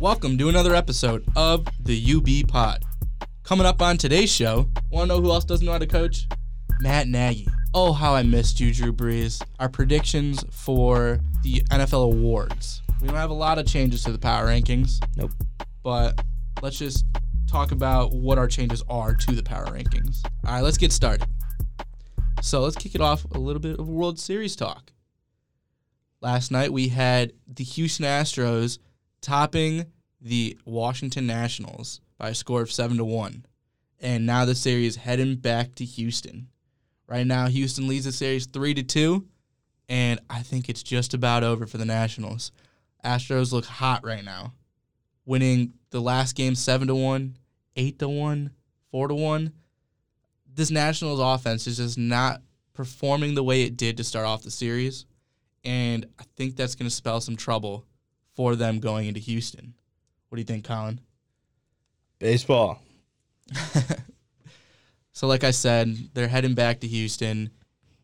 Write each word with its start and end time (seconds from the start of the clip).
Welcome 0.00 0.38
to 0.38 0.48
another 0.48 0.74
episode 0.74 1.26
of 1.36 1.66
the 1.78 2.14
UB 2.14 2.48
Pod. 2.48 2.86
Coming 3.42 3.66
up 3.66 3.82
on 3.82 3.98
today's 3.98 4.32
show, 4.32 4.66
want 4.90 5.10
to 5.10 5.14
know 5.14 5.20
who 5.20 5.30
else 5.30 5.44
doesn't 5.44 5.66
know 5.66 5.72
how 5.72 5.78
to 5.78 5.86
coach? 5.86 6.26
Matt 6.80 7.06
Nagy. 7.06 7.46
Oh, 7.74 7.92
how 7.92 8.14
I 8.14 8.22
missed 8.22 8.60
you, 8.60 8.72
Drew 8.72 8.94
Brees. 8.94 9.42
Our 9.58 9.68
predictions 9.68 10.42
for 10.50 11.20
the 11.42 11.60
NFL 11.70 12.14
awards. 12.14 12.80
We 13.02 13.08
don't 13.08 13.16
have 13.18 13.28
a 13.28 13.34
lot 13.34 13.58
of 13.58 13.66
changes 13.66 14.02
to 14.04 14.12
the 14.12 14.18
power 14.18 14.46
rankings. 14.46 15.06
Nope. 15.18 15.32
But 15.82 16.24
let's 16.62 16.78
just 16.78 17.04
talk 17.46 17.70
about 17.70 18.14
what 18.14 18.38
our 18.38 18.48
changes 18.48 18.82
are 18.88 19.14
to 19.14 19.32
the 19.32 19.42
power 19.42 19.66
rankings. 19.66 20.24
All 20.46 20.54
right, 20.54 20.62
let's 20.62 20.78
get 20.78 20.92
started. 20.92 21.28
So 22.40 22.62
let's 22.62 22.76
kick 22.76 22.94
it 22.94 23.02
off 23.02 23.26
a 23.32 23.38
little 23.38 23.60
bit 23.60 23.78
of 23.78 23.86
World 23.86 24.18
Series 24.18 24.56
talk. 24.56 24.94
Last 26.22 26.50
night 26.50 26.72
we 26.72 26.88
had 26.88 27.34
the 27.46 27.64
Houston 27.64 28.06
Astros 28.06 28.78
topping 29.20 29.86
the 30.20 30.58
Washington 30.64 31.26
Nationals 31.26 32.00
by 32.18 32.30
a 32.30 32.34
score 32.34 32.62
of 32.62 32.72
seven 32.72 32.96
to 32.98 33.04
one, 33.04 33.44
and 34.00 34.26
now 34.26 34.44
the 34.44 34.54
series 34.54 34.96
heading 34.96 35.36
back 35.36 35.74
to 35.76 35.84
Houston. 35.84 36.48
Right 37.06 37.26
now, 37.26 37.48
Houston 37.48 37.88
leads 37.88 38.04
the 38.04 38.12
series 38.12 38.46
three 38.46 38.74
to 38.74 38.82
two, 38.82 39.26
and 39.88 40.20
I 40.28 40.42
think 40.42 40.68
it's 40.68 40.82
just 40.82 41.14
about 41.14 41.42
over 41.42 41.66
for 41.66 41.78
the 41.78 41.84
Nationals. 41.84 42.52
Astros 43.04 43.52
look 43.52 43.64
hot 43.64 44.04
right 44.04 44.24
now, 44.24 44.52
winning 45.24 45.72
the 45.90 46.00
last 46.00 46.34
game 46.34 46.54
seven 46.54 46.88
to 46.88 46.94
one, 46.94 47.36
eight 47.76 47.98
to 47.98 48.08
one, 48.08 48.50
four 48.90 49.08
to 49.08 49.14
one. 49.14 49.52
This 50.52 50.70
Nationals 50.70 51.20
offense 51.20 51.66
is 51.66 51.78
just 51.78 51.98
not 51.98 52.42
performing 52.74 53.34
the 53.34 53.42
way 53.42 53.62
it 53.62 53.76
did 53.76 53.96
to 53.96 54.04
start 54.04 54.26
off 54.26 54.42
the 54.42 54.50
series, 54.50 55.06
and 55.64 56.06
I 56.18 56.24
think 56.36 56.56
that's 56.56 56.74
going 56.74 56.88
to 56.88 56.94
spell 56.94 57.20
some 57.20 57.36
trouble 57.36 57.86
for 58.34 58.56
them 58.56 58.80
going 58.80 59.06
into 59.06 59.20
Houston. 59.20 59.74
What 60.28 60.36
do 60.36 60.40
you 60.40 60.46
think, 60.46 60.66
Collyn? 60.66 60.98
Baseball. 62.18 62.80
so, 65.12 65.26
like 65.26 65.44
I 65.44 65.50
said, 65.50 65.96
they're 66.14 66.28
heading 66.28 66.54
back 66.54 66.80
to 66.80 66.86
Houston, 66.86 67.50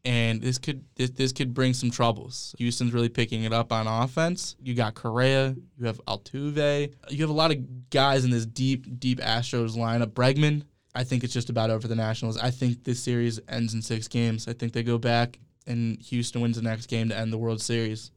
and 0.04 0.41
this 0.41 0.58
could 0.58 0.84
this, 0.97 1.10
this 1.10 1.32
could 1.32 1.54
bring 1.54 1.74
some 1.74 1.91
troubles. 1.91 2.54
Houston's 2.58 2.92
really 2.92 3.08
picking 3.08 3.44
it 3.44 3.52
up 3.52 3.72
on 3.72 3.86
offense. 3.86 4.56
You 4.60 4.74
got 4.74 4.94
Correa, 4.94 5.54
you 5.78 5.86
have 5.86 6.00
Altuve, 6.06 6.92
you 7.10 7.19
have 7.20 7.30
a 7.30 7.34
lot 7.34 7.52
of 7.52 7.91
guys 7.91 8.24
in 8.24 8.30
this 8.30 8.47
deep 8.47 8.98
deep 8.98 9.20
Astros 9.20 9.77
lineup. 9.77 10.12
Bregman, 10.12 10.62
I 10.94 11.04
think 11.04 11.22
it's 11.22 11.34
just 11.34 11.50
about 11.50 11.70
over 11.70 11.82
for 11.82 11.88
the 11.88 11.94
Nationals. 11.94 12.38
I 12.38 12.50
think 12.50 12.82
this 12.82 13.02
series 13.02 13.38
ends 13.48 13.74
in 13.74 13.82
six 13.82 14.08
games. 14.08 14.48
I 14.48 14.54
think 14.54 14.72
they 14.72 14.82
go 14.82 14.98
back 14.98 15.38
and 15.66 16.00
Houston 16.02 16.41
wins 16.41 16.56
the 16.56 16.62
next 16.62 16.86
game 16.86 17.08
to 17.08 17.19
end 17.19 17.32
the 17.32 17.38
World 17.38 17.60
Series. 17.60 18.10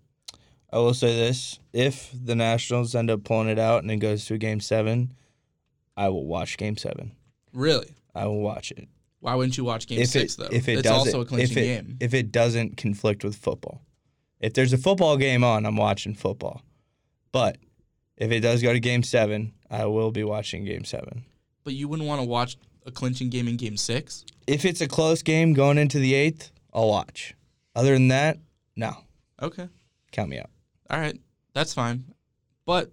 I 0.72 0.78
will 0.78 0.94
say 0.94 1.16
this: 1.16 1.60
if 1.74 2.12
the 2.14 2.36
Nationals 2.36 2.96
end 2.96 3.10
up 3.10 3.24
pulling 3.24 3.50
it 3.50 3.60
out 3.60 3.82
and 3.82 3.92
it 3.92 3.98
goes 3.98 4.26
to 4.26 4.38
game 4.38 4.60
seven, 4.60 5.14
I 5.98 6.10
will 6.10 6.26
watch 6.26 6.58
game 6.58 6.78
seven. 6.78 7.14
Really? 7.54 7.96
I 8.16 8.26
will 8.26 8.42
watch 8.42 8.72
it. 8.72 8.88
Why 9.22 9.36
wouldn't 9.36 9.58
you 9.58 9.66
watch 9.66 9.88
game 9.88 10.00
if 10.00 10.10
six 10.10 10.36
it, 10.36 10.38
though? 10.38 10.56
If 10.56 10.70
it 10.70 10.80
it's 10.80 10.88
also 10.88 11.22
a 11.22 11.26
clinching 11.26 11.58
if 11.58 11.58
it, 11.58 11.66
game. 11.66 11.98
If 12.00 12.14
it 12.14 12.32
doesn't 12.32 12.78
conflict 12.78 13.24
with 13.24 13.36
football, 13.36 13.82
if 14.40 14.54
there's 14.54 14.72
a 14.72 14.78
football 14.78 15.18
game 15.18 15.44
on, 15.44 15.66
I'm 15.66 15.76
watching 15.76 16.14
football. 16.14 16.62
But 17.32 17.58
if 18.18 18.32
it 18.32 18.40
does 18.40 18.62
go 18.62 18.72
to 18.72 18.80
game 18.80 19.04
seven, 19.04 19.54
I 19.70 19.86
will 19.86 20.12
be 20.12 20.24
watching 20.24 20.64
game 20.66 20.86
seven. 20.86 21.26
But 21.64 21.74
you 21.74 21.88
wouldn't 21.88 22.08
want 22.08 22.22
to 22.22 22.28
watch 22.28 22.58
a 22.86 22.92
clinching 22.92 23.30
game 23.30 23.48
in 23.48 23.58
game 23.58 23.78
six? 23.78 24.26
If 24.48 24.66
it's 24.66 24.82
a 24.82 24.88
close 24.88 25.22
game 25.22 25.54
going 25.54 25.78
into 25.78 26.00
the 26.00 26.14
eighth, 26.14 26.52
I'll 26.74 26.88
watch. 26.88 27.36
Other 27.76 27.94
than 27.94 28.08
that, 28.08 28.40
no. 28.76 28.94
Okay. 29.42 29.68
Count 30.12 30.30
me 30.30 30.40
out. 30.40 30.50
All 30.90 31.00
right. 31.00 31.20
That's 31.54 31.74
fine. 31.74 32.06
But 32.66 32.92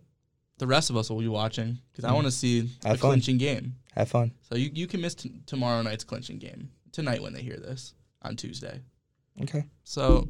the 0.58 0.66
rest 0.66 0.91
of 0.91 0.97
us 0.97 1.11
will 1.11 1.19
be 1.20 1.28
watching 1.28 1.78
because 1.92 2.05
I 2.05 2.11
Mhm. 2.11 2.14
want 2.14 2.27
to 2.27 2.30
see 2.30 2.61
Have 2.61 2.69
the 2.83 2.88
fun. 2.88 2.98
clinching 2.98 3.38
game. 3.38 3.77
Have 3.94 4.08
fun. 4.08 4.33
So 4.42 4.56
you, 4.56 4.70
you 4.75 4.86
can 4.86 5.00
miss 5.00 5.14
t- 5.14 5.41
tomorrow 5.47 5.83
night's 5.83 6.05
clinching 6.05 6.38
game 6.38 6.70
tonight 6.92 7.22
when 7.22 7.33
they 7.33 7.42
hear 7.42 7.56
this 7.58 7.94
on 8.22 8.37
Tuesday. 8.37 8.81
Okay. 9.43 9.65
So 9.84 10.28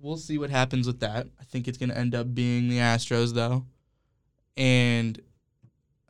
we'll 0.00 0.16
see 0.16 0.38
what 0.38 0.50
happens 0.50 0.86
with 0.86 1.00
that. 1.00 1.26
I 1.40 1.44
think 1.44 1.68
it's 1.68 1.78
going 1.78 1.90
to 1.90 1.98
end 1.98 2.14
up 2.14 2.34
being 2.34 2.68
the 2.68 2.78
Astros 2.78 3.32
though. 3.34 3.64
And 4.56 5.20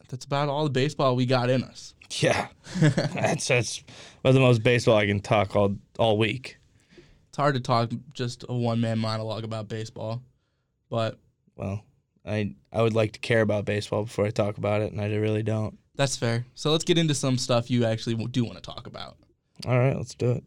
that's 0.08 0.24
about 0.24 0.48
all 0.48 0.64
the 0.64 0.70
baseball 0.70 1.16
we 1.16 1.26
got 1.26 1.50
in 1.50 1.64
us. 1.64 1.94
Yeah. 2.20 2.46
That's 2.80 3.48
that's 3.48 3.82
about 4.20 4.32
the 4.34 4.38
most 4.40 4.62
baseball 4.62 4.96
I 4.96 5.06
can 5.06 5.18
talk 5.18 5.56
all 5.56 5.76
all 5.98 6.16
week. 6.16 6.56
It's 7.28 7.36
hard 7.36 7.54
to 7.56 7.60
talk 7.60 7.90
just 8.12 8.44
a 8.48 8.54
one 8.54 8.80
man 8.80 9.00
monologue 9.00 9.42
about 9.42 9.66
baseball, 9.68 10.22
but 10.96 11.18
Well, 11.56 11.84
I 12.24 12.54
I 12.72 12.80
would 12.82 12.94
like 12.94 13.12
to 13.12 13.18
care 13.20 13.42
about 13.42 13.66
baseball 13.66 14.04
before 14.04 14.24
I 14.26 14.30
talk 14.30 14.56
about 14.56 14.80
it, 14.80 14.92
and 14.92 15.00
I 15.00 15.14
really 15.14 15.42
don't. 15.42 15.78
that's 15.94 16.16
fair. 16.16 16.46
So 16.54 16.72
let's 16.72 16.84
get 16.84 16.96
into 16.98 17.14
some 17.14 17.36
stuff 17.38 17.70
you 17.70 17.84
actually 17.84 18.14
do 18.28 18.44
want 18.44 18.56
to 18.56 18.62
talk 18.62 18.86
about. 18.86 19.16
All 19.66 19.78
right, 19.78 19.94
let's 19.96 20.14
do 20.14 20.30
it. 20.32 20.44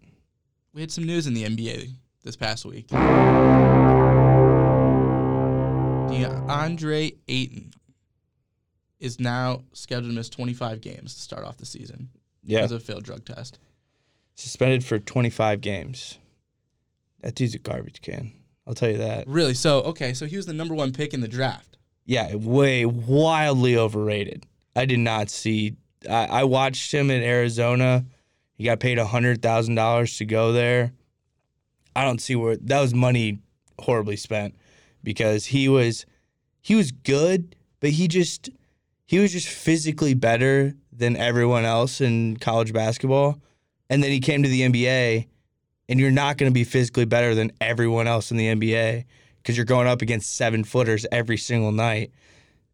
We 0.73 0.81
had 0.81 0.91
some 0.91 1.03
news 1.05 1.27
in 1.27 1.33
the 1.35 1.43
NBA 1.43 1.91
this 2.23 2.35
past 2.35 2.65
week. 2.65 2.87
DeAndre 6.09 7.15
Ayton 7.27 7.71
is 8.99 9.19
now 9.19 9.63
scheduled 9.73 10.11
to 10.11 10.15
miss 10.15 10.29
25 10.29 10.81
games 10.81 11.13
to 11.15 11.21
start 11.21 11.45
off 11.45 11.57
the 11.57 11.65
season 11.65 12.09
Yeah, 12.43 12.59
because 12.59 12.71
of 12.71 12.81
a 12.81 12.83
failed 12.83 13.03
drug 13.03 13.23
test. 13.25 13.59
suspended 14.35 14.83
for 14.83 14.99
25 14.99 15.61
games. 15.61 16.17
That 17.21 17.35
dude's 17.35 17.55
a 17.55 17.59
garbage 17.59 18.01
can. 18.01 18.31
I'll 18.69 18.75
tell 18.75 18.91
you 18.91 18.99
that. 18.99 19.27
Really? 19.27 19.55
So, 19.55 19.79
okay, 19.81 20.13
so 20.13 20.27
he 20.27 20.37
was 20.37 20.45
the 20.45 20.53
number 20.53 20.75
one 20.75 20.93
pick 20.93 21.15
in 21.15 21.21
the 21.21 21.27
draft. 21.27 21.79
Yeah, 22.05 22.35
way 22.35 22.85
wildly 22.85 23.75
overrated. 23.75 24.45
I 24.75 24.85
did 24.85 24.99
not 24.99 25.31
see. 25.31 25.75
I, 26.07 26.25
I 26.27 26.43
watched 26.43 26.91
him 26.91 27.09
in 27.09 27.23
Arizona. 27.23 28.05
He 28.53 28.65
got 28.65 28.79
paid 28.79 28.99
hundred 28.99 29.41
thousand 29.41 29.73
dollars 29.73 30.17
to 30.17 30.25
go 30.25 30.53
there. 30.53 30.93
I 31.95 32.03
don't 32.03 32.21
see 32.21 32.35
where 32.35 32.57
that 32.57 32.79
was 32.79 32.93
money 32.93 33.39
horribly 33.79 34.17
spent 34.17 34.55
because 35.03 35.47
he 35.47 35.67
was 35.67 36.05
he 36.61 36.75
was 36.75 36.91
good, 36.91 37.55
but 37.79 37.89
he 37.89 38.07
just 38.07 38.51
he 39.07 39.17
was 39.17 39.31
just 39.31 39.47
physically 39.47 40.13
better 40.13 40.75
than 40.93 41.15
everyone 41.15 41.65
else 41.65 42.01
in 42.01 42.37
college 42.37 42.71
basketball. 42.71 43.41
And 43.89 44.03
then 44.03 44.11
he 44.11 44.19
came 44.19 44.43
to 44.43 44.49
the 44.49 44.61
NBA, 44.61 45.27
and 45.89 45.99
you're 45.99 46.11
not 46.11 46.37
going 46.37 46.49
to 46.49 46.53
be 46.53 46.63
physically 46.63 47.03
better 47.03 47.35
than 47.35 47.51
everyone 47.59 48.07
else 48.07 48.31
in 48.31 48.37
the 48.37 48.45
NBA 48.45 49.05
because 49.37 49.57
you're 49.57 49.65
going 49.65 49.87
up 49.87 50.01
against 50.01 50.35
seven 50.35 50.63
footers 50.63 51.05
every 51.11 51.37
single 51.37 51.71
night. 51.71 52.11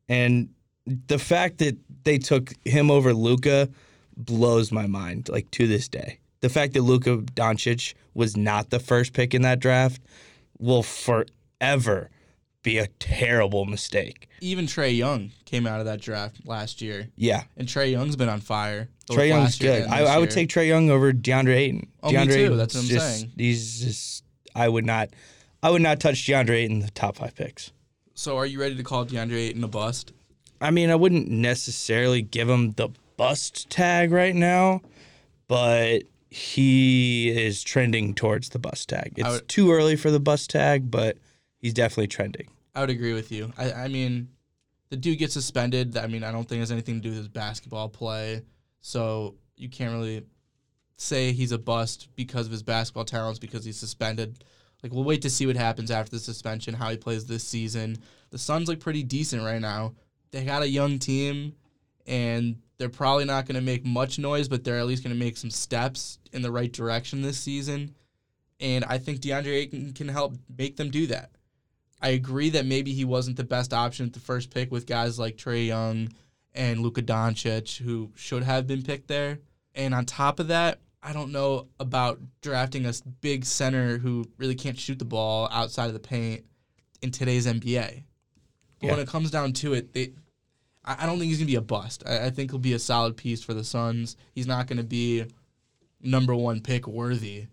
And 0.09 0.49
the 0.85 1.17
fact 1.17 1.59
that 1.59 1.77
they 2.03 2.17
took 2.17 2.51
him 2.65 2.91
over 2.91 3.13
Luka 3.13 3.69
blows 4.17 4.71
my 4.71 4.85
mind, 4.85 5.29
like 5.29 5.49
to 5.51 5.65
this 5.65 5.87
day. 5.87 6.19
The 6.41 6.49
fact 6.49 6.73
that 6.73 6.81
Luka 6.81 7.17
Doncic 7.17 7.93
was 8.13 8.35
not 8.35 8.69
the 8.69 8.79
first 8.79 9.13
pick 9.13 9.33
in 9.33 9.41
that 9.43 9.59
draft 9.59 10.01
will 10.59 10.83
forever 10.83 12.09
be 12.65 12.79
a 12.79 12.87
terrible 12.99 13.63
mistake. 13.65 14.27
Even 14.41 14.65
Trae 14.65 14.95
Young 14.95 15.31
came 15.45 15.65
out 15.65 15.79
of 15.79 15.85
that 15.85 16.01
draft 16.01 16.45
last 16.45 16.81
year, 16.81 17.07
Yeah, 17.15 17.43
and 17.55 17.67
Trae 17.67 17.91
Young's 17.91 18.17
been 18.17 18.27
on 18.27 18.41
fire. 18.41 18.89
Trae 19.09 19.29
Young's 19.29 19.57
good. 19.57 19.87
I, 19.87 20.01
I 20.01 20.17
would 20.17 20.29
year. 20.29 20.35
take 20.35 20.49
Trae 20.49 20.67
Young 20.67 20.89
over 20.89 21.13
DeAndre 21.13 21.55
Ayton. 21.55 21.87
Oh, 22.03 22.11
me 22.11 22.25
too. 22.25 22.31
Ayton's 22.33 22.57
That's 22.57 22.75
what 22.75 22.81
I'm 22.81 22.87
just, 22.89 23.19
saying. 23.19 23.31
He's 23.37 23.79
just. 23.79 24.23
I 24.55 24.67
would 24.67 24.85
not. 24.85 25.09
I 25.63 25.69
would 25.69 25.81
not 25.81 25.99
touch 25.99 26.25
DeAndre 26.25 26.55
Ayton 26.63 26.77
in 26.77 26.79
the 26.79 26.91
top 26.91 27.15
five 27.17 27.35
picks. 27.35 27.71
So, 28.15 28.35
are 28.37 28.45
you 28.45 28.59
ready 28.59 28.75
to 28.75 28.83
call 28.83 29.05
DeAndre 29.05 29.49
Ayton 29.49 29.63
a 29.63 29.67
bust? 29.67 30.11
I 30.59 30.71
mean, 30.71 30.89
I 30.89 30.95
wouldn't 30.95 31.29
necessarily 31.29 32.21
give 32.21 32.49
him 32.49 32.71
the 32.71 32.89
bust 33.17 33.69
tag 33.69 34.11
right 34.11 34.35
now, 34.35 34.81
but 35.47 36.03
he 36.29 37.29
is 37.29 37.61
trending 37.63 38.13
towards 38.15 38.49
the 38.49 38.59
bust 38.59 38.89
tag. 38.89 39.13
It's 39.17 39.29
would- 39.29 39.47
too 39.47 39.71
early 39.71 39.95
for 39.95 40.09
the 40.11 40.19
bust 40.19 40.49
tag, 40.49 40.89
but 40.89 41.17
he's 41.59 41.73
definitely 41.73 42.07
trending. 42.07 42.47
I 42.75 42.81
would 42.81 42.89
agree 42.89 43.13
with 43.13 43.31
you. 43.31 43.53
I, 43.57 43.71
I 43.71 43.87
mean, 43.87 44.29
the 44.89 44.97
dude 44.97 45.17
gets 45.17 45.33
suspended. 45.33 45.97
I 45.97 46.07
mean, 46.07 46.23
I 46.23 46.31
don't 46.31 46.47
think 46.47 46.59
has 46.59 46.71
anything 46.71 46.95
to 46.95 47.01
do 47.01 47.09
with 47.09 47.17
his 47.17 47.27
basketball 47.27 47.89
play. 47.89 48.43
So 48.81 49.35
you 49.55 49.69
can't 49.69 49.93
really 49.93 50.23
say 50.97 51.31
he's 51.31 51.51
a 51.51 51.57
bust 51.57 52.09
because 52.15 52.45
of 52.45 52.51
his 52.51 52.63
basketball 52.63 53.05
talents 53.05 53.39
because 53.39 53.65
he's 53.65 53.77
suspended. 53.77 54.43
Like 54.83 54.93
we'll 54.93 55.03
wait 55.03 55.21
to 55.23 55.29
see 55.29 55.47
what 55.47 55.55
happens 55.55 55.89
after 55.89 56.11
the 56.11 56.19
suspension, 56.19 56.73
how 56.73 56.89
he 56.89 56.97
plays 56.97 57.25
this 57.25 57.43
season. 57.43 57.97
The 58.29 58.37
Suns 58.37 58.67
look 58.67 58.79
pretty 58.79 59.03
decent 59.03 59.43
right 59.43 59.61
now. 59.61 59.95
They 60.31 60.43
got 60.43 60.63
a 60.63 60.67
young 60.67 60.99
team, 60.99 61.55
and 62.05 62.57
they're 62.77 62.89
probably 62.89 63.25
not 63.25 63.45
going 63.45 63.55
to 63.55 63.61
make 63.61 63.85
much 63.85 64.19
noise, 64.19 64.47
but 64.47 64.63
they're 64.63 64.79
at 64.79 64.85
least 64.85 65.03
going 65.03 65.15
to 65.15 65.19
make 65.23 65.37
some 65.37 65.49
steps 65.49 66.19
in 66.33 66.41
the 66.41 66.51
right 66.51 66.71
direction 66.71 67.21
this 67.21 67.39
season. 67.39 67.95
And 68.59 68.83
I 68.85 68.97
think 68.97 69.21
DeAndre 69.21 69.47
Ayton 69.47 69.93
can 69.93 70.07
help 70.07 70.35
make 70.57 70.75
them 70.75 70.89
do 70.89 71.07
that. 71.07 71.31
I 72.05 72.09
agree 72.09 72.51
that 72.51 72.67
maybe 72.67 72.93
he 72.93 73.03
wasn't 73.03 73.35
the 73.35 73.43
best 73.43 73.73
option 73.73 74.05
at 74.05 74.13
the 74.13 74.19
first 74.19 74.53
pick 74.53 74.71
with 74.71 74.85
guys 74.85 75.17
like 75.17 75.37
Trae 75.37 75.65
Young 75.65 76.09
and 76.53 76.81
Luka 76.81 77.01
Doncic, 77.01 77.79
who 77.79 78.11
should 78.13 78.43
have 78.43 78.67
been 78.67 78.83
picked 78.83 79.07
there. 79.07 79.39
And 79.73 79.91
on 79.91 80.05
top 80.05 80.39
of 80.39 80.49
that, 80.49 80.81
I 81.01 81.13
don't 81.13 81.31
know 81.31 81.67
about 81.79 82.19
drafting 82.43 82.85
a 82.85 82.93
big 83.21 83.43
center 83.43 83.97
who 83.97 84.23
really 84.37 84.53
can't 84.53 84.77
shoot 84.77 84.99
the 84.99 85.05
ball 85.05 85.49
outside 85.51 85.87
of 85.87 85.93
the 85.93 85.99
paint 85.99 86.45
in 87.01 87.09
today's 87.09 87.47
NBA. 87.47 88.03
But 88.81 88.91
when 88.91 88.99
it 88.99 89.07
comes 89.07 89.31
down 89.31 89.53
to 89.53 89.73
it, 89.73 89.91
they 89.93 90.13
I, 90.83 90.97
I 90.99 91.05
don't 91.07 91.17
think 91.17 91.29
he's 91.29 91.39
gonna 91.39 91.47
be 91.47 91.55
a 91.55 91.61
bust. 91.61 92.03
I, 92.05 92.27
I 92.27 92.29
think 92.29 92.51
he'll 92.51 92.59
be 92.59 92.73
a 92.73 92.79
solid 92.79 93.17
piece 93.17 93.43
for 93.43 93.55
the 93.55 93.63
Suns. 93.63 94.15
He's 94.35 94.45
not 94.45 94.67
gonna 94.67 94.83
be 94.83 95.25
number 96.03 96.35
one 96.35 96.61
pick 96.61 96.87
worthy, 96.87 97.47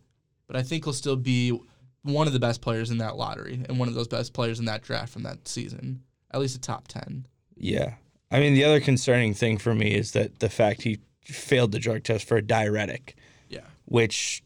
but 0.47 0.57
I 0.57 0.63
think 0.63 0.85
he'll 0.85 0.93
still 0.93 1.17
be 1.17 1.59
one 2.03 2.27
of 2.27 2.33
the 2.33 2.39
best 2.41 2.61
players 2.61 2.91
in 2.91 2.99
that 2.99 3.17
lottery 3.17 3.65
and 3.69 3.79
one 3.79 3.89
of 3.89 3.95
those 3.95 4.09
best 4.09 4.33
players 4.33 4.59
in 4.59 4.65
that 4.67 4.83
draft 4.83 5.13
from 5.13 5.23
that 5.23 5.47
season. 5.47 6.03
At 6.33 6.41
least 6.41 6.57
a 6.57 6.61
top 6.61 6.89
ten. 6.89 7.27
Yeah. 7.57 7.95
I 8.31 8.41
mean, 8.41 8.55
the 8.55 8.65
other 8.65 8.81
concerning 8.81 9.35
thing 9.35 9.59
for 9.59 9.75
me 9.75 9.95
is 9.95 10.13
that 10.13 10.39
the 10.41 10.49
fact 10.49 10.83
he 10.83 10.99
failed 11.25 11.73
the 11.73 11.79
drug 11.79 12.03
test 12.03 12.27
for 12.27 12.37
a 12.37 12.43
diuretic, 12.43 13.15
Yeah. 13.49 13.61
which 13.85 14.43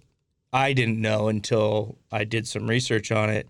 I 0.53 0.73
didn't 0.73 1.01
know 1.01 1.29
until 1.29 1.99
I 2.11 2.25
did 2.25 2.47
some 2.49 2.67
research 2.69 3.11
on 3.13 3.31
it. 3.31 3.49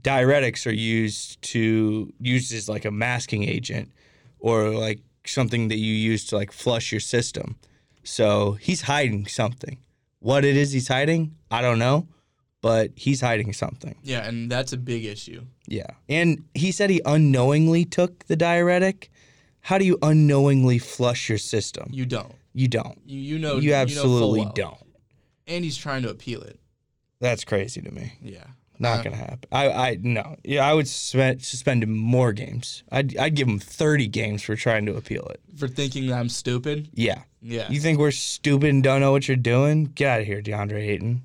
Diuretics 0.00 0.66
are 0.66 0.72
used 0.74 1.42
to 1.42 2.12
used 2.20 2.52
as 2.54 2.68
like 2.68 2.84
a 2.84 2.90
masking 2.90 3.42
agent 3.44 3.90
or 4.38 4.70
like 4.70 5.00
something 5.26 5.68
that 5.68 5.76
you 5.78 5.92
use 5.92 6.24
to 6.26 6.36
like 6.36 6.52
flush 6.52 6.90
your 6.92 7.00
system. 7.00 7.56
So 8.04 8.52
he's 8.52 8.82
hiding 8.82 9.26
something. 9.26 9.78
What 10.20 10.44
it 10.44 10.56
is 10.56 10.72
he's 10.72 10.88
hiding, 10.88 11.34
I 11.50 11.60
don't 11.60 11.78
know, 11.78 12.06
but 12.62 12.90
he's 12.96 13.20
hiding 13.20 13.52
something. 13.52 13.94
Yeah, 14.02 14.26
and 14.26 14.50
that's 14.50 14.72
a 14.72 14.78
big 14.78 15.04
issue. 15.04 15.42
Yeah. 15.66 15.88
And 16.08 16.44
he 16.54 16.72
said 16.72 16.88
he 16.88 17.02
unknowingly 17.04 17.84
took 17.84 18.24
the 18.26 18.36
diuretic. 18.36 19.10
How 19.60 19.76
do 19.78 19.84
you 19.84 19.98
unknowingly 20.02 20.78
flush 20.78 21.28
your 21.28 21.38
system? 21.38 21.88
You 21.92 22.06
don't. 22.06 22.34
You 22.54 22.68
don't. 22.68 22.98
You 23.04 23.18
you 23.20 23.38
know 23.38 23.56
You 23.56 23.74
absolutely 23.74 24.40
full 24.40 24.44
well. 24.46 24.52
don't. 24.54 24.86
And 25.46 25.64
he's 25.64 25.76
trying 25.76 26.02
to 26.02 26.10
appeal 26.10 26.40
it. 26.42 26.58
That's 27.20 27.44
crazy 27.44 27.80
to 27.82 27.90
me. 27.90 28.14
Yeah. 28.22 28.44
Not 28.78 29.00
Uh, 29.00 29.02
gonna 29.04 29.16
happen. 29.16 29.48
I, 29.52 29.68
I 29.70 29.98
no. 30.00 30.36
Yeah, 30.42 30.66
I 30.68 30.74
would 30.74 30.88
suspend, 30.88 31.42
suspend 31.44 31.82
him 31.84 31.92
more 31.96 32.32
games. 32.32 32.82
I'd, 32.90 33.16
I'd 33.16 33.36
give 33.36 33.46
him 33.46 33.58
thirty 33.60 34.08
games 34.08 34.42
for 34.42 34.56
trying 34.56 34.86
to 34.86 34.96
appeal 34.96 35.24
it. 35.26 35.40
For 35.56 35.68
thinking 35.68 36.08
that 36.08 36.18
I'm 36.18 36.28
stupid. 36.28 36.88
Yeah. 36.94 37.22
Yeah. 37.40 37.70
You 37.70 37.78
think 37.80 37.98
we're 38.00 38.10
stupid 38.10 38.70
and 38.70 38.82
don't 38.82 39.00
know 39.00 39.12
what 39.12 39.28
you're 39.28 39.36
doing? 39.36 39.84
Get 39.94 40.08
out 40.10 40.20
of 40.22 40.26
here, 40.26 40.42
DeAndre 40.42 40.88
Ayton. 40.88 41.22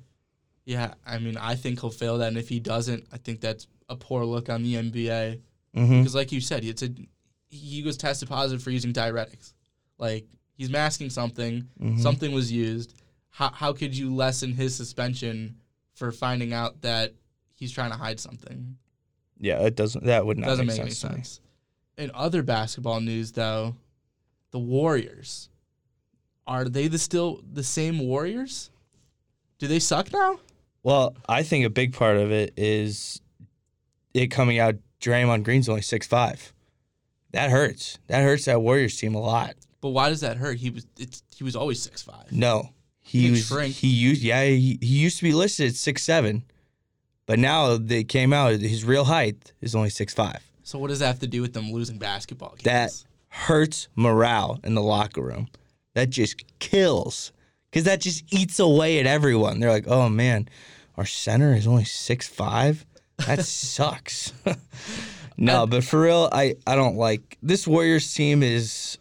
Yeah, 0.68 0.92
I 1.06 1.18
mean, 1.18 1.38
I 1.38 1.54
think 1.54 1.80
he'll 1.80 1.88
fail 1.90 2.18
that, 2.18 2.28
and 2.28 2.36
if 2.36 2.50
he 2.50 2.60
doesn't, 2.60 3.06
I 3.10 3.16
think 3.16 3.40
that's 3.40 3.66
a 3.88 3.96
poor 3.96 4.22
look 4.26 4.50
on 4.50 4.62
the 4.62 4.74
NBA. 4.74 5.40
Mm-hmm. 5.74 5.98
Because, 6.00 6.14
like 6.14 6.30
you 6.30 6.42
said, 6.42 6.62
it's 6.62 6.82
a 6.82 6.90
he 7.48 7.82
was 7.82 7.96
tested 7.96 8.28
positive 8.28 8.62
for 8.62 8.70
using 8.70 8.92
diuretics. 8.92 9.54
Like 9.96 10.26
he's 10.52 10.68
masking 10.68 11.08
something, 11.08 11.66
Mhm. 11.80 11.98
something 12.00 12.32
was 12.32 12.52
used. 12.52 12.92
How 13.30 13.50
how 13.50 13.72
could 13.72 13.96
you 13.96 14.14
lessen 14.14 14.52
his 14.52 14.74
suspension 14.74 15.56
for 15.94 16.12
finding 16.12 16.52
out 16.52 16.82
that 16.82 17.14
he's 17.54 17.72
trying 17.72 17.90
to 17.90 17.96
hide 17.96 18.20
something? 18.20 18.76
Yeah, 19.40 19.60
it 19.64 19.74
doesn't. 19.74 20.04
That 20.04 20.26
would 20.26 20.36
not 20.36 20.48
Doesn't 20.48 20.66
make, 20.66 20.74
make 20.76 20.82
any 20.82 20.90
sense. 20.90 21.12
me. 21.14 21.16
sense. 21.22 21.40
In 21.96 22.10
other 22.12 22.42
basketball 22.42 23.00
news, 23.00 23.32
though, 23.32 23.74
the 24.50 24.58
Warriors 24.58 25.48
are 26.46 26.66
they 26.66 26.88
the 26.88 26.98
still 26.98 27.40
the 27.50 27.64
same 27.64 28.00
Warriors? 28.00 28.68
Do 29.58 29.66
they 29.66 29.78
suck 29.78 30.12
now? 30.12 30.40
Well, 30.88 31.14
I 31.28 31.42
think 31.42 31.66
a 31.66 31.68
big 31.70 31.92
part 31.92 32.16
of 32.16 32.32
it 32.32 32.54
is 32.56 33.20
it 34.14 34.28
coming 34.28 34.58
out. 34.58 34.76
Draymond 35.02 35.44
Green's 35.44 35.68
only 35.68 35.82
six 35.82 36.06
five. 36.06 36.54
That 37.32 37.50
hurts. 37.50 37.98
That 38.06 38.22
hurts 38.22 38.46
that 38.46 38.62
Warriors 38.62 38.96
team 38.96 39.14
a 39.14 39.20
lot. 39.20 39.54
But 39.82 39.90
why 39.90 40.08
does 40.08 40.22
that 40.22 40.38
hurt? 40.38 40.56
He 40.56 40.70
was 40.70 40.86
it's 40.98 41.22
he 41.36 41.44
was 41.44 41.54
always 41.54 41.82
six 41.82 42.02
five. 42.02 42.32
No, 42.32 42.70
he 43.00 43.30
was. 43.30 43.48
shrink. 43.48 43.74
He 43.74 43.88
used. 43.88 44.22
Yeah, 44.22 44.42
he, 44.44 44.78
he 44.80 44.96
used 44.96 45.18
to 45.18 45.24
be 45.24 45.32
listed 45.32 45.68
at 45.68 45.74
six 45.74 46.02
seven, 46.02 46.42
but 47.26 47.38
now 47.38 47.76
they 47.76 48.02
came 48.02 48.32
out. 48.32 48.52
His 48.52 48.82
real 48.82 49.04
height 49.04 49.52
is 49.60 49.74
only 49.74 49.90
six 49.90 50.14
five. 50.14 50.42
So 50.62 50.78
what 50.78 50.88
does 50.88 51.00
that 51.00 51.08
have 51.08 51.20
to 51.20 51.26
do 51.26 51.42
with 51.42 51.52
them 51.52 51.70
losing 51.70 51.98
basketball 51.98 52.52
games? 52.52 52.62
That 52.62 53.04
hurts 53.28 53.88
morale 53.94 54.58
in 54.64 54.74
the 54.74 54.82
locker 54.82 55.20
room. 55.20 55.48
That 55.92 56.08
just 56.08 56.44
kills 56.60 57.30
because 57.70 57.84
that 57.84 58.00
just 58.00 58.24
eats 58.32 58.58
away 58.58 59.00
at 59.00 59.06
everyone. 59.06 59.60
They're 59.60 59.70
like, 59.70 59.86
oh 59.86 60.08
man, 60.08 60.48
our 60.98 61.06
center 61.06 61.54
is 61.54 61.66
only 61.66 61.84
six 61.84 62.26
five. 62.28 62.84
That 63.26 63.44
sucks. 63.44 64.32
no, 65.38 65.66
but 65.66 65.84
for 65.84 66.00
real, 66.00 66.28
I 66.32 66.56
I 66.66 66.74
don't 66.74 66.96
like 66.96 67.38
this 67.40 67.66
Warriors 67.66 68.12
team. 68.12 68.42
Is 68.42 68.98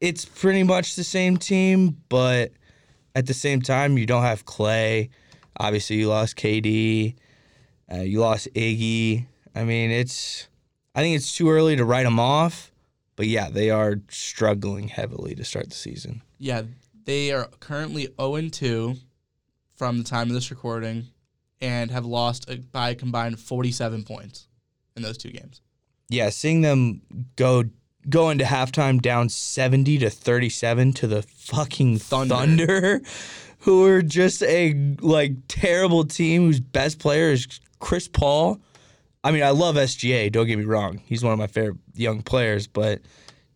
it's 0.00 0.24
pretty 0.24 0.62
much 0.62 0.96
the 0.96 1.04
same 1.04 1.36
team, 1.36 1.98
but 2.08 2.52
at 3.14 3.26
the 3.26 3.34
same 3.34 3.60
time, 3.60 3.98
you 3.98 4.06
don't 4.06 4.22
have 4.22 4.46
Klay. 4.46 5.10
Obviously, 5.58 5.96
you 5.96 6.08
lost 6.08 6.36
KD. 6.36 7.14
Uh, 7.92 7.96
you 7.96 8.20
lost 8.20 8.48
Iggy. 8.54 9.26
I 9.54 9.64
mean, 9.64 9.90
it's. 9.90 10.48
I 10.94 11.02
think 11.02 11.14
it's 11.14 11.36
too 11.36 11.50
early 11.50 11.76
to 11.76 11.84
write 11.84 12.04
them 12.04 12.18
off, 12.18 12.72
but 13.16 13.26
yeah, 13.26 13.50
they 13.50 13.68
are 13.70 14.00
struggling 14.08 14.88
heavily 14.88 15.34
to 15.34 15.44
start 15.44 15.68
the 15.68 15.76
season. 15.76 16.22
yeah, 16.38 16.62
they 17.04 17.30
are 17.32 17.48
currently 17.60 18.08
0 18.20 18.48
2 18.48 18.96
from 19.76 19.98
the 19.98 20.04
time 20.04 20.28
of 20.28 20.34
this 20.34 20.50
recording 20.50 21.06
and 21.60 21.90
have 21.90 22.04
lost 22.06 22.48
a, 22.50 22.58
by 22.58 22.90
a 22.90 22.94
combined 22.94 23.38
47 23.38 24.04
points 24.04 24.48
in 24.96 25.02
those 25.02 25.18
two 25.18 25.30
games. 25.30 25.60
Yeah, 26.08 26.30
seeing 26.30 26.60
them 26.62 27.02
go 27.36 27.64
go 28.08 28.30
into 28.30 28.44
halftime 28.44 29.02
down 29.02 29.28
seventy 29.28 29.98
to 29.98 30.08
thirty 30.08 30.48
seven 30.48 30.92
to 30.94 31.06
the 31.06 31.20
fucking 31.22 31.98
Thunder. 31.98 32.34
Thunder, 32.34 33.02
who 33.58 33.84
are 33.84 34.00
just 34.00 34.42
a 34.44 34.72
like 35.00 35.32
terrible 35.48 36.04
team 36.04 36.46
whose 36.46 36.60
best 36.60 36.98
player 36.98 37.30
is 37.30 37.46
Chris 37.80 38.08
Paul. 38.08 38.58
I 39.22 39.32
mean, 39.32 39.42
I 39.42 39.50
love 39.50 39.74
SGA. 39.76 40.32
Don't 40.32 40.46
get 40.46 40.56
me 40.58 40.64
wrong; 40.64 41.02
he's 41.04 41.22
one 41.22 41.34
of 41.34 41.38
my 41.38 41.46
favorite 41.46 41.76
young 41.94 42.22
players. 42.22 42.66
But 42.66 43.02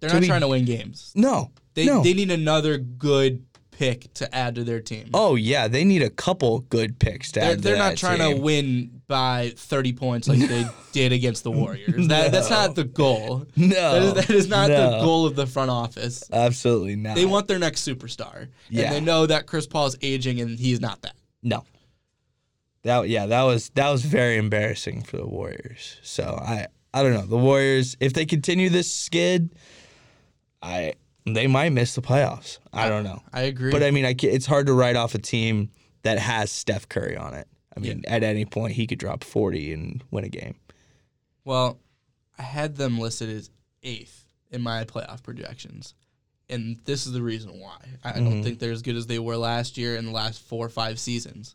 They're 0.01 0.11
not 0.13 0.21
be- 0.21 0.27
trying 0.27 0.43
to 0.43 0.49
win 0.49 0.67
games. 0.67 1.11
no, 1.15 1.53
They 1.73 1.87
no. 1.87 2.03
they 2.03 2.13
need 2.13 2.31
another 2.31 2.77
good 2.77 3.47
pick 3.83 4.15
to 4.15 4.33
add 4.35 4.55
to 4.55 4.63
their 4.65 4.81
team. 4.81 5.11
oh 5.13 5.35
yeah, 5.35 5.67
they 5.67 5.83
need 5.85 6.03
a 6.03 6.11
couple 6.11 6.61
good 6.61 6.99
picks 7.01 7.33
to 7.33 7.41
they're 7.41 7.53
add 7.53 7.63
they're 7.63 7.77
not 7.77 7.97
trying 7.97 8.19
team. 8.19 8.37
to 8.37 8.41
win 8.43 9.03
by 9.09 9.53
30 9.57 9.93
points 9.95 10.29
like 10.29 10.39
they 10.39 10.65
did 10.93 11.13
against 11.13 11.43
the 11.43 11.51
Warriors. 11.51 12.07
That, 12.09 12.31
That's 12.33 12.49
not 12.49 12.75
the 12.77 12.85
goal. 12.85 13.47
No, 13.57 13.67
That 13.69 14.03
is, 14.03 14.15
that 14.15 14.31
is 14.31 14.49
not 14.49 14.69
the 14.69 15.01
goal 15.03 15.27
of 15.27 15.35
the 15.37 15.47
front 15.47 15.71
office. 15.71 16.25
Absolutely 16.33 16.97
not. 16.97 17.17
They 17.17 17.27
want 17.27 17.49
their 17.49 17.59
next 17.59 17.87
superstar. 17.87 18.49
Yeah. 18.71 18.85
And 18.85 18.95
they 18.95 19.01
know 19.01 19.27
that 19.27 19.47
Chris 19.47 19.67
Paul 19.67 19.87
is 19.87 19.99
aging 20.01 20.41
and 20.41 20.59
he's 20.59 20.81
not 20.81 21.03
that. 21.03 21.15
No. 21.43 21.65
That 22.85 23.09
yeah, 23.09 23.27
that 23.27 23.43
was 23.43 23.69
that 23.71 23.91
was 23.91 24.05
very 24.05 24.37
embarrassing 24.37 25.03
for 25.03 25.17
the 25.17 25.27
Warriors. 25.27 25.99
So 26.03 26.25
I 26.41 26.69
I 26.95 27.03
don't 27.03 27.15
know. 27.15 27.27
The 27.27 27.37
Warriors, 27.37 27.97
if 28.01 28.13
they 28.13 28.27
continue 28.27 28.69
this 28.71 28.93
skid, 28.93 29.55
I 30.63 30.95
they 31.25 31.47
might 31.47 31.71
miss 31.73 31.95
the 31.95 32.03
playoffs. 32.03 32.59
I 32.73 32.89
don't 32.89 33.05
know. 33.05 33.23
I 33.33 33.43
agree. 33.43 33.71
But 33.71 33.83
I 33.83 33.91
mean, 33.91 34.05
I 34.05 34.15
it's 34.23 34.47
hard 34.47 34.67
to 34.67 34.73
write 34.73 34.97
off 34.97 35.15
a 35.15 35.19
team 35.19 35.71
that 36.03 36.19
has 36.19 36.51
Steph 36.51 36.89
Curry 36.89 37.17
on 37.17 37.35
it. 37.35 37.47
I 37.77 37.81
mean, 37.81 38.05
at 38.07 38.23
any 38.23 38.45
point 38.45 38.75
he 38.75 38.87
could 38.87 38.99
drop 38.99 39.25
40 39.25 39.73
and 39.73 40.05
win 40.11 40.25
a 40.25 40.29
game. 40.29 40.57
well, 41.45 41.79
I 42.39 42.43
had 42.43 42.77
them 42.77 42.99
listed 42.99 43.29
as 43.29 43.51
eighth 43.83 44.25
in 44.51 44.63
my 44.63 44.85
playoff 44.85 45.23
projections. 45.23 45.95
And 46.49 46.79
this 46.85 47.07
is 47.07 47.13
the 47.13 47.23
reason 47.23 47.61
why. 47.61 47.79
I 48.05 48.11
I 48.11 48.21
don't 48.21 48.43
think 48.43 48.59
they're 48.59 48.73
as 48.73 48.83
good 48.83 48.97
as 48.97 49.07
they 49.07 49.19
were 49.19 49.37
last 49.37 49.79
year 49.79 49.97
in 49.97 50.07
the 50.07 50.11
last 50.13 50.43
four 50.43 50.67
or 50.67 50.71
five 50.71 50.99
seasons. 50.99 51.55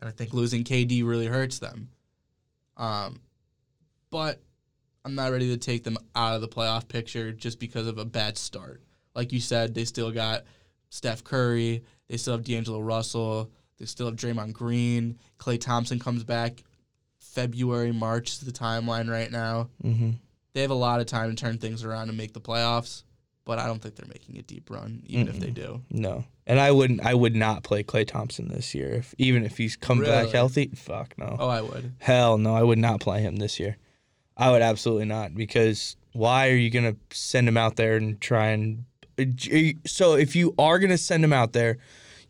And 0.00 0.08
I 0.08 0.12
think 0.12 0.32
losing 0.32 0.64
KD 0.64 1.04
really 1.04 1.26
hurts 1.26 1.58
them. 1.58 1.90
Um, 2.76 3.20
but 4.10 4.40
I'm 5.04 5.14
not 5.14 5.32
ready 5.32 5.48
to 5.48 5.56
take 5.56 5.84
them 5.84 5.98
out 6.14 6.34
of 6.34 6.40
the 6.40 6.48
playoff 6.48 6.88
picture 6.88 7.32
just 7.32 7.58
because 7.58 7.86
of 7.86 7.98
a 7.98 8.04
bad 8.04 8.38
start. 8.38 8.82
Like 9.18 9.32
you 9.32 9.40
said, 9.40 9.74
they 9.74 9.84
still 9.84 10.12
got 10.12 10.44
Steph 10.90 11.24
Curry, 11.24 11.82
they 12.06 12.16
still 12.16 12.34
have 12.34 12.44
D'Angelo 12.44 12.78
Russell, 12.78 13.50
they 13.76 13.84
still 13.84 14.06
have 14.06 14.14
Draymond 14.14 14.52
Green, 14.52 15.18
Klay 15.40 15.60
Thompson 15.60 15.98
comes 15.98 16.22
back 16.22 16.62
February, 17.18 17.90
March 17.90 18.30
is 18.30 18.38
the 18.38 18.52
timeline 18.52 19.10
right 19.10 19.32
now. 19.32 19.70
Mm-hmm. 19.82 20.10
They 20.52 20.60
have 20.60 20.70
a 20.70 20.74
lot 20.74 21.00
of 21.00 21.06
time 21.06 21.30
to 21.30 21.34
turn 21.34 21.58
things 21.58 21.82
around 21.82 22.10
and 22.10 22.16
make 22.16 22.32
the 22.32 22.40
playoffs, 22.40 23.02
but 23.44 23.58
I 23.58 23.66
don't 23.66 23.82
think 23.82 23.96
they're 23.96 24.06
making 24.06 24.38
a 24.38 24.42
deep 24.42 24.70
run, 24.70 25.02
even 25.06 25.26
if 25.26 25.40
they 25.40 25.50
do. 25.50 25.82
No, 25.90 26.24
and 26.46 26.60
I 26.60 26.70
wouldn't. 26.70 27.04
I 27.04 27.14
would 27.14 27.34
not 27.34 27.64
play 27.64 27.82
Klay 27.82 28.06
Thompson 28.06 28.46
this 28.46 28.72
year, 28.72 28.90
if, 28.90 29.16
even 29.18 29.44
if 29.44 29.56
he's 29.56 29.74
come 29.74 30.00
back 30.00 30.28
healthy. 30.28 30.70
Fuck 30.76 31.18
no. 31.18 31.36
Oh, 31.40 31.48
I 31.48 31.60
would. 31.60 31.94
Hell 31.98 32.38
no, 32.38 32.54
I 32.54 32.62
would 32.62 32.78
not 32.78 33.00
play 33.00 33.22
him 33.22 33.34
this 33.34 33.58
year. 33.58 33.78
I 34.36 34.52
would 34.52 34.62
absolutely 34.62 35.06
not 35.06 35.34
because 35.34 35.96
why 36.12 36.50
are 36.50 36.56
you 36.56 36.70
gonna 36.70 36.94
send 37.10 37.48
him 37.48 37.56
out 37.56 37.74
there 37.74 37.96
and 37.96 38.20
try 38.20 38.50
and 38.50 38.84
so 39.86 40.14
if 40.14 40.34
you 40.36 40.54
are 40.58 40.78
gonna 40.78 40.98
send 40.98 41.24
him 41.24 41.32
out 41.32 41.52
there, 41.52 41.78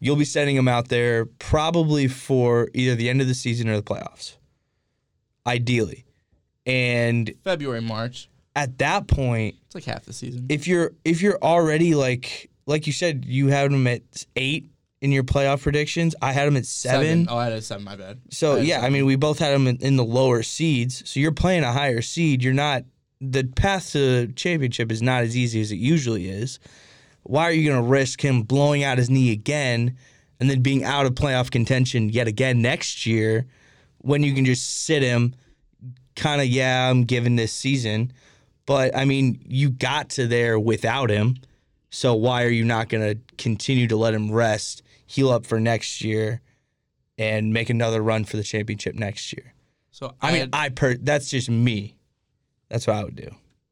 you'll 0.00 0.16
be 0.16 0.24
sending 0.24 0.56
him 0.56 0.68
out 0.68 0.88
there 0.88 1.26
probably 1.26 2.08
for 2.08 2.68
either 2.74 2.94
the 2.94 3.08
end 3.08 3.20
of 3.20 3.28
the 3.28 3.34
season 3.34 3.68
or 3.68 3.76
the 3.76 3.82
playoffs, 3.82 4.36
ideally. 5.46 6.04
And 6.66 7.32
February, 7.44 7.80
March. 7.80 8.28
at 8.54 8.78
that 8.78 9.06
point, 9.06 9.56
It's 9.66 9.74
like 9.74 9.84
half 9.84 10.04
the 10.04 10.12
season. 10.12 10.46
if 10.48 10.66
you're 10.68 10.92
if 11.04 11.22
you're 11.22 11.38
already 11.42 11.94
like 11.94 12.50
like 12.66 12.86
you 12.86 12.92
said, 12.92 13.24
you 13.24 13.48
had 13.48 13.72
him 13.72 13.86
at 13.86 14.02
eight 14.36 14.70
in 15.00 15.10
your 15.12 15.22
playoff 15.24 15.62
predictions. 15.62 16.14
I 16.20 16.32
had 16.32 16.46
him 16.48 16.56
at 16.56 16.66
seven. 16.66 17.26
Oh, 17.30 17.38
I 17.38 17.44
had 17.44 17.52
a 17.54 17.62
seven. 17.62 17.84
My 17.84 17.96
bad. 17.96 18.20
So 18.30 18.56
I 18.56 18.60
yeah, 18.60 18.80
I 18.82 18.90
mean, 18.90 19.06
we 19.06 19.16
both 19.16 19.38
had 19.38 19.54
them 19.54 19.66
in, 19.66 19.76
in 19.78 19.96
the 19.96 20.04
lower 20.04 20.42
seeds. 20.42 21.08
So 21.08 21.20
you're 21.20 21.32
playing 21.32 21.64
a 21.64 21.72
higher 21.72 22.02
seed. 22.02 22.42
You're 22.42 22.52
not 22.52 22.82
the 23.20 23.44
path 23.44 23.92
to 23.92 24.28
championship 24.28 24.92
is 24.92 25.02
not 25.02 25.22
as 25.22 25.36
easy 25.36 25.60
as 25.60 25.72
it 25.72 25.76
usually 25.76 26.28
is. 26.28 26.58
Why 27.24 27.44
are 27.44 27.52
you 27.52 27.68
going 27.68 27.82
to 27.82 27.88
risk 27.88 28.24
him 28.24 28.42
blowing 28.42 28.84
out 28.84 28.98
his 28.98 29.10
knee 29.10 29.32
again 29.32 29.96
and 30.40 30.48
then 30.48 30.62
being 30.62 30.84
out 30.84 31.04
of 31.04 31.14
playoff 31.14 31.50
contention 31.50 32.08
yet 32.08 32.28
again 32.28 32.62
next 32.62 33.06
year 33.06 33.46
when 33.98 34.22
you 34.22 34.34
can 34.34 34.44
just 34.44 34.84
sit 34.84 35.02
him? 35.02 35.34
Kind 36.16 36.40
of, 36.40 36.48
yeah, 36.48 36.90
I'm 36.90 37.04
giving 37.04 37.36
this 37.36 37.52
season, 37.52 38.12
but 38.66 38.96
I 38.96 39.04
mean, 39.04 39.40
you 39.46 39.70
got 39.70 40.10
to 40.10 40.26
there 40.26 40.58
without 40.58 41.10
him. 41.10 41.36
So 41.90 42.14
why 42.14 42.44
are 42.44 42.50
you 42.50 42.64
not 42.64 42.88
going 42.88 43.14
to 43.14 43.36
continue 43.36 43.86
to 43.86 43.96
let 43.96 44.14
him 44.14 44.30
rest, 44.30 44.82
heal 45.06 45.30
up 45.30 45.46
for 45.46 45.60
next 45.60 46.02
year, 46.02 46.40
and 47.16 47.52
make 47.52 47.70
another 47.70 48.02
run 48.02 48.24
for 48.24 48.36
the 48.36 48.42
championship 48.42 48.94
next 48.94 49.32
year? 49.32 49.54
So 49.90 50.14
I 50.20 50.32
mean, 50.32 50.48
I 50.52 50.68
per 50.68 50.94
that's 50.94 51.30
just 51.30 51.48
me. 51.48 51.94
That's 52.70 52.86
what 52.86 52.96
I 52.96 53.04
would 53.04 53.16
do. 53.16 53.28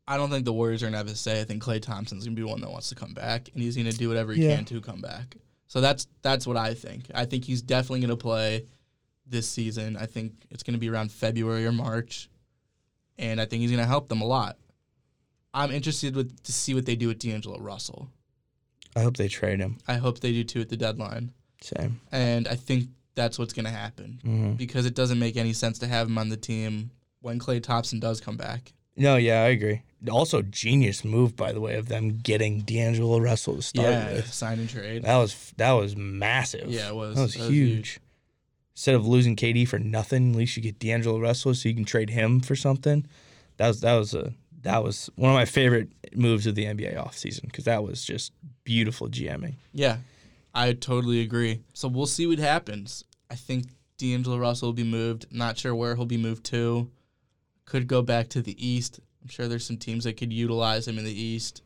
I 0.09 0.17
don't 0.17 0.31
think 0.31 0.45
the 0.45 0.53
Warriors 0.53 0.83
are 0.83 0.87
gonna 0.87 0.97
have 0.99 1.09
a 1.09 1.17
say. 1.17 1.41
I 1.41 1.45
think 1.45 1.63
Klay 1.63 1.83
Thompson's 1.83 2.25
gonna 2.25 2.37
be 2.37 2.43
one 2.45 2.61
that 2.61 2.71
wants 2.71 2.89
to 2.91 2.95
come 2.95 3.13
back, 3.13 3.49
and 3.53 3.63
he's 3.63 3.77
gonna 3.77 3.93
do 3.93 4.09
whatever 4.09 4.33
he 4.33 4.45
Yeah. 4.47 4.57
can 4.57 4.65
to 4.67 4.81
come 4.81 5.01
back. 5.01 5.37
So 5.69 5.81
that's 5.81 6.07
that's 6.23 6.47
what 6.47 6.57
I 6.57 6.75
think. 6.75 7.11
I 7.15 7.25
think 7.25 7.45
he's 7.45 7.61
definitely 7.63 8.01
gonna 8.01 8.17
play 8.17 8.67
this 9.27 9.49
season. 9.49 9.97
I 9.97 10.07
think 10.07 10.33
it's 10.51 10.63
gonna 10.63 10.79
be 10.79 10.89
around 10.89 11.11
February 11.11 11.67
or 11.67 11.73
March, 11.73 12.29
and 13.19 13.41
I 13.41 13.47
think 13.47 13.63
he's 13.63 13.71
gonna 13.73 13.85
help 13.87 14.09
them 14.09 14.21
a 14.21 14.27
lot. 14.27 14.59
I'm 15.53 15.71
interested 15.73 16.15
with 16.15 16.41
to 16.45 16.53
see 16.53 16.75
what 16.75 16.87
they 16.87 16.95
do 16.97 17.09
with 17.09 17.19
D'Angelo 17.19 17.59
Russell. 17.59 18.11
I 18.95 19.01
hope 19.01 19.17
they 19.17 19.29
trade 19.29 19.59
him. 19.61 19.79
I 19.89 19.95
hope 19.95 20.21
they 20.21 20.33
do 20.33 20.45
too 20.45 20.61
at 20.61 20.69
the 20.69 20.77
deadline, 20.77 21.33
Same. 21.61 22.01
and 22.13 22.47
I 22.47 22.55
think 22.55 22.89
that's 23.17 23.39
what's 23.39 23.53
gonna 23.55 23.71
happen 23.71 24.21
hmm 24.23 24.53
because 24.53 24.87
it 24.87 24.95
doesn't 24.95 25.19
make 25.19 25.37
any 25.37 25.53
sense 25.53 25.79
to 25.81 25.87
have 25.89 26.07
him 26.07 26.19
on 26.19 26.29
the 26.29 26.37
team 26.37 26.91
when 27.21 27.39
Klay 27.41 27.61
Thompson 27.63 27.99
does 27.99 28.21
come 28.21 28.37
back. 28.37 28.73
No, 28.97 29.17
yeah, 29.17 29.43
I 29.43 29.49
agree. 29.49 29.83
Also, 30.11 30.43
genius 30.43 31.05
move 31.05 31.37
by 31.37 31.53
the 31.53 31.61
way 31.61 31.75
of 31.77 31.89
them 31.89 32.19
getting 32.19 32.61
D'Angelo 32.61 33.19
Russell 33.19 33.57
to 33.57 33.63
start 33.63 33.89
yeah, 33.89 34.13
with. 34.13 34.33
sign 34.33 34.59
and 34.59 34.69
trade. 34.69 35.03
That 35.03 35.17
was 35.17 35.53
that 35.57 35.73
was 35.73 35.97
massive. 35.97 36.69
Yeah, 36.69 36.89
it 36.89 36.95
was. 36.95 37.17
That 37.17 37.23
was, 37.23 37.35
That 37.35 37.41
was 37.41 37.49
huge. 37.51 37.69
huge. 37.71 38.01
Instead 38.75 38.95
of 38.95 39.07
losing 39.07 39.37
KD 39.37 39.67
for 39.67 39.79
nothing, 39.79 40.31
at 40.33 40.37
least 40.37 40.57
you 40.57 40.63
get 40.63 40.79
D'Angelo 40.79 41.19
Russell, 41.19 41.55
so 41.55 41.69
you 41.69 41.75
can 41.75 41.87
trade 41.87 42.11
him 42.11 42.41
for 42.41 42.55
something. 42.55 43.07
That 43.57 43.69
was 43.69 43.81
that 43.81 43.95
was 43.95 44.15
a 44.15 44.33
that 44.63 44.83
was 44.85 45.09
one 45.17 45.31
of 45.31 45.35
my 45.35 45.45
favorite 45.47 45.89
moves 46.15 46.47
of 46.47 46.55
the 46.55 46.65
NBA 46.67 46.97
offseason 46.97 47.43
because 47.43 47.65
that 47.65 47.83
was 47.83 48.05
just 48.05 48.33
beautiful 48.65 49.09
GMing. 49.09 49.55
Yeah, 49.73 49.99
I 50.55 50.73
totally 50.73 51.21
agree. 51.21 51.63
So 51.73 51.89
we'll 51.89 52.07
see 52.07 52.27
what 52.27 52.39
happens. 52.39 53.05
I 53.31 53.35
think 53.35 53.67
D'Angelo 53.97 54.39
Russell 54.39 54.69
will 54.69 54.73
be 54.75 54.85
moved. 54.85 55.27
Not 55.31 55.57
sure 55.59 55.75
where 55.75 55.97
he'll 55.97 56.05
be 56.05 56.19
moved 56.19 56.45
to. 56.47 56.91
Could 57.67 57.87
go 57.87 58.01
back 58.03 58.29
to 58.31 58.41
the 58.43 58.57
East. 58.65 59.01
I'm 59.23 59.29
sure 59.29 59.49
there's 59.49 59.67
some 59.67 59.77
teams 59.77 60.05
that 60.05 60.17
could 60.17 60.33
utilize 60.33 60.89
him 60.89 60.99
in 60.99 61.05
the 61.05 61.13
East. 61.13 61.63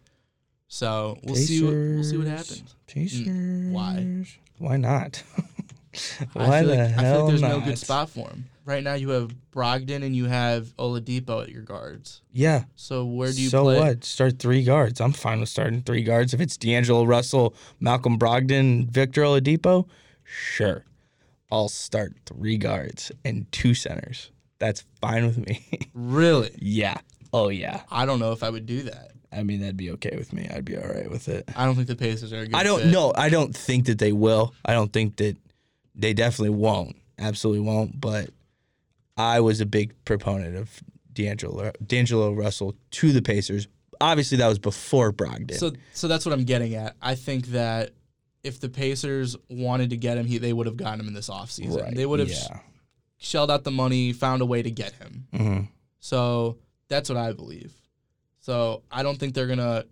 So 0.68 1.18
we'll 1.22 1.34
see. 1.36 1.62
What, 1.64 1.72
we'll 1.72 2.04
see 2.04 2.16
what 2.16 2.26
happens. 2.26 2.74
Pacers. 2.86 3.26
Mm, 3.26 3.72
why? 3.72 4.24
Why 4.58 4.76
not? 4.76 5.22
I 5.36 6.26
Why 6.34 6.60
feel 6.60 6.68
the 6.68 6.76
like, 6.76 6.80
I 6.80 6.92
feel 6.92 7.02
hell 7.02 7.20
like 7.20 7.28
there's 7.28 7.42
not? 7.42 7.50
no 7.50 7.60
good 7.60 7.78
spot 7.78 8.10
for 8.10 8.28
him 8.28 8.44
right 8.64 8.82
now. 8.82 8.94
You 8.94 9.10
have 9.10 9.34
Brogdon 9.52 10.04
and 10.04 10.14
you 10.14 10.26
have 10.26 10.66
Oladipo 10.76 11.42
at 11.42 11.48
your 11.48 11.62
guards. 11.62 12.22
Yeah. 12.32 12.64
So 12.76 13.04
where 13.04 13.32
do 13.32 13.42
you 13.42 13.48
so 13.48 13.64
play? 13.64 13.78
what? 13.80 14.04
Start 14.04 14.38
three 14.38 14.62
guards. 14.62 15.00
I'm 15.00 15.12
fine 15.12 15.40
with 15.40 15.48
starting 15.48 15.82
three 15.82 16.04
guards. 16.04 16.32
If 16.32 16.40
it's 16.40 16.56
D'Angelo 16.56 17.04
Russell, 17.04 17.54
Malcolm 17.80 18.18
Brogdon, 18.18 18.88
Victor 18.88 19.22
Oladipo, 19.22 19.88
sure. 20.24 20.84
I'll 21.50 21.68
start 21.68 22.14
three 22.24 22.56
guards 22.56 23.10
and 23.24 23.50
two 23.50 23.74
centers. 23.74 24.30
That's 24.60 24.84
fine 25.00 25.26
with 25.26 25.38
me. 25.38 25.66
Really? 25.94 26.50
yeah. 26.60 26.98
Oh 27.32 27.48
yeah. 27.48 27.82
I 27.90 28.06
don't 28.06 28.20
know 28.20 28.30
if 28.32 28.42
I 28.44 28.50
would 28.50 28.66
do 28.66 28.82
that. 28.84 29.10
I 29.32 29.42
mean 29.42 29.60
that'd 29.60 29.76
be 29.76 29.90
okay 29.92 30.14
with 30.16 30.32
me. 30.32 30.48
I'd 30.48 30.64
be 30.64 30.76
all 30.76 30.88
right 30.88 31.10
with 31.10 31.28
it. 31.28 31.48
I 31.56 31.64
don't 31.64 31.74
think 31.74 31.88
the 31.88 31.96
Pacers 31.96 32.32
are 32.32 32.40
a 32.40 32.46
good 32.46 32.54
I 32.54 32.62
don't 32.62 32.82
fit. 32.82 32.92
know. 32.92 33.12
I 33.16 33.28
don't 33.28 33.56
think 33.56 33.86
that 33.86 33.98
they 33.98 34.12
will. 34.12 34.54
I 34.64 34.72
don't 34.72 34.92
think 34.92 35.16
that 35.16 35.36
they 35.94 36.12
definitely 36.14 36.50
won't. 36.56 36.96
Absolutely 37.18 37.60
won't. 37.66 38.00
But 38.00 38.30
I 39.16 39.40
was 39.40 39.60
a 39.60 39.66
big 39.66 39.92
proponent 40.04 40.56
of 40.56 40.80
D'Angelo 41.12 41.72
D'Angelo 41.86 42.32
Russell 42.32 42.74
to 42.92 43.12
the 43.12 43.22
Pacers. 43.22 43.68
Obviously, 44.00 44.38
that 44.38 44.48
was 44.48 44.58
before 44.58 45.12
Brogdon. 45.12 45.54
So 45.58 45.72
so 45.92 46.08
that's 46.08 46.24
what 46.24 46.32
I'm 46.32 46.44
getting 46.44 46.74
at. 46.74 46.96
I 47.02 47.14
think 47.14 47.46
that 47.48 47.90
if 48.42 48.58
the 48.60 48.68
Pacers 48.70 49.36
wanted 49.50 49.90
to 49.90 49.96
get 49.96 50.16
him, 50.16 50.26
he, 50.26 50.38
they 50.38 50.52
would 50.54 50.66
have 50.66 50.76
gotten 50.78 51.00
him 51.00 51.08
in 51.08 51.14
this 51.14 51.28
offseason. 51.28 51.82
Right, 51.82 51.94
They 51.94 52.06
would 52.06 52.20
have 52.20 52.30
Yeah. 52.30 52.60
Shelled 53.22 53.50
out 53.50 53.64
the 53.64 53.70
money, 53.70 54.12
found 54.12 54.40
a 54.42 54.46
way 54.46 54.62
to 54.62 54.70
get 54.70 54.92
him. 54.94 55.26
hmm 55.36 55.60
So 56.00 56.56
that's 56.88 57.08
what 57.08 57.18
I 57.18 57.32
believe. 57.32 57.72
So 58.40 58.82
I 58.90 59.02
don't 59.02 59.18
think 59.18 59.34
they're 59.34 59.46
gonna 59.46 59.84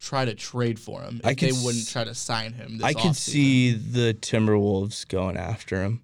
try 0.00 0.24
to 0.24 0.34
trade 0.34 0.78
for 0.78 1.00
him. 1.02 1.20
If 1.22 1.26
I 1.26 1.34
they 1.34 1.52
wouldn't 1.52 1.84
s- 1.86 1.92
try 1.92 2.04
to 2.04 2.14
sign 2.14 2.52
him. 2.52 2.78
This 2.78 2.84
I 2.84 2.92
could 2.92 3.14
see 3.16 3.72
the 3.72 4.12
Timberwolves 4.14 5.06
going 5.08 5.36
after 5.36 5.82
him, 5.82 6.02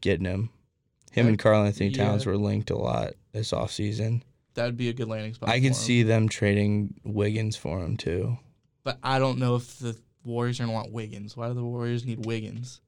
getting 0.00 0.26
him. 0.26 0.50
Him 1.12 1.26
and 1.26 1.38
Karl 1.38 1.64
Anthony 1.64 1.88
Yeah. 1.90 2.04
Towns 2.04 2.26
were 2.26 2.36
linked 2.36 2.70
a 2.70 2.76
lot 2.76 3.14
this 3.32 3.50
offseason. 3.52 4.22
that 4.54 4.66
would 4.66 4.76
be 4.76 4.88
a 4.90 4.92
good 4.92 5.08
landing 5.08 5.32
spot. 5.32 5.48
I 5.48 5.60
could 5.60 5.74
see 5.74 6.02
them 6.02 6.28
trading 6.28 6.94
Wiggins 7.04 7.56
for 7.56 7.80
him 7.82 7.96
too. 7.96 8.36
but 8.84 8.98
I 9.02 9.18
don't 9.18 9.38
know 9.38 9.56
if 9.56 9.78
the 9.78 9.96
Warriors 10.24 10.60
are 10.60 10.64
gonna 10.64 10.72
want 10.74 10.92
Wiggins. 10.92 11.36
Why 11.36 11.48
do 11.48 11.54
the 11.54 11.64
Warriors 11.64 12.04
need 12.04 12.26
Wiggins? 12.26 12.80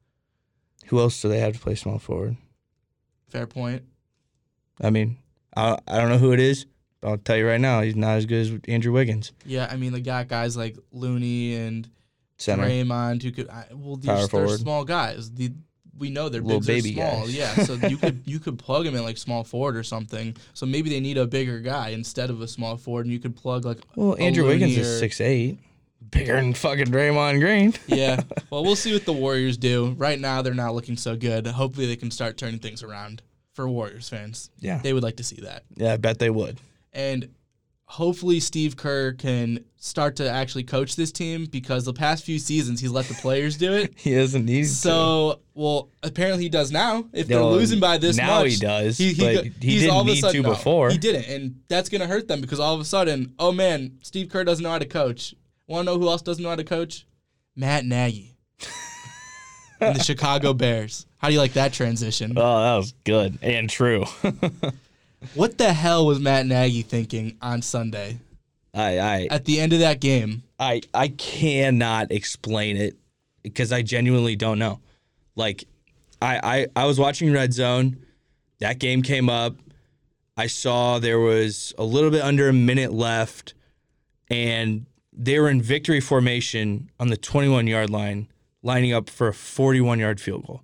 Who 0.86 0.98
else 1.00 1.20
do 1.22 1.28
they 1.30 1.38
have 1.40 1.54
to 1.54 1.58
play 1.58 1.74
small 1.74 1.98
forward? 1.98 2.36
Fair 3.32 3.46
point. 3.46 3.82
I 4.80 4.90
mean, 4.90 5.16
I, 5.56 5.78
I 5.88 5.98
don't 5.98 6.10
know 6.10 6.18
who 6.18 6.32
it 6.32 6.40
is. 6.40 6.66
But 7.00 7.08
I'll 7.08 7.16
tell 7.18 7.36
you 7.36 7.48
right 7.48 7.60
now, 7.60 7.80
he's 7.80 7.96
not 7.96 8.16
as 8.18 8.26
good 8.26 8.46
as 8.46 8.60
Andrew 8.68 8.92
Wiggins. 8.92 9.32
Yeah, 9.44 9.66
I 9.68 9.76
mean 9.76 9.92
they 9.92 10.00
got 10.00 10.28
guys 10.28 10.56
like 10.56 10.76
Looney 10.92 11.56
and 11.56 11.88
Center. 12.36 12.64
Draymond, 12.64 13.22
who 13.24 13.32
could 13.32 13.48
I, 13.48 13.64
well, 13.72 13.96
these 13.96 14.06
Power 14.06 14.18
they're 14.18 14.28
forward. 14.28 14.60
small 14.60 14.84
guys. 14.84 15.32
The, 15.32 15.52
we 15.98 16.10
know 16.10 16.28
they're 16.28 16.40
Little 16.40 16.60
bigs 16.60 16.86
are 16.86 16.92
small. 16.92 17.20
guys. 17.22 17.34
Yeah, 17.36 17.54
so 17.64 17.74
you 17.88 17.96
could 17.96 18.22
you 18.24 18.38
could 18.38 18.56
plug 18.58 18.86
him 18.86 18.94
in 18.94 19.02
like 19.02 19.18
small 19.18 19.42
forward 19.42 19.76
or 19.76 19.82
something. 19.82 20.36
So 20.54 20.64
maybe 20.64 20.90
they 20.90 21.00
need 21.00 21.18
a 21.18 21.26
bigger 21.26 21.58
guy 21.58 21.88
instead 21.88 22.30
of 22.30 22.40
a 22.40 22.46
small 22.46 22.76
forward, 22.76 23.06
and 23.06 23.12
you 23.12 23.18
could 23.18 23.34
plug 23.34 23.64
like 23.64 23.78
Well, 23.96 24.14
a 24.14 24.18
Andrew 24.18 24.44
Looney 24.44 24.60
Wiggins 24.60 24.78
or- 24.78 24.82
is 24.82 24.98
six 25.00 25.20
eight, 25.20 25.58
bigger 26.10 26.36
than 26.36 26.54
fucking 26.54 26.86
Draymond 26.86 27.40
Green. 27.40 27.74
yeah. 27.86 28.20
Well, 28.50 28.62
we'll 28.64 28.76
see 28.76 28.92
what 28.92 29.04
the 29.04 29.12
Warriors 29.12 29.56
do. 29.56 29.94
Right 29.96 30.18
now, 30.18 30.42
they're 30.42 30.54
not 30.54 30.74
looking 30.74 30.96
so 30.96 31.16
good. 31.16 31.46
Hopefully, 31.46 31.86
they 31.86 31.96
can 31.96 32.10
start 32.10 32.36
turning 32.36 32.58
things 32.58 32.82
around 32.82 33.22
for 33.54 33.68
Warriors 33.68 34.08
fans. 34.08 34.50
Yeah, 34.58 34.78
They 34.82 34.92
would 34.92 35.02
like 35.02 35.16
to 35.16 35.24
see 35.24 35.40
that, 35.42 35.64
yeah, 35.76 35.92
I 35.92 35.96
bet 35.98 36.18
they 36.18 36.30
would. 36.30 36.58
and 36.92 37.28
hopefully 37.84 38.40
Steve 38.40 38.74
Kerr 38.74 39.12
can 39.12 39.62
start 39.76 40.16
to 40.16 40.26
actually 40.30 40.64
coach 40.64 40.96
this 40.96 41.12
team 41.12 41.44
because 41.44 41.84
the 41.84 41.92
past 41.92 42.24
few 42.24 42.38
seasons 42.38 42.80
he's 42.80 42.90
let 42.90 43.04
the 43.04 43.12
players 43.14 43.58
do 43.58 43.74
it. 43.74 43.92
He 43.98 44.14
doesn't 44.14 44.46
need 44.46 44.62
to. 44.62 44.68
So, 44.70 45.40
well, 45.52 45.90
apparently 46.02 46.44
he 46.44 46.48
does 46.48 46.72
now. 46.72 47.04
If 47.12 47.26
they're 47.28 47.42
losing 47.42 47.80
by 47.80 47.98
this 47.98 48.16
now 48.16 48.40
much, 48.40 48.52
he 48.52 48.56
does, 48.56 48.96
He, 48.96 49.12
he, 49.12 49.22
but 49.22 49.44
he 49.44 49.52
he's 49.60 49.80
didn't 49.82 49.94
all 49.94 50.00
of 50.00 50.06
a 50.06 50.10
need 50.12 50.20
sudden, 50.20 50.42
to 50.42 50.48
no, 50.48 50.54
before. 50.54 50.88
He 50.90 50.96
didn't, 50.96 51.26
and 51.26 51.56
that's 51.68 51.90
gonna 51.90 52.06
hurt 52.06 52.26
them 52.28 52.40
because 52.40 52.58
all 52.60 52.74
of 52.74 52.80
a 52.80 52.84
sudden, 52.86 53.34
oh 53.38 53.52
man, 53.52 53.98
Steve 54.02 54.30
Kerr 54.30 54.44
doesn't 54.44 54.62
know 54.62 54.70
how 54.70 54.78
to 54.78 54.86
coach. 54.86 55.34
Want 55.66 55.86
to 55.86 55.92
know 55.92 55.98
who 55.98 56.08
else 56.08 56.22
doesn't 56.22 56.42
know 56.42 56.50
how 56.50 56.56
to 56.56 56.64
coach? 56.64 57.06
Matt 57.56 57.84
Nagy 57.84 58.36
and 59.80 59.96
the 59.96 60.02
Chicago 60.04 60.52
Bears. 60.52 61.06
How 61.18 61.28
do 61.28 61.34
you 61.34 61.40
like 61.40 61.52
that 61.52 61.72
transition? 61.72 62.32
Oh, 62.36 62.62
that 62.62 62.76
was 62.76 62.94
good 63.04 63.38
and 63.42 63.70
true. 63.70 64.04
What 65.34 65.58
the 65.58 65.72
hell 65.72 66.06
was 66.06 66.18
Matt 66.18 66.46
Nagy 66.46 66.82
thinking 66.82 67.36
on 67.40 67.62
Sunday 67.62 68.18
I, 68.74 68.98
I, 68.98 69.28
at 69.30 69.44
the 69.44 69.60
end 69.60 69.72
of 69.72 69.80
that 69.80 70.00
game? 70.00 70.42
I, 70.58 70.82
I 70.92 71.08
cannot 71.08 72.10
explain 72.10 72.76
it 72.76 72.96
because 73.42 73.72
I 73.72 73.82
genuinely 73.82 74.36
don't 74.36 74.58
know. 74.58 74.80
Like, 75.36 75.64
I, 76.20 76.66
I, 76.74 76.82
I 76.82 76.86
was 76.86 76.98
watching 76.98 77.32
Red 77.32 77.52
Zone. 77.52 78.04
That 78.58 78.78
game 78.78 79.02
came 79.02 79.28
up. 79.28 79.56
I 80.36 80.46
saw 80.46 80.98
there 80.98 81.20
was 81.20 81.74
a 81.78 81.84
little 81.84 82.10
bit 82.10 82.22
under 82.22 82.48
a 82.48 82.52
minute 82.52 82.92
left, 82.92 83.54
and 84.28 84.86
they 85.12 85.38
were 85.38 85.48
in 85.48 85.60
victory 85.60 86.00
formation 86.00 86.90
on 86.98 87.08
the 87.08 87.16
21 87.16 87.66
yard 87.66 87.90
line, 87.90 88.28
lining 88.62 88.92
up 88.92 89.10
for 89.10 89.28
a 89.28 89.34
41 89.34 89.98
yard 89.98 90.20
field 90.20 90.46
goal. 90.46 90.62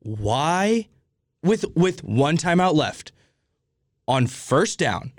Why, 0.00 0.88
with 1.42 1.64
with 1.74 2.04
one 2.04 2.36
timeout 2.36 2.74
left, 2.74 3.12
on 4.06 4.26
first 4.26 4.78
down, 4.78 5.12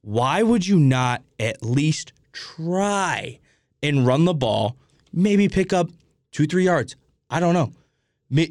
why 0.00 0.42
would 0.42 0.66
you 0.66 0.78
not 0.78 1.22
at 1.38 1.62
least 1.62 2.12
try 2.32 3.38
and 3.82 4.06
run 4.06 4.24
the 4.24 4.34
ball? 4.34 4.76
Maybe 5.12 5.48
pick 5.48 5.72
up 5.72 5.90
two, 6.32 6.46
three 6.46 6.64
yards. 6.64 6.96
I 7.30 7.40
don't 7.40 7.54
know. 7.54 7.72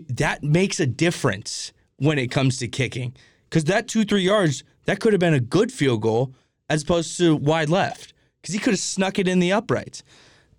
That 0.10 0.44
makes 0.44 0.80
a 0.80 0.86
difference 0.86 1.74
when 1.98 2.18
it 2.18 2.32
comes 2.32 2.58
to 2.60 2.68
kicking. 2.68 3.14
Because 3.50 3.66
that 3.66 3.88
two, 3.88 4.06
three 4.06 4.22
yards, 4.22 4.64
that 4.86 5.00
could 5.00 5.14
have 5.14 5.20
been 5.20 5.34
a 5.34 5.40
good 5.40 5.72
field 5.72 6.02
goal 6.02 6.34
as 6.70 6.84
opposed 6.84 7.18
to 7.18 7.36
wide 7.36 7.70
left. 7.70 8.13
Because 8.44 8.54
he 8.54 8.60
could 8.60 8.74
have 8.74 8.80
snuck 8.80 9.18
it 9.18 9.28
in 9.28 9.40
the 9.40 9.54
uprights. 9.54 10.04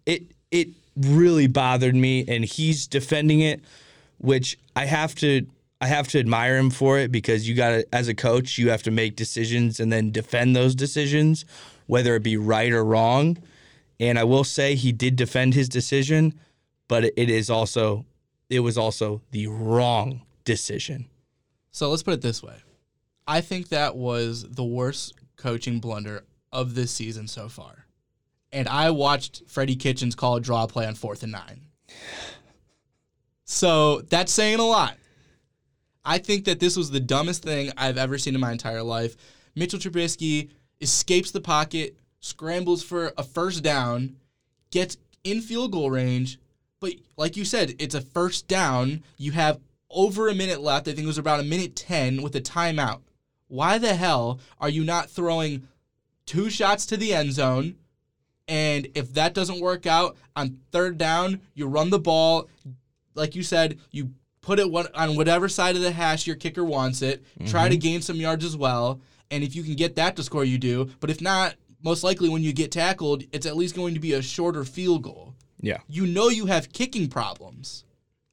It 0.06 0.24
it 0.50 0.70
really 0.96 1.46
bothered 1.46 1.94
me, 1.94 2.24
and 2.26 2.44
he's 2.44 2.86
defending 2.86 3.40
it, 3.40 3.60
which 4.18 4.58
I 4.74 4.86
have 4.86 5.14
to 5.16 5.46
I 5.84 5.88
have 5.88 6.08
to 6.08 6.18
admire 6.18 6.56
him 6.56 6.70
for 6.70 6.98
it 6.98 7.12
because 7.12 7.46
you 7.46 7.54
got 7.54 7.68
to, 7.70 7.86
as 7.94 8.08
a 8.08 8.14
coach, 8.14 8.56
you 8.56 8.70
have 8.70 8.82
to 8.84 8.90
make 8.90 9.16
decisions 9.16 9.80
and 9.80 9.92
then 9.92 10.10
defend 10.10 10.56
those 10.56 10.74
decisions, 10.74 11.44
whether 11.86 12.16
it 12.16 12.22
be 12.22 12.38
right 12.38 12.72
or 12.72 12.82
wrong. 12.82 13.36
And 14.00 14.18
I 14.18 14.24
will 14.24 14.44
say 14.44 14.76
he 14.76 14.92
did 14.92 15.16
defend 15.16 15.52
his 15.52 15.68
decision, 15.68 16.40
but 16.88 17.04
it 17.04 17.28
is 17.28 17.50
also, 17.50 18.06
it 18.48 18.60
was 18.60 18.78
also 18.78 19.20
the 19.30 19.46
wrong 19.48 20.22
decision. 20.44 21.06
So 21.70 21.90
let's 21.90 22.02
put 22.02 22.14
it 22.14 22.22
this 22.22 22.42
way. 22.42 22.56
I 23.26 23.42
think 23.42 23.68
that 23.68 23.94
was 23.94 24.46
the 24.48 24.64
worst 24.64 25.12
coaching 25.36 25.80
blunder 25.80 26.24
of 26.54 26.74
this 26.74 26.90
season 26.90 27.28
so 27.28 27.48
far. 27.50 27.84
And 28.52 28.68
I 28.68 28.90
watched 28.90 29.42
Freddie 29.48 29.76
Kitchens 29.76 30.14
call 30.14 30.36
a 30.36 30.40
draw 30.40 30.66
play 30.66 30.86
on 30.86 30.94
fourth 30.94 31.22
and 31.22 31.32
nine. 31.32 31.60
So 33.44 34.00
that's 34.02 34.32
saying 34.32 34.60
a 34.60 34.64
lot. 34.64 34.96
I 36.04 36.18
think 36.18 36.44
that 36.44 36.60
this 36.60 36.76
was 36.76 36.90
the 36.90 37.00
dumbest 37.00 37.42
thing 37.42 37.72
I've 37.76 37.98
ever 37.98 38.16
seen 38.16 38.34
in 38.34 38.40
my 38.40 38.52
entire 38.52 38.82
life. 38.82 39.16
Mitchell 39.54 39.78
Trubisky 39.78 40.50
escapes 40.80 41.30
the 41.30 41.40
pocket, 41.40 41.96
scrambles 42.20 42.82
for 42.82 43.12
a 43.18 43.22
first 43.22 43.62
down, 43.62 44.16
gets 44.70 44.96
in 45.24 45.40
field 45.40 45.72
goal 45.72 45.90
range, 45.90 46.38
but 46.80 46.92
like 47.16 47.36
you 47.36 47.44
said, 47.44 47.74
it's 47.78 47.94
a 47.94 48.00
first 48.00 48.46
down. 48.46 49.02
You 49.16 49.32
have 49.32 49.60
over 49.88 50.28
a 50.28 50.34
minute 50.34 50.60
left. 50.60 50.86
I 50.86 50.92
think 50.92 51.04
it 51.04 51.06
was 51.06 51.18
about 51.18 51.40
a 51.40 51.44
minute 51.44 51.74
10 51.76 52.22
with 52.22 52.36
a 52.36 52.40
timeout. 52.40 53.00
Why 53.48 53.78
the 53.78 53.94
hell 53.94 54.40
are 54.60 54.68
you 54.68 54.84
not 54.84 55.08
throwing 55.08 55.66
two 56.26 56.50
shots 56.50 56.86
to 56.86 56.96
the 56.96 57.14
end 57.14 57.32
zone? 57.32 57.76
And 58.46 58.88
if 58.94 59.14
that 59.14 59.34
doesn't 59.34 59.60
work 59.60 59.86
out 59.86 60.16
on 60.36 60.58
third 60.70 60.98
down, 60.98 61.40
you 61.54 61.66
run 61.66 61.90
the 61.90 61.98
ball. 61.98 62.48
Like 63.14 63.34
you 63.34 63.42
said, 63.42 63.78
you 63.90 64.10
put 64.42 64.58
it 64.58 64.70
one, 64.70 64.88
on 64.94 65.16
whatever 65.16 65.48
side 65.48 65.76
of 65.76 65.82
the 65.82 65.90
hash 65.90 66.26
your 66.26 66.36
kicker 66.36 66.64
wants 66.64 67.00
it. 67.00 67.24
Try 67.46 67.68
to 67.68 67.74
mm-hmm. 67.74 67.80
gain 67.80 68.02
some 68.02 68.16
yards 68.16 68.44
as 68.44 68.56
well. 68.56 69.00
And 69.30 69.42
if 69.42 69.56
you 69.56 69.62
can 69.62 69.74
get 69.74 69.96
that 69.96 70.16
to 70.16 70.22
score, 70.22 70.44
you 70.44 70.58
do. 70.58 70.90
But 71.00 71.10
if 71.10 71.20
not, 71.20 71.54
most 71.82 72.04
likely 72.04 72.28
when 72.28 72.42
you 72.42 72.52
get 72.52 72.70
tackled, 72.70 73.24
it's 73.32 73.46
at 73.46 73.56
least 73.56 73.74
going 73.74 73.94
to 73.94 74.00
be 74.00 74.12
a 74.12 74.22
shorter 74.22 74.64
field 74.64 75.02
goal. 75.02 75.34
Yeah. 75.60 75.78
You 75.88 76.06
know 76.06 76.28
you 76.28 76.46
have 76.46 76.72
kicking 76.72 77.08
problems. 77.08 77.84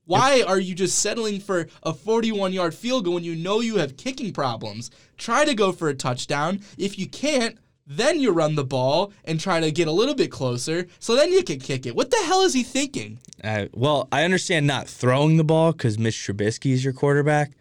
Why 0.06 0.44
are 0.46 0.60
you 0.60 0.76
just 0.76 1.00
settling 1.00 1.40
for 1.40 1.68
a 1.84 1.94
41 1.94 2.52
yard 2.52 2.74
field 2.76 3.06
goal 3.06 3.14
when 3.14 3.24
you 3.24 3.36
know 3.36 3.62
you 3.62 3.78
have 3.78 3.96
kicking 3.96 4.34
problems? 4.34 4.92
Try 5.18 5.46
to 5.46 5.54
go 5.54 5.72
for 5.72 5.88
a 5.88 5.94
touchdown. 5.94 6.60
If 6.78 7.00
you 7.00 7.08
can't, 7.08 7.58
then 7.98 8.20
you 8.20 8.32
run 8.32 8.56
the 8.56 8.64
ball 8.64 9.12
and 9.26 9.40
try 9.40 9.60
to 9.60 9.72
get 9.72 9.88
a 9.88 9.92
little 9.92 10.16
bit 10.16 10.32
closer 10.32 10.88
so 11.00 11.16
then 11.16 11.32
you 11.32 11.44
can 11.44 11.60
kick 11.60 11.86
it. 11.86 11.96
What 11.96 12.10
the 12.12 12.18
hell 12.26 12.42
is 12.44 12.54
he 12.54 12.64
thinking? 12.64 13.20
Uh, 13.44 13.66
well, 13.74 14.08
I 14.12 14.24
understand 14.24 14.66
not 14.68 14.88
throwing 14.88 15.38
the 15.38 15.44
ball 15.44 15.72
because 15.74 15.98
Mitch 16.00 16.16
Trubisky 16.16 16.72
is 16.72 16.84
your 16.84 16.94
quarterback, 16.94 17.52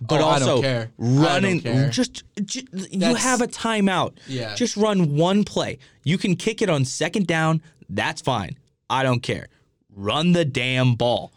but 0.00 0.20
Oh, 0.20 0.24
also 0.24 0.46
don't 0.46 0.62
care. 0.62 0.90
I 0.98 1.02
don't 1.02 1.22
running. 1.22 1.90
Just, 1.90 2.22
ju- 2.44 2.62
you 2.72 2.98
That's- 3.00 3.22
have 3.22 3.40
a 3.42 3.46
timeout. 3.46 4.14
Yeah. 4.26 4.54
Just 4.54 4.76
run 4.76 5.16
one 5.16 5.44
play. 5.44 5.78
You 6.02 6.18
can 6.18 6.36
kick 6.36 6.62
it 6.62 6.70
on 6.70 6.84
second 6.84 7.26
down. 7.26 7.60
That's 7.90 8.22
fine. 8.22 8.56
I 8.88 9.02
don't 9.02 9.22
care. 9.22 9.48
Run 9.94 10.32
the 10.32 10.44
damn 10.44 10.94
ball. 10.94 11.32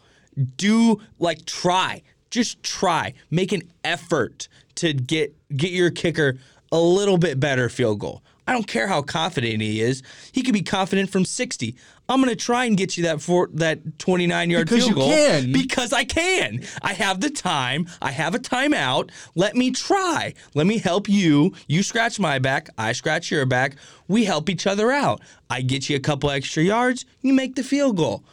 Do 0.56 1.00
like 1.18 1.44
try. 1.44 2.02
Just 2.30 2.62
try. 2.62 3.14
Make 3.30 3.52
an 3.52 3.62
effort 3.84 4.48
to 4.76 4.92
get 4.92 5.34
get 5.56 5.70
your 5.72 5.90
kicker 5.90 6.38
a 6.70 6.78
little 6.78 7.18
bit 7.18 7.40
better 7.40 7.68
field 7.68 7.98
goal. 8.00 8.22
I 8.48 8.52
don't 8.52 8.66
care 8.66 8.86
how 8.88 9.02
confident 9.02 9.60
he 9.60 9.80
is. 9.82 10.02
He 10.32 10.42
could 10.42 10.54
be 10.54 10.62
confident 10.62 11.10
from 11.10 11.24
60. 11.26 11.76
I'm 12.08 12.22
going 12.22 12.30
to 12.34 12.44
try 12.44 12.64
and 12.64 12.78
get 12.78 12.96
you 12.96 13.02
that 13.04 13.20
for 13.20 13.50
that 13.52 13.98
29 13.98 14.48
yard 14.50 14.66
Because 14.66 14.84
field 14.86 14.96
you 14.96 15.02
goal 15.04 15.10
can. 15.10 15.52
because 15.52 15.92
I 15.92 16.04
can. 16.04 16.62
I 16.80 16.94
have 16.94 17.20
the 17.20 17.28
time. 17.28 17.86
I 18.00 18.10
have 18.10 18.34
a 18.34 18.38
timeout. 18.38 19.10
Let 19.34 19.54
me 19.54 19.70
try. 19.70 20.32
Let 20.54 20.66
me 20.66 20.78
help 20.78 21.10
you. 21.10 21.52
You 21.66 21.82
scratch 21.82 22.18
my 22.18 22.38
back. 22.38 22.70
I 22.78 22.92
scratch 22.92 23.30
your 23.30 23.44
back. 23.44 23.76
We 24.08 24.24
help 24.24 24.48
each 24.48 24.66
other 24.66 24.90
out. 24.90 25.20
I 25.50 25.60
get 25.60 25.90
you 25.90 25.96
a 25.96 26.00
couple 26.00 26.30
extra 26.30 26.62
yards. 26.62 27.04
You 27.20 27.34
make 27.34 27.54
the 27.54 27.62
field 27.62 27.98
goal. 27.98 28.24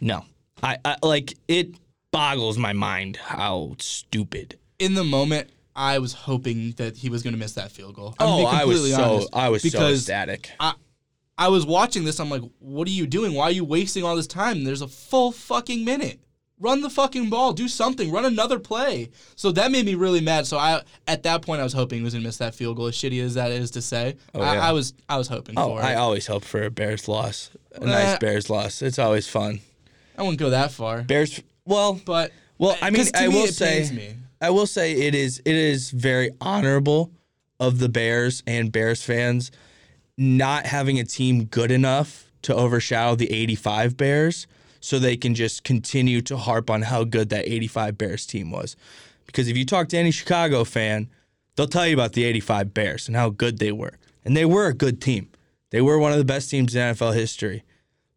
No, 0.00 0.24
I, 0.62 0.78
I 0.84 0.96
like 1.02 1.34
it. 1.48 1.74
Boggles 2.12 2.56
my 2.58 2.72
mind 2.72 3.16
how 3.16 3.74
stupid. 3.80 4.56
In 4.78 4.94
the 4.94 5.02
moment, 5.02 5.50
I 5.76 5.98
was 5.98 6.12
hoping 6.12 6.72
that 6.72 6.96
he 6.96 7.08
was 7.08 7.22
going 7.22 7.34
to 7.34 7.38
miss 7.38 7.52
that 7.54 7.70
field 7.72 7.94
goal. 7.96 8.14
I'm 8.18 8.28
oh, 8.28 8.44
I 8.46 8.64
was 8.64 8.90
so 8.94 9.26
I 9.32 9.48
was 9.48 9.62
so 9.70 9.88
ecstatic. 9.88 10.50
I, 10.60 10.74
I 11.36 11.48
was 11.48 11.66
watching 11.66 12.04
this. 12.04 12.20
I'm 12.20 12.30
like, 12.30 12.42
what 12.60 12.86
are 12.86 12.92
you 12.92 13.06
doing? 13.06 13.34
Why 13.34 13.44
are 13.44 13.50
you 13.50 13.64
wasting 13.64 14.04
all 14.04 14.14
this 14.14 14.26
time? 14.28 14.64
There's 14.64 14.82
a 14.82 14.88
full 14.88 15.32
fucking 15.32 15.84
minute. 15.84 16.20
Run 16.60 16.80
the 16.82 16.88
fucking 16.88 17.28
ball. 17.28 17.52
Do 17.52 17.66
something. 17.66 18.12
Run 18.12 18.24
another 18.24 18.60
play. 18.60 19.10
So 19.34 19.50
that 19.52 19.72
made 19.72 19.84
me 19.84 19.96
really 19.96 20.20
mad. 20.20 20.46
So 20.46 20.56
I, 20.56 20.82
at 21.08 21.24
that 21.24 21.42
point, 21.42 21.60
I 21.60 21.64
was 21.64 21.72
hoping 21.72 21.98
he 21.98 22.04
was 22.04 22.14
gonna 22.14 22.22
miss 22.24 22.36
that 22.38 22.54
field 22.54 22.76
goal. 22.76 22.86
As 22.86 22.94
shitty 22.94 23.20
as 23.22 23.34
that 23.34 23.50
is 23.50 23.72
to 23.72 23.82
say, 23.82 24.14
I, 24.32 24.38
yeah. 24.38 24.68
I 24.68 24.70
was, 24.72 24.94
I 25.08 25.18
was 25.18 25.26
hoping 25.26 25.56
Oh, 25.58 25.76
for 25.76 25.82
I 25.82 25.92
it. 25.92 25.96
always 25.96 26.28
hope 26.28 26.44
for 26.44 26.62
a 26.62 26.70
Bears 26.70 27.08
loss. 27.08 27.50
A 27.74 27.84
nice 27.84 28.14
Uh, 28.14 28.18
Bears 28.20 28.48
loss. 28.48 28.80
It's 28.82 29.00
always 29.00 29.26
fun. 29.26 29.58
I 30.16 30.22
wouldn't 30.22 30.38
go 30.38 30.50
that 30.50 30.70
far, 30.70 31.02
Bears. 31.02 31.42
Well, 31.64 32.00
but 32.06 32.30
Well, 32.56 32.78
I 32.80 32.90
mean, 32.90 33.04
I 33.16 33.26
me, 33.26 33.34
will 33.34 33.44
it 33.46 33.54
say. 33.54 34.14
I 34.44 34.50
will 34.50 34.66
say 34.66 34.92
it 34.92 35.14
is 35.14 35.40
it 35.46 35.54
is 35.54 35.90
very 35.90 36.30
honorable 36.38 37.10
of 37.58 37.78
the 37.78 37.88
Bears 37.88 38.42
and 38.46 38.70
Bears 38.70 39.02
fans 39.02 39.50
not 40.18 40.66
having 40.66 40.98
a 40.98 41.04
team 41.04 41.44
good 41.44 41.70
enough 41.70 42.30
to 42.42 42.54
overshadow 42.54 43.14
the 43.14 43.32
85 43.32 43.96
Bears 43.96 44.46
so 44.80 44.98
they 44.98 45.16
can 45.16 45.34
just 45.34 45.64
continue 45.64 46.20
to 46.20 46.36
harp 46.36 46.68
on 46.68 46.82
how 46.82 47.04
good 47.04 47.30
that 47.30 47.48
85 47.48 47.96
Bears 47.96 48.26
team 48.26 48.50
was. 48.50 48.76
Because 49.24 49.48
if 49.48 49.56
you 49.56 49.64
talk 49.64 49.88
to 49.88 49.96
any 49.96 50.10
Chicago 50.10 50.64
fan, 50.64 51.08
they'll 51.56 51.66
tell 51.66 51.86
you 51.86 51.94
about 51.94 52.12
the 52.12 52.24
85 52.24 52.74
Bears 52.74 53.08
and 53.08 53.16
how 53.16 53.30
good 53.30 53.60
they 53.60 53.72
were. 53.72 53.98
And 54.26 54.36
they 54.36 54.44
were 54.44 54.66
a 54.66 54.74
good 54.74 55.00
team. 55.00 55.30
They 55.70 55.80
were 55.80 55.98
one 55.98 56.12
of 56.12 56.18
the 56.18 56.24
best 56.24 56.50
teams 56.50 56.76
in 56.76 56.82
NFL 56.82 57.14
history. 57.14 57.64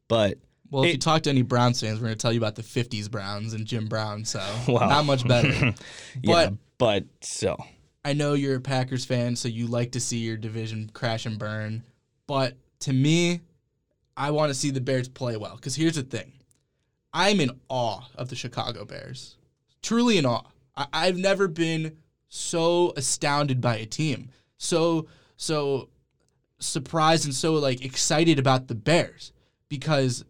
But 0.09 0.39
Well, 0.69 0.83
if 0.83 0.89
It- 0.89 0.93
you 0.93 0.97
talk 0.99 1.23
to 1.23 1.29
any 1.29 1.41
Browns 1.43 1.79
fans, 1.81 1.99
we're 1.99 2.07
gonna 2.07 2.15
tell 2.15 2.33
you 2.33 2.39
about 2.39 2.55
the 2.55 2.63
'50s 2.63 3.09
Browns 3.09 3.53
and 3.53 3.65
Jim 3.65 3.87
Brown. 3.87 4.25
So 4.25 4.39
Wow. 4.67 4.87
not 4.89 5.05
much 5.05 5.27
better. 5.27 5.49
yeah, 6.21 6.23
but 6.23 6.53
but 6.77 7.05
so 7.21 7.57
I 8.05 8.13
know 8.13 8.33
you're 8.33 8.55
a 8.57 8.61
Packers 8.61 9.05
fan, 9.05 9.35
so 9.35 9.47
you 9.47 9.67
like 9.67 9.91
to 9.93 9.99
see 9.99 10.17
your 10.19 10.37
division 10.37 10.89
crash 10.93 11.25
and 11.25 11.37
burn. 11.39 11.83
But 12.27 12.55
to 12.81 12.93
me, 12.93 13.41
I 14.15 14.31
want 14.31 14.49
to 14.49 14.53
see 14.53 14.69
the 14.71 14.81
Bears 14.81 15.07
play 15.09 15.37
well. 15.37 15.55
Because 15.55 15.75
here's 15.75 15.95
the 15.95 16.03
thing 16.03 16.33
I'm 17.13 17.39
in 17.39 17.51
awe 17.69 18.01
of 18.15 18.29
the 18.29 18.35
Chicago 18.35 18.85
Bears. 18.85 19.35
Truly 19.81 20.17
in 20.17 20.25
awe. 20.25 20.43
I- 20.75 20.87
I've 20.93 21.17
never 21.17 21.47
been 21.47 21.97
so 22.29 22.93
astounded 22.97 23.61
by 23.61 23.77
a 23.77 23.85
team. 23.85 24.29
So, 24.57 25.07
so 25.37 25.89
surprised 26.59 27.25
and 27.25 27.33
so 27.33 27.53
like 27.53 27.83
excited 27.85 28.39
about 28.39 28.67
the 28.67 28.75
Bears 28.75 29.31
because 29.69 30.25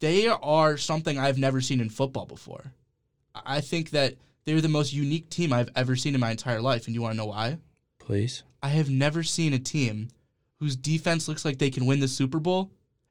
they 0.00 0.28
are 0.28 0.76
something 0.76 1.18
I've 1.18 1.38
never 1.38 1.60
seen 1.60 1.80
in 1.80 1.88
football 1.90 2.26
before. 2.26 2.72
I 3.34 3.60
think 3.60 3.90
that 3.90 4.14
they're 4.44 4.60
the 4.60 4.68
most 4.68 4.92
unique 4.92 5.30
team 5.30 5.52
I've 5.52 5.70
ever 5.74 5.96
seen 5.96 6.14
in 6.14 6.20
my 6.20 6.30
entire 6.30 6.60
life. 6.60 6.86
And 6.86 6.94
you 6.94 7.02
want 7.02 7.14
to 7.14 7.18
know 7.18 7.26
why? 7.26 7.58
please. 8.04 8.42
I 8.62 8.68
have 8.68 8.90
never 8.90 9.22
seen 9.22 9.52
a 9.52 9.58
team 9.58 10.08
whose 10.60 10.76
defense 10.76 11.28
looks 11.28 11.44
like 11.44 11.58
they 11.58 11.70
can 11.70 11.86
win 11.86 12.00
the 12.00 12.08
Super 12.08 12.38
Bowl 12.38 12.70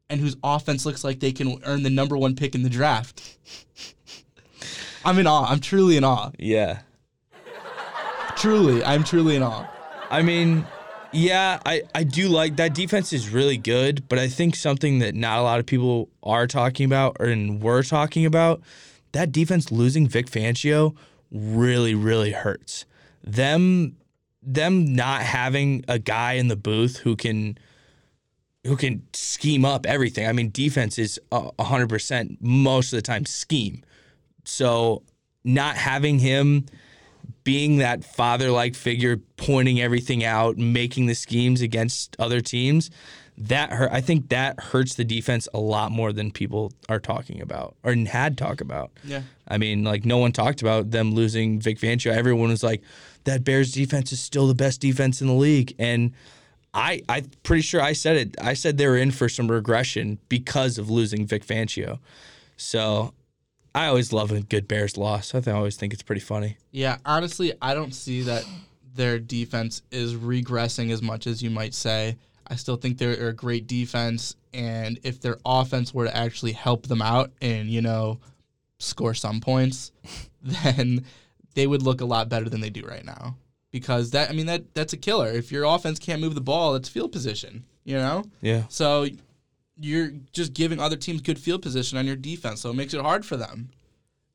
and 0.10 0.20
whose 0.20 0.36
offense 0.44 0.86
looks 0.86 1.04
like 1.04 1.20
they 1.20 1.32
can 1.32 1.60
earn 1.66 1.84
the 1.84 1.90
number 1.90 2.18
one 2.18 2.36
pick 2.36 2.56
in 2.56 2.64
the 2.64 2.70
draft. 2.70 3.38
I'm 5.06 5.20
in 5.20 5.28
awe. 5.28 5.46
I'm 5.50 5.60
truly 5.60 5.98
in 5.98 6.04
awe. 6.04 6.32
Yeah. 6.40 6.82
Truly, 8.36 8.84
I'm 8.84 9.04
truly 9.04 9.36
in 9.36 9.44
awe. 9.44 9.68
I 10.10 10.22
mean, 10.22 10.66
yeah, 11.14 11.60
I, 11.66 11.84
I 11.94 12.04
do 12.04 12.28
like 12.28 12.56
that 12.58 12.74
defense 12.74 13.14
is 13.14 13.30
really 13.30 13.58
good, 13.58 14.08
but 14.10 14.20
I 14.20 14.28
think 14.28 14.56
something 14.56 15.00
that 15.00 15.16
not 15.16 15.40
a 15.40 15.42
lot 15.42 15.60
of 15.60 15.66
people 15.66 16.10
are 16.24 16.48
talking 16.48 16.86
about 16.86 17.18
or 17.20 17.28
and 17.28 17.62
were 17.62 17.84
talking 17.84 18.26
about, 18.26 18.62
that 19.12 19.32
defense 19.32 19.72
losing 19.72 20.08
Vic 20.08 20.28
Fangio 20.28 20.96
really, 21.32 21.96
really 21.96 22.32
hurts. 22.32 22.86
Them 23.24 23.96
them 24.46 24.94
not 24.94 25.22
having 25.22 25.86
a 25.88 25.98
guy 25.98 26.34
in 26.34 26.50
the 26.50 26.56
booth 26.58 26.98
who 26.98 27.16
can 27.16 27.58
who 28.66 28.76
can 28.76 29.04
scheme 29.14 29.66
up 29.66 29.86
everything. 29.86 30.28
I 30.28 30.34
mean, 30.34 30.50
defense 30.52 31.00
is 31.00 31.20
hundred 31.32 31.90
percent 31.90 32.38
most 32.42 32.92
of 32.92 32.98
the 32.98 33.02
time 33.02 33.26
scheme. 33.26 33.84
So 34.46 35.04
not 35.44 35.76
having 35.76 36.20
him 36.20 36.66
being 37.44 37.78
that 37.78 38.04
father 38.04 38.52
like 38.52 38.76
figure, 38.76 39.18
pointing 39.38 39.82
everything 39.82 40.24
out, 40.24 40.58
making 40.58 41.08
the 41.08 41.16
schemes 41.16 41.62
against 41.62 42.16
other 42.20 42.42
teams, 42.42 42.90
that 43.38 43.72
hurt. 43.72 43.92
I 43.92 44.02
think 44.02 44.30
that 44.30 44.60
hurts 44.60 44.96
the 44.96 45.04
defense 45.04 45.48
a 45.54 45.60
lot 45.60 45.92
more 45.92 46.14
than 46.14 46.32
people 46.32 46.72
are 46.88 47.00
talking 47.00 47.42
about 47.42 47.76
or 47.84 47.94
had 47.96 48.38
talk 48.38 48.62
about. 48.62 48.92
Yeah. 49.04 49.24
I 49.48 49.58
mean, 49.58 49.84
like 49.84 50.06
no 50.06 50.20
one 50.20 50.32
talked 50.32 50.62
about 50.62 50.92
them 50.92 51.14
losing 51.14 51.60
Vic 51.60 51.80
Fangio. 51.80 52.16
Everyone 52.16 52.50
was 52.50 52.64
like, 52.64 52.82
that 53.26 53.44
Bears 53.44 53.72
defense 53.72 54.12
is 54.12 54.20
still 54.20 54.48
the 54.48 54.56
best 54.56 54.82
defense 54.82 55.22
in 55.22 55.28
the 55.28 55.34
league, 55.34 55.74
and 55.80 56.12
I 56.74 57.02
I'm 57.08 57.30
pretty 57.44 57.62
sure 57.62 57.82
I 57.82 57.94
said 57.94 58.18
it. 58.18 58.36
I 58.42 58.54
said 58.54 58.78
they 58.78 58.88
were 58.88 58.98
in 58.98 59.12
for 59.12 59.30
some 59.30 59.50
regression 59.50 60.20
because 60.30 60.78
of 60.78 60.90
losing 60.90 61.26
Vic 61.26 61.46
Fangio. 61.46 62.00
So 62.58 63.14
I 63.76 63.88
always 63.88 64.14
love 64.14 64.32
a 64.32 64.42
good 64.42 64.68
Bears 64.68 64.98
loss. 64.98 65.34
I, 65.34 65.40
th- 65.40 65.54
I 65.54 65.58
always 65.58 65.76
think 65.78 65.94
it's 65.94 66.04
pretty 66.04 66.22
funny. 66.22 66.58
Yeah, 66.72 66.98
honestly, 67.06 67.54
I 67.62 67.74
don't 67.74 67.94
see 67.94 68.22
that 68.24 68.46
their 68.96 69.18
defense 69.20 69.82
is 69.92 70.14
regressing 70.16 70.92
as 70.92 71.02
much 71.02 71.26
as 71.26 71.42
you 71.42 71.50
might 71.50 71.74
say. 71.74 72.18
I 72.48 72.56
still 72.56 72.76
think 72.76 72.98
they're 72.98 73.28
a 73.30 73.34
great 73.34 73.66
defense, 73.68 74.36
and 74.54 75.00
if 75.04 75.20
their 75.22 75.38
offense 75.46 75.94
were 75.94 76.06
to 76.06 76.16
actually 76.16 76.52
help 76.52 76.88
them 76.88 77.02
out 77.02 77.32
and 77.42 77.70
you 77.70 77.82
know 77.82 78.20
score 78.80 79.14
some 79.14 79.40
points, 79.42 79.92
then 80.44 81.06
they 81.56 81.66
would 81.66 81.82
look 81.82 82.02
a 82.02 82.06
lot 82.06 82.30
better 82.30 82.50
than 82.50 82.62
they 82.62 82.70
do 82.70 82.84
right 82.86 83.06
now. 83.06 83.38
Because 83.72 84.12
that, 84.12 84.30
I 84.30 84.34
mean, 84.34 84.46
that 84.48 84.76
that's 84.76 84.94
a 84.94 84.98
killer. 84.98 85.30
If 85.30 85.52
your 85.52 85.64
offense 85.64 85.98
can't 85.98 86.22
move 86.22 86.36
the 86.36 86.42
ball, 86.42 86.76
it's 86.76 86.90
field 86.90 87.12
position. 87.12 87.64
You 87.86 87.96
know, 87.98 88.24
Yeah. 88.42 88.64
so 88.70 89.08
you're 89.80 90.12
just 90.32 90.54
giving 90.54 90.80
other 90.80 90.96
teams 90.96 91.22
good 91.22 91.40
field 91.40 91.62
position 91.62 91.98
on 91.98 92.06
your 92.06 92.16
defense, 92.16 92.62
so 92.62 92.70
it 92.70 92.76
makes 92.76 92.94
it 92.94 93.02
hard 93.02 93.26
for 93.26 93.38
them. 93.38 93.70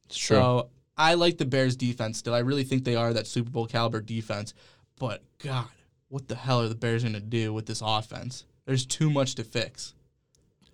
It's 0.07 0.17
true. 0.19 0.37
So 0.37 0.69
I 0.97 1.15
like 1.15 1.39
the 1.39 1.45
Bears 1.47 1.77
defense 1.77 2.19
still. 2.19 2.35
I 2.35 2.41
really 2.41 2.65
think 2.65 2.85
they 2.85 2.97
are 2.97 3.13
that 3.13 3.27
Super 3.27 3.51
Bowl 3.51 3.67
caliber 3.67 4.01
defense. 4.01 4.55
But 4.99 5.23
God, 5.39 5.69
what 6.09 6.29
the 6.29 6.35
hell 6.35 6.61
are 6.63 6.69
the 6.69 6.75
Bears 6.75 7.03
going 7.03 7.15
to 7.15 7.21
do 7.21 7.53
with 7.53 7.67
this 7.67 7.83
offense? 7.85 8.45
There's 8.67 8.85
too 8.85 9.11
much 9.11 9.35
to 9.37 9.45
fix. 9.45 9.95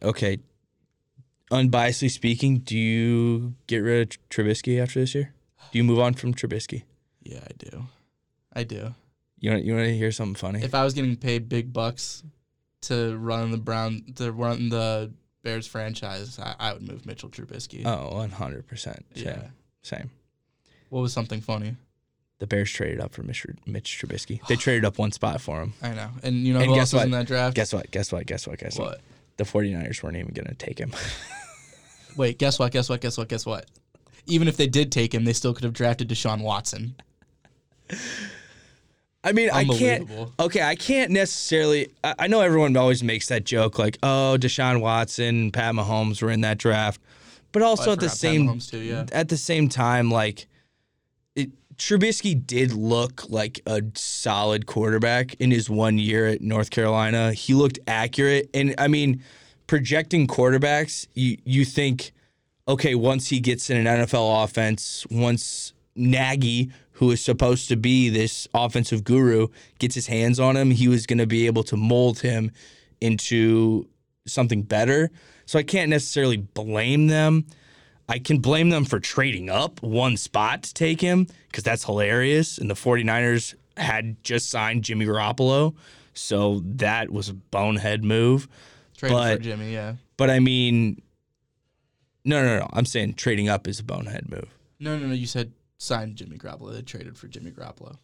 okay. 0.03 0.39
Unbiasedly 1.51 2.11
speaking, 2.11 2.59
do 2.59 2.77
you 2.77 3.55
get 3.67 3.79
rid 3.79 4.15
of 4.15 4.29
Trubisky 4.31 4.83
after 4.83 5.01
this 5.01 5.15
year? 5.15 5.35
Do 5.71 5.79
you 5.79 5.85
move 5.85 5.99
on 5.99 6.15
from 6.15 6.33
Trubisky? 6.33 6.85
Yeah, 7.23 7.41
I 7.45 7.53
do. 7.59 7.87
I 8.55 8.65
do. 8.65 8.95
You 9.39 9.51
want 9.51 9.65
you 9.65 9.75
want 9.75 9.85
to 9.87 9.95
hear 9.95 10.11
something 10.11 10.35
funny? 10.37 10.65
If 10.65 10.75
I 10.75 10.83
was 10.85 10.95
getting 10.95 11.17
paid 11.17 11.51
big 11.51 11.71
bucks 11.73 12.23
to 12.89 13.17
run 13.17 13.51
the 13.51 13.57
Brown 13.59 14.03
to 14.17 14.33
run 14.33 14.69
the 14.69 15.13
Bears 15.43 15.67
franchise, 15.67 16.39
I, 16.39 16.55
I 16.59 16.73
would 16.73 16.83
move 16.89 17.05
Mitchell 17.07 17.29
Trubisky. 17.29 17.83
oh, 17.85 18.15
one 18.17 18.31
hundred 18.31 18.67
percent. 18.67 19.05
Yeah. 19.15 19.43
Same. 19.83 20.11
What 20.89 21.01
was 21.01 21.13
something 21.13 21.41
funny? 21.41 21.77
The 22.39 22.47
Bears 22.47 22.71
traded 22.71 23.01
up 23.01 23.13
for 23.13 23.23
Mitch, 23.23 23.47
Mitch 23.67 23.99
Trubisky. 24.01 24.45
They 24.49 24.57
traded 24.57 24.85
up 24.85 24.99
one 24.99 25.13
spot 25.13 25.41
for 25.41 25.61
him. 25.63 25.73
I 25.83 25.91
know. 25.95 26.09
And 26.23 26.37
you 26.47 26.53
know 26.53 26.61
And 26.61 26.69
who 26.71 26.75
guess 26.75 26.93
else 26.93 26.93
was 26.95 26.99
what? 27.01 27.05
in 27.07 27.11
that 27.13 27.27
draft? 27.27 27.55
Guess 27.57 27.73
what? 27.73 27.91
Guess 27.91 28.13
what? 28.13 28.27
Guess 28.27 28.47
what? 28.47 28.59
Guess 28.59 28.79
what? 28.79 28.89
what? 28.89 29.01
The 29.37 29.45
49ers 29.45 30.03
weren't 30.03 30.17
even 30.17 30.33
going 30.35 30.47
to 30.49 30.55
take 30.55 30.79
him. 30.79 30.93
Wait, 32.17 32.39
guess 32.39 32.59
what? 32.59 32.73
Guess 32.73 32.89
what? 32.89 33.01
Guess 33.01 33.19
what? 33.19 33.29
Guess 33.29 33.47
what? 33.47 33.67
Even 34.27 34.49
if 34.49 34.57
they 34.57 34.67
did 34.67 34.91
take 34.93 35.15
him, 35.15 35.25
they 35.25 35.33
still 35.33 35.55
could 35.55 35.65
have 35.65 35.73
drafted 35.73 36.09
Deshaun 36.09 36.43
Watson. 36.43 36.97
I 39.25 39.33
mean, 39.33 39.51
I 39.51 39.65
can't. 39.65 40.09
Okay, 40.39 40.63
I 40.63 40.75
can't 40.77 41.11
necessarily. 41.11 41.89
I, 42.05 42.15
I 42.21 42.27
know 42.27 42.43
everyone 42.43 42.77
always 42.77 43.03
makes 43.03 43.29
that 43.29 43.45
joke, 43.45 43.79
like, 43.79 43.99
"Oh, 44.03 44.37
Deshaun 44.39 44.81
Watson, 44.81 45.51
Pat 45.51 45.75
Mahomes 45.75 46.21
were 46.23 46.31
in 46.31 46.43
that 46.43 46.59
draft," 46.59 47.01
but 47.51 47.63
also 47.63 47.91
Oh, 47.91 47.93
at 47.95 48.01
the 48.01 48.11
same 48.11 48.59
too, 48.59 48.79
yeah. 48.79 49.07
at 49.13 49.31
the 49.31 49.39
same 49.39 49.69
time, 49.71 50.11
like, 50.11 50.47
it, 51.35 51.51
Trubisky 51.77 52.47
did 52.47 52.73
look 52.73 53.29
like 53.31 53.61
a 53.67 53.83
solid 53.95 54.67
quarterback 54.67 55.35
in 55.41 55.51
his 55.51 55.71
one 55.71 55.97
year 55.97 56.27
at 56.27 56.43
North 56.43 56.69
Carolina. 56.71 57.33
He 57.33 57.55
looked 57.55 57.79
accurate, 57.87 58.51
and 58.53 58.75
I 58.77 58.89
mean, 58.89 59.23
projecting 59.67 60.27
quarterbacks, 60.27 61.07
you 61.15 61.39
you 61.47 61.65
think, 61.65 62.13
okay, 62.69 62.95
once 62.95 63.29
he 63.29 63.41
gets 63.41 63.71
in 63.71 63.87
an 63.87 64.01
NFL 64.01 64.45
offense, 64.45 65.07
once 65.11 65.73
Nagy, 65.97 66.71
who 66.95 67.11
is 67.11 67.21
supposed 67.23 67.69
to 67.69 67.77
be 67.77 68.09
this 68.09 68.47
offensive 68.55 69.05
guru, 69.05 69.49
gets 69.79 69.95
his 69.95 70.07
hands 70.07 70.39
on 70.41 70.57
him, 70.57 70.71
he 70.71 70.89
was 70.89 71.07
going 71.07 71.19
to 71.19 71.27
be 71.27 71.47
able 71.47 71.63
to 71.65 71.77
mold 71.77 72.21
him 72.21 72.51
into 73.01 73.89
something 74.27 74.63
better. 74.63 75.11
So 75.47 75.59
I 75.59 75.63
can't 75.63 75.91
necessarily 75.91 76.37
blame 76.39 77.09
them. 77.09 77.47
I 78.09 78.19
can 78.19 78.39
blame 78.39 78.71
them 78.71 78.85
for 78.85 79.01
trading 79.01 79.51
up 79.51 79.83
one 79.83 80.17
spot 80.17 80.63
to 80.65 80.75
take 80.75 81.01
him 81.01 81.27
because 81.49 81.65
that's 81.65 81.85
hilarious. 81.85 82.59
And 82.59 82.71
the 82.71 82.75
49ers 82.75 83.55
had 83.77 84.23
just 84.23 84.51
signed 84.51 84.85
Jimmy 84.85 85.07
Garoppolo. 85.07 85.75
So 86.13 86.61
that 86.65 87.11
was 87.11 87.29
a 87.29 87.35
bonehead 87.35 88.05
move. 88.05 88.47
Traded 88.97 89.17
But- 89.19 89.37
for 89.39 89.43
Jimmy, 89.43 89.73
yeah. 89.73 89.95
But 90.17 90.31
I 90.31 90.39
mean, 90.39 91.03
no, 92.25 92.43
no, 92.43 92.59
no. 92.61 92.69
I'm 92.73 92.87
saying 92.87 93.15
trading 93.15 93.49
up 93.49 93.67
is 93.67 93.81
a 93.81 93.85
bonehead 93.85 94.31
move. 94.31 94.49
No, 94.79 94.97
no, 94.99 95.09
no. 95.09 95.13
You 95.15 95.27
said 95.27 95.53
signed 95.85 96.17
Jimmy 96.17 96.39
Garoppolo. 96.39 96.73
They 96.73 96.83
traded 96.83 97.17
for 97.17 97.29
Jimmy 97.29 97.51
Garoppolo. 97.51 97.97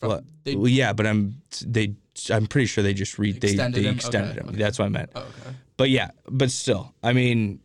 From- 0.00 0.08
What? 0.08 0.24
They, 0.44 0.56
well, 0.56 0.68
yeah, 0.68 0.92
but 0.92 1.06
I'm 1.06 1.40
they. 1.64 1.94
I'm 2.30 2.46
pretty 2.46 2.66
sure 2.66 2.82
they 2.84 2.92
just 2.94 3.18
re 3.18 3.32
they, 3.32 3.48
Extended 3.48 3.82
they 3.84 3.88
him? 3.88 3.94
extended 3.94 4.30
Okay, 4.32 4.40
him. 4.40 4.48
okay. 4.50 4.58
That's 4.58 4.78
what 4.78 4.86
I 4.86 4.88
meant. 4.88 5.10
oh, 5.14 5.20
okay. 5.20 5.56
But 5.76 5.90
yeah, 5.90 6.10
but 6.28 6.50
still, 6.50 6.92
I 7.02 7.12
mean, 7.12 7.60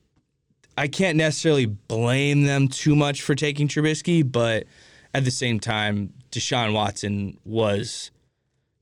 I 0.77 0.87
can't 0.87 1.17
necessarily 1.17 1.65
blame 1.65 2.43
them 2.43 2.67
too 2.69 2.95
much 2.95 3.21
for 3.21 3.35
taking 3.35 3.67
Trubisky, 3.67 4.29
but 4.29 4.65
at 5.13 5.25
the 5.25 5.31
same 5.31 5.59
time, 5.59 6.13
Deshaun 6.31 6.73
Watson 6.73 7.37
was 7.43 8.11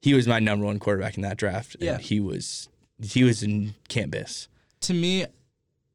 he 0.01 0.13
was 0.13 0.27
my 0.27 0.39
number 0.39 0.65
one 0.65 0.77
quarterback 0.77 1.15
in 1.15 1.23
that 1.23 1.37
draft. 1.37 1.77
Yeah. 1.79 1.97
he 1.97 2.19
was 2.19 2.69
he 3.01 3.23
was 3.23 3.41
in 3.41 3.73
campus. 3.87 4.47
To 4.81 4.93
me, 4.93 5.25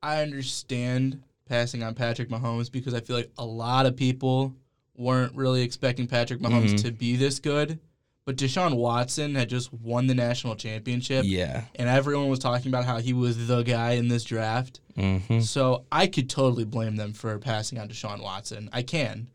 I 0.02 0.22
understand 0.22 1.22
passing 1.50 1.82
on 1.82 1.94
Patrick 1.94 2.28
Mahomes 2.30 2.70
because 2.72 2.94
I 2.94 3.00
feel 3.00 3.16
like 3.16 3.30
a 3.36 3.44
lot 3.44 3.84
of 3.84 3.96
people 3.96 4.54
weren't 4.96 5.34
really 5.34 5.62
expecting 5.62 6.06
Patrick 6.06 6.40
Mahomes 6.40 6.70
Mhm. 6.74 6.82
to 6.84 6.92
be 6.92 7.16
this 7.16 7.38
good. 7.40 7.78
But 8.26 8.36
Deshaun 8.36 8.76
Watson 8.76 9.34
had 9.34 9.48
just 9.48 9.72
won 9.72 10.06
the 10.06 10.14
national 10.14 10.54
championship. 10.54 11.24
Yeah. 11.26 11.64
And 11.74 11.88
everyone 11.88 12.28
was 12.28 12.38
talking 12.38 12.68
about 12.68 12.84
how 12.84 12.98
he 12.98 13.12
was 13.12 13.48
the 13.48 13.62
guy 13.62 13.92
in 13.92 14.06
this 14.08 14.22
draft. 14.22 14.80
Mm-hmm. 14.96 15.40
So 15.40 15.84
I 15.90 16.06
could 16.06 16.30
totally 16.30 16.64
blame 16.64 16.96
them 16.96 17.12
for 17.12 17.36
passing 17.38 17.78
on 17.78 17.88
Deshaun 17.88 18.22
Watson. 18.22 18.68
I 18.72 18.82
can, 18.82 19.26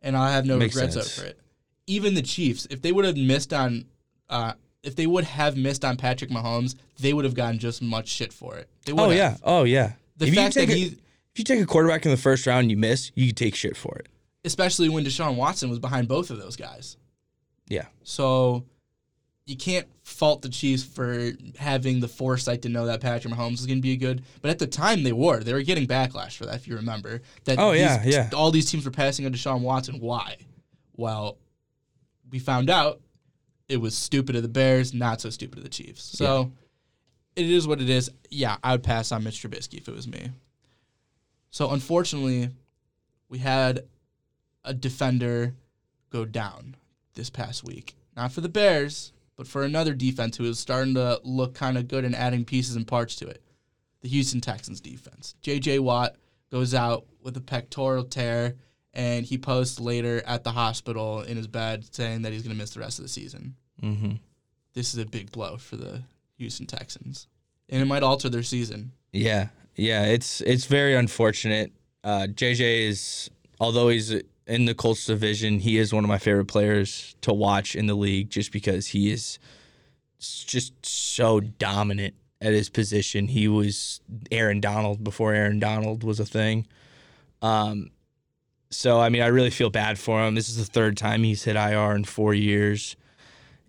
and 0.00 0.16
I 0.16 0.32
have 0.32 0.46
no 0.46 0.56
Makes 0.56 0.76
regrets 0.76 0.94
sense. 0.94 1.18
over 1.18 1.28
it. 1.28 1.38
Even 1.86 2.14
the 2.14 2.22
Chiefs, 2.22 2.66
if 2.70 2.80
they 2.80 2.92
would 2.92 3.04
have 3.04 3.16
missed 3.16 3.52
on, 3.52 3.84
uh, 4.30 4.52
if 4.82 4.94
they 4.96 5.06
would 5.06 5.24
have 5.24 5.56
missed 5.56 5.84
on 5.84 5.96
Patrick 5.96 6.30
Mahomes, 6.30 6.74
they 7.00 7.12
would 7.12 7.24
have 7.26 7.34
gotten 7.34 7.58
just 7.58 7.82
much 7.82 8.08
shit 8.08 8.32
for 8.32 8.56
it. 8.56 8.68
They 8.86 8.92
would 8.92 9.00
Oh 9.02 9.08
have. 9.10 9.16
yeah. 9.18 9.36
Oh 9.42 9.64
yeah. 9.64 9.92
The 10.16 10.28
if 10.28 10.34
fact 10.34 10.54
that 10.54 10.68
he, 10.68 10.96
you 11.38 11.44
take 11.44 11.60
a 11.60 11.66
quarterback 11.66 12.04
in 12.04 12.10
the 12.10 12.16
first 12.16 12.46
round 12.46 12.62
and 12.62 12.70
you 12.70 12.76
miss, 12.76 13.10
you 13.14 13.32
take 13.32 13.54
shit 13.54 13.76
for 13.76 13.96
it. 13.98 14.08
especially 14.44 14.88
when 14.88 15.04
Deshaun 15.04 15.36
Watson 15.36 15.68
was 15.68 15.78
behind 15.78 16.08
both 16.08 16.30
of 16.30 16.38
those 16.38 16.56
guys, 16.56 16.96
Yeah. 17.68 17.86
so 18.02 18.64
you 19.46 19.56
can't 19.56 19.86
fault 20.04 20.42
the 20.42 20.48
Chiefs 20.48 20.82
for 20.84 21.32
having 21.58 22.00
the 22.00 22.08
foresight 22.08 22.62
to 22.62 22.68
know 22.68 22.86
that 22.86 23.00
Patrick 23.00 23.32
Mahomes 23.34 23.52
was 23.52 23.66
going 23.66 23.78
to 23.78 23.82
be 23.82 23.96
good. 23.96 24.22
But 24.42 24.50
at 24.50 24.58
the 24.58 24.66
time, 24.66 25.02
they 25.02 25.12
were. 25.12 25.40
They 25.42 25.52
were 25.54 25.62
getting 25.62 25.86
backlash 25.86 26.36
for 26.36 26.44
that. 26.46 26.54
If 26.56 26.68
you 26.68 26.76
remember 26.76 27.20
that. 27.44 27.58
Oh, 27.58 27.72
these- 27.72 27.80
yeah, 27.80 28.02
yeah. 28.04 28.30
All 28.34 28.50
these 28.50 28.70
teams 28.70 28.84
were 28.84 28.90
passing 28.90 29.24
on 29.26 29.32
Deshaun 29.32 29.60
Watson. 29.62 30.00
Why? 30.00 30.36
Well, 30.96 31.38
we 32.30 32.38
found 32.38 32.68
out 32.70 33.00
it 33.68 33.78
was 33.78 33.96
stupid 33.96 34.36
of 34.36 34.42
the 34.42 34.48
Bears, 34.48 34.92
not 34.94 35.20
so 35.20 35.30
stupid 35.30 35.58
of 35.58 35.64
the 35.64 35.70
Chiefs. 35.70 36.02
So 36.04 36.52
it 37.36 37.48
is 37.50 37.66
what 37.66 37.80
it 37.80 37.88
is. 37.88 38.10
Yeah, 38.30 38.56
I 38.62 38.72
would 38.72 38.82
pass 38.82 39.12
on 39.12 39.24
Mitch 39.24 39.42
Trubisky 39.42 39.78
if 39.78 39.88
it 39.88 39.94
was 39.94 40.06
me. 40.06 40.30
So 41.50 41.70
unfortunately, 41.70 42.50
we 43.28 43.38
had 43.38 43.84
a 44.64 44.74
defender 44.74 45.54
go 46.10 46.24
down 46.24 46.76
this 47.14 47.30
past 47.30 47.64
week. 47.64 47.94
Not 48.16 48.32
for 48.32 48.40
the 48.40 48.48
Bears, 48.48 49.12
but 49.36 49.46
for 49.46 49.62
another 49.62 49.94
defense 49.94 50.36
who 50.36 50.44
is 50.44 50.58
starting 50.58 50.94
to 50.94 51.20
look 51.22 51.54
kind 51.54 51.78
of 51.78 51.88
good 51.88 52.04
and 52.04 52.14
adding 52.14 52.44
pieces 52.44 52.76
and 52.76 52.86
parts 52.86 53.16
to 53.16 53.28
it. 53.28 53.42
The 54.00 54.08
Houston 54.08 54.40
Texans 54.40 54.80
defense. 54.80 55.34
J.J. 55.42 55.80
Watt 55.80 56.16
goes 56.50 56.74
out 56.74 57.06
with 57.22 57.36
a 57.36 57.40
pectoral 57.40 58.04
tear, 58.04 58.54
and 58.94 59.24
he 59.24 59.38
posts 59.38 59.80
later 59.80 60.22
at 60.26 60.44
the 60.44 60.52
hospital 60.52 61.22
in 61.22 61.36
his 61.36 61.46
bed 61.46 61.84
saying 61.94 62.22
that 62.22 62.32
he's 62.32 62.42
going 62.42 62.54
to 62.54 62.58
miss 62.58 62.70
the 62.70 62.80
rest 62.80 62.98
of 62.98 63.04
the 63.04 63.08
season. 63.08 63.54
Mm-hmm. 63.82 64.12
This 64.74 64.94
is 64.94 65.00
a 65.00 65.06
big 65.06 65.32
blow 65.32 65.56
for 65.56 65.76
the 65.76 66.02
Houston 66.36 66.66
Texans, 66.66 67.26
and 67.68 67.82
it 67.82 67.86
might 67.86 68.02
alter 68.02 68.28
their 68.28 68.42
season. 68.42 68.92
Yeah, 69.12 69.48
yeah, 69.78 70.06
it's 70.06 70.40
it's 70.40 70.64
very 70.64 70.96
unfortunate. 70.96 71.72
Uh, 72.02 72.26
JJ 72.28 72.88
is, 72.88 73.30
although 73.60 73.88
he's 73.88 74.12
in 74.46 74.64
the 74.64 74.74
Colts 74.74 75.06
division, 75.06 75.60
he 75.60 75.78
is 75.78 75.92
one 75.92 76.02
of 76.02 76.08
my 76.08 76.18
favorite 76.18 76.46
players 76.46 77.14
to 77.20 77.32
watch 77.32 77.76
in 77.76 77.86
the 77.86 77.94
league, 77.94 78.28
just 78.28 78.50
because 78.50 78.88
he 78.88 79.12
is 79.12 79.38
just 80.18 80.84
so 80.84 81.38
dominant 81.38 82.14
at 82.40 82.52
his 82.52 82.68
position. 82.68 83.28
He 83.28 83.46
was 83.46 84.00
Aaron 84.32 84.60
Donald 84.60 85.04
before 85.04 85.32
Aaron 85.32 85.60
Donald 85.60 86.02
was 86.02 86.18
a 86.18 86.26
thing. 86.26 86.66
Um, 87.40 87.90
so 88.70 88.98
I 88.98 89.10
mean, 89.10 89.22
I 89.22 89.28
really 89.28 89.50
feel 89.50 89.70
bad 89.70 89.96
for 89.96 90.20
him. 90.26 90.34
This 90.34 90.48
is 90.48 90.56
the 90.56 90.64
third 90.64 90.96
time 90.96 91.22
he's 91.22 91.44
hit 91.44 91.54
IR 91.54 91.94
in 91.94 92.02
four 92.02 92.34
years. 92.34 92.96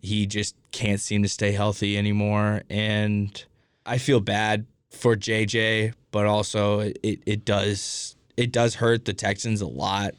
He 0.01 0.25
just 0.25 0.55
can't 0.71 0.99
seem 0.99 1.21
to 1.21 1.29
stay 1.29 1.51
healthy 1.51 1.99
anymore, 1.99 2.63
and 2.67 3.45
I 3.85 3.99
feel 3.99 4.21
bad 4.21 4.65
for 4.89 5.15
JJ, 5.15 5.93
but 6.11 6.25
also 6.25 6.79
it, 6.79 7.21
it 7.25 7.45
does 7.45 8.15
it 8.37 8.51
does 8.51 8.75
hurt 8.75 9.05
the 9.05 9.13
Texans 9.13 9.61
a 9.61 9.67
lot 9.67 10.13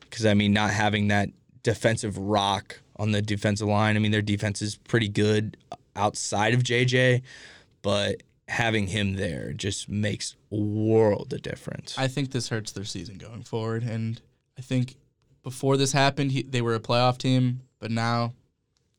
because 0.00 0.26
I 0.26 0.34
mean 0.34 0.52
not 0.52 0.70
having 0.70 1.08
that 1.08 1.30
defensive 1.62 2.16
rock 2.18 2.80
on 2.96 3.12
the 3.12 3.22
defensive 3.22 3.68
line. 3.68 3.96
I 3.96 3.98
mean 3.98 4.12
their 4.12 4.22
defense 4.22 4.62
is 4.62 4.76
pretty 4.76 5.08
good 5.08 5.56
outside 5.94 6.54
of 6.54 6.62
JJ, 6.62 7.22
but 7.82 8.22
having 8.48 8.86
him 8.86 9.14
there 9.14 9.52
just 9.52 9.88
makes 9.88 10.36
a 10.52 10.56
world 10.56 11.32
of 11.32 11.42
difference. 11.42 11.98
I 11.98 12.08
think 12.08 12.30
this 12.30 12.48
hurts 12.48 12.72
their 12.72 12.84
season 12.84 13.18
going 13.18 13.42
forward. 13.42 13.82
And 13.82 14.20
I 14.56 14.62
think 14.62 14.96
before 15.42 15.76
this 15.76 15.92
happened, 15.92 16.32
he, 16.32 16.42
they 16.42 16.62
were 16.62 16.74
a 16.74 16.80
playoff 16.80 17.18
team, 17.18 17.62
but 17.78 17.90
now 17.90 18.34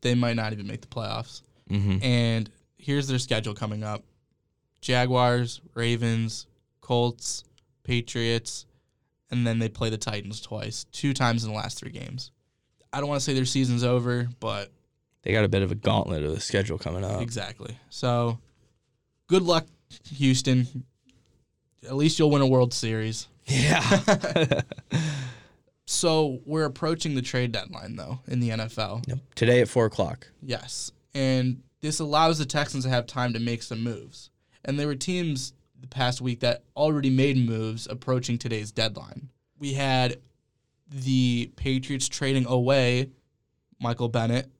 they 0.02 0.16
might 0.16 0.36
not 0.36 0.54
even 0.54 0.68
make 0.68 0.82
the 0.82 0.88
playoffs. 0.88 1.42
mm-hmm. 1.70 2.04
And 2.04 2.50
here's 2.78 3.08
their 3.08 3.20
schedule 3.20 3.54
coming 3.54 3.84
up 3.84 4.04
Jaguars, 4.82 5.62
Ravens, 5.74 6.48
Colts, 6.82 7.44
Patriots, 7.84 8.66
and 9.32 9.46
then 9.46 9.60
they 9.60 9.70
play 9.70 9.90
the 9.90 9.98
Titans 9.98 10.40
twice, 10.42 10.86
two 10.92 11.14
times 11.14 11.44
in 11.44 11.52
the 11.52 11.56
last 11.58 11.78
three 11.80 11.92
games. 11.92 12.32
I 12.94 13.00
don't 13.00 13.10
want 13.10 13.20
to 13.20 13.26
say 13.26 13.34
their 13.34 13.46
season's 13.46 13.84
over, 13.84 14.30
but 14.40 14.72
They 15.24 15.32
got 15.34 15.44
a 15.44 15.50
bit 15.50 15.62
of 15.62 15.72
a 15.72 15.76
gauntlet 15.76 16.24
of 16.24 16.34
the 16.34 16.40
schedule 16.40 16.78
coming 16.78 17.04
up. 17.04 17.22
exactly. 17.22 17.78
So 17.90 18.40
good 19.28 19.44
luck, 19.44 19.66
Houston. 20.16 20.86
At 21.84 21.96
least 21.96 22.18
you'll 22.20 22.32
win 22.32 22.42
a 22.42 22.48
World 22.48 22.74
Series. 22.74 23.28
Yeah. 23.46 24.62
So 25.90 26.40
we're 26.46 26.66
approaching 26.66 27.16
the 27.16 27.22
trade 27.22 27.54
deadline, 27.54 27.96
though, 27.96 28.20
in 28.28 28.42
the 28.42 28.50
NFL. 28.50 29.08
Yep. 29.08 29.20
Today 29.36 29.62
at 29.62 29.70
four 29.70 29.86
o'clock. 29.86 30.28
Yes. 30.42 30.92
And 31.14 31.64
this 31.80 32.00
allows 32.00 32.40
the 32.40 32.46
Texans 32.46 32.84
to 32.84 32.90
have 32.90 33.08
time 33.08 33.32
to 33.34 33.40
make 33.40 33.64
some 33.64 33.84
moves. 33.84 34.30
And 34.68 34.78
there 34.78 34.88
were 34.88 34.96
teams 34.96 35.54
the 35.80 35.88
past 35.88 36.22
week 36.22 36.42
that 36.42 36.64
already 36.76 37.10
made 37.10 37.38
moves 37.38 37.88
approaching 37.88 38.38
today's 38.38 38.72
deadline. 38.72 39.30
We 39.58 39.74
had 39.74 40.18
the 40.90 41.52
Patriots 41.56 42.10
trading 42.10 42.46
away 42.46 43.10
Michael 43.80 44.10
Bennett 44.10 44.52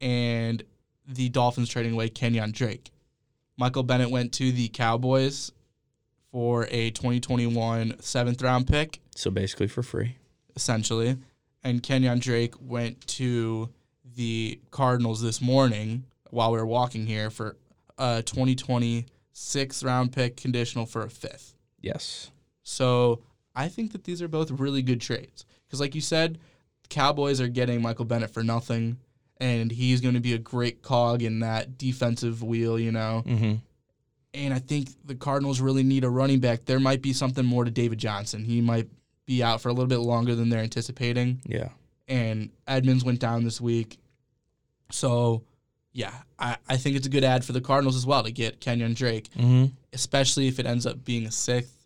and 0.00 0.62
the 1.06 1.28
Dolphins 1.28 1.68
trading 1.68 1.92
away 1.92 2.08
Kenyon 2.08 2.50
Drake. 2.52 2.90
Michael 3.56 3.82
Bennett 3.82 4.10
went 4.10 4.32
to 4.34 4.52
the 4.52 4.68
Cowboys 4.68 5.52
for 6.32 6.66
a 6.70 6.90
2021 6.90 8.00
seventh 8.00 8.42
round 8.42 8.66
pick 8.66 9.00
So 9.14 9.30
basically 9.30 9.68
for 9.68 9.82
free. 9.82 10.16
essentially. 10.56 11.16
And 11.62 11.82
Kenyon 11.82 12.18
Drake 12.18 12.54
went 12.60 13.06
to 13.08 13.68
the 14.16 14.60
Cardinals 14.70 15.20
this 15.20 15.40
morning 15.40 16.04
while 16.30 16.52
we 16.52 16.58
were 16.58 16.66
walking 16.66 17.06
here 17.06 17.30
for 17.30 17.56
a 17.98 18.22
2020 18.22 19.06
sixth 19.40 19.82
round 19.82 20.12
pick 20.12 20.36
conditional 20.36 20.84
for 20.84 21.02
a 21.02 21.10
fifth. 21.10 21.54
Yes. 21.80 22.30
So 22.62 23.22
I 23.56 23.68
think 23.68 23.92
that 23.92 24.04
these 24.04 24.20
are 24.20 24.28
both 24.28 24.50
really 24.50 24.82
good 24.82 25.00
trades. 25.00 25.46
Because, 25.66 25.80
like 25.80 25.94
you 25.94 26.00
said, 26.00 26.38
the 26.82 26.88
Cowboys 26.88 27.40
are 27.40 27.48
getting 27.48 27.80
Michael 27.80 28.04
Bennett 28.04 28.34
for 28.34 28.42
nothing, 28.42 28.98
and 29.38 29.70
he's 29.70 30.00
going 30.00 30.14
to 30.14 30.20
be 30.20 30.34
a 30.34 30.38
great 30.38 30.82
cog 30.82 31.22
in 31.22 31.40
that 31.40 31.78
defensive 31.78 32.42
wheel, 32.42 32.78
you 32.78 32.92
know. 32.92 33.22
Mm-hmm. 33.26 33.54
And 34.34 34.54
I 34.54 34.58
think 34.58 34.90
the 35.04 35.14
Cardinals 35.14 35.60
really 35.60 35.82
need 35.82 36.04
a 36.04 36.10
running 36.10 36.40
back. 36.40 36.64
There 36.66 36.80
might 36.80 37.02
be 37.02 37.12
something 37.12 37.44
more 37.44 37.64
to 37.64 37.70
David 37.70 37.98
Johnson. 37.98 38.44
He 38.44 38.60
might 38.60 38.88
be 39.26 39.42
out 39.42 39.60
for 39.60 39.68
a 39.68 39.72
little 39.72 39.88
bit 39.88 39.98
longer 39.98 40.34
than 40.34 40.50
they're 40.50 40.60
anticipating. 40.60 41.40
Yeah. 41.46 41.68
And 42.08 42.50
Edmonds 42.66 43.04
went 43.04 43.20
down 43.20 43.44
this 43.44 43.60
week. 43.60 43.98
So, 44.90 45.44
yeah, 45.92 46.12
I, 46.38 46.56
I 46.68 46.76
think 46.76 46.96
it's 46.96 47.06
a 47.06 47.10
good 47.10 47.24
ad 47.24 47.44
for 47.44 47.52
the 47.52 47.60
Cardinals 47.60 47.96
as 47.96 48.06
well 48.06 48.22
to 48.22 48.30
get 48.30 48.60
Kenyon 48.60 48.94
Drake, 48.94 49.28
Mm-hmm. 49.36 49.66
especially 49.92 50.46
if 50.48 50.58
it 50.58 50.66
ends 50.66 50.86
up 50.86 51.04
being 51.04 51.26
a 51.26 51.30
sixth. 51.30 51.76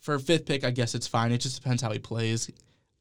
For 0.00 0.14
a 0.14 0.20
fifth 0.20 0.46
pick, 0.46 0.64
I 0.64 0.70
guess 0.70 0.94
it's 0.94 1.06
fine. 1.06 1.30
It 1.32 1.38
just 1.38 1.62
depends 1.62 1.80
how 1.82 1.90
he 1.92 1.98
plays. 2.00 2.50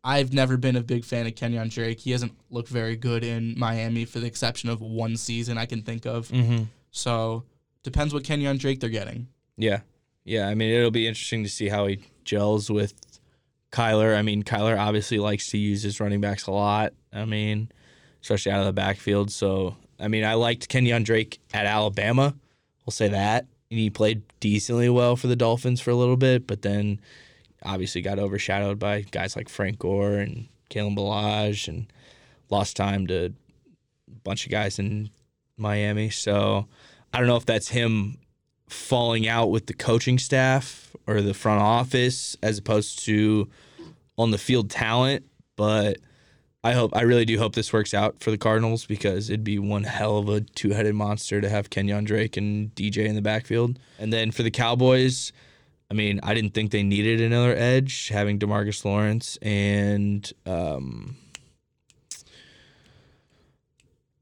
I've 0.04 0.34
never 0.34 0.58
been 0.58 0.75
a 0.75 0.82
big 0.84 1.04
fan 1.06 1.25
of 1.27 1.36
Kenyon 1.36 1.69
Drake. 1.69 1.99
He 1.99 2.12
hasn't 2.12 2.34
looked 2.49 2.69
very 2.69 2.95
good 2.95 3.23
in 3.23 3.54
Miami 3.58 4.06
for 4.06 4.19
the 4.19 4.27
exception 4.27 4.69
of 4.69 4.82
one 4.82 5.15
season 5.17 5.58
I 5.58 5.65
can 5.65 5.82
think 5.84 6.06
of. 6.06 6.27
Mm-hmm. 6.30 6.63
So, 6.91 7.43
depends 7.84 8.13
what 8.13 8.23
Kenyon 8.23 8.58
Drake 8.58 8.80
they're 8.80 8.89
getting. 8.89 9.27
Yeah. 9.58 9.82
Yeah. 10.23 10.47
I 10.47 10.56
mean, 10.56 10.71
it'll 10.71 10.91
be 10.91 11.08
interesting 11.08 11.43
to 11.43 11.49
see 11.49 11.69
how 11.69 11.88
he 11.88 12.04
gels 12.23 12.69
with 12.69 12.93
Kyler. 13.71 14.15
I 14.15 14.21
mean, 14.21 14.43
Kyler 14.43 14.77
obviously 14.77 15.17
likes 15.19 15.49
to 15.51 15.58
use 15.58 15.82
his 15.84 15.99
running 15.99 16.21
backs 16.21 16.47
a 16.47 16.51
lot. 16.51 16.93
I 17.13 17.25
mean, 17.25 17.71
especially 18.21 18.51
out 18.51 18.60
of 18.60 18.65
the 18.65 18.73
backfield. 18.73 19.32
So, 19.32 19.75
I 20.01 20.07
mean, 20.07 20.23
I 20.23 20.33
liked 20.33 20.67
Kenyon 20.67 21.03
Drake 21.03 21.39
at 21.53 21.65
Alabama. 21.65 22.35
We'll 22.85 22.91
say 22.91 23.07
that. 23.09 23.45
And 23.69 23.79
he 23.79 23.89
played 23.89 24.23
decently 24.39 24.89
well 24.89 25.15
for 25.15 25.27
the 25.27 25.35
Dolphins 25.35 25.79
for 25.79 25.91
a 25.91 25.95
little 25.95 26.17
bit, 26.17 26.47
but 26.47 26.61
then 26.61 26.99
obviously 27.63 28.01
got 28.01 28.19
overshadowed 28.19 28.79
by 28.79 29.01
guys 29.01 29.35
like 29.35 29.47
Frank 29.47 29.79
Gore 29.79 30.15
and 30.15 30.47
Kalen 30.69 30.97
Ballage 30.97 31.67
and 31.67 31.91
lost 32.49 32.75
time 32.75 33.07
to 33.07 33.25
a 33.25 33.31
bunch 34.23 34.45
of 34.45 34.51
guys 34.51 34.79
in 34.79 35.09
Miami. 35.57 36.09
So 36.09 36.67
I 37.13 37.19
don't 37.19 37.27
know 37.27 37.37
if 37.37 37.45
that's 37.45 37.69
him 37.69 38.17
falling 38.67 39.27
out 39.27 39.51
with 39.51 39.67
the 39.67 39.73
coaching 39.73 40.17
staff 40.17 40.95
or 41.05 41.21
the 41.21 41.33
front 41.33 41.61
office 41.61 42.35
as 42.41 42.57
opposed 42.57 42.99
to 43.05 43.49
on 44.17 44.31
the 44.31 44.37
field 44.37 44.69
talent, 44.69 45.25
but 45.55 45.97
I 46.63 46.74
hope 46.74 46.95
I 46.95 47.02
really 47.02 47.26
do 47.26 47.39
hope 47.39 47.56
this 47.56 47.74
works 47.74 47.93
out 47.93 48.19
for 48.19 48.30
the 48.30 48.38
Cardinals 48.38 48.86
because 48.86 49.30
it'd 49.30 49.43
be 49.43 49.58
one 49.58 49.84
hell 49.84 50.19
of 50.19 50.30
a 50.30 50.41
two-headed 50.41 50.93
monster 50.93 51.41
to 51.41 51.50
have 51.50 51.71
Kenyon 51.71 52.04
Drake 52.04 52.38
and 52.38 52.74
DJ 52.76 53.06
in 53.06 53.15
the 53.15 53.21
backfield. 53.21 53.80
And 53.97 54.13
then 54.13 54.30
for 54.30 54.43
the 54.43 54.52
Cowboys, 54.52 55.32
I 55.89 55.95
mean, 55.95 56.19
I 56.21 56.36
didn't 56.36 56.54
think 56.54 56.69
they 56.69 56.84
needed 56.84 57.19
another 57.19 57.56
edge 57.56 58.10
having 58.10 58.38
DeMarcus 58.38 58.86
Lawrence 58.86 59.38
and 59.41 60.32
um 60.45 61.15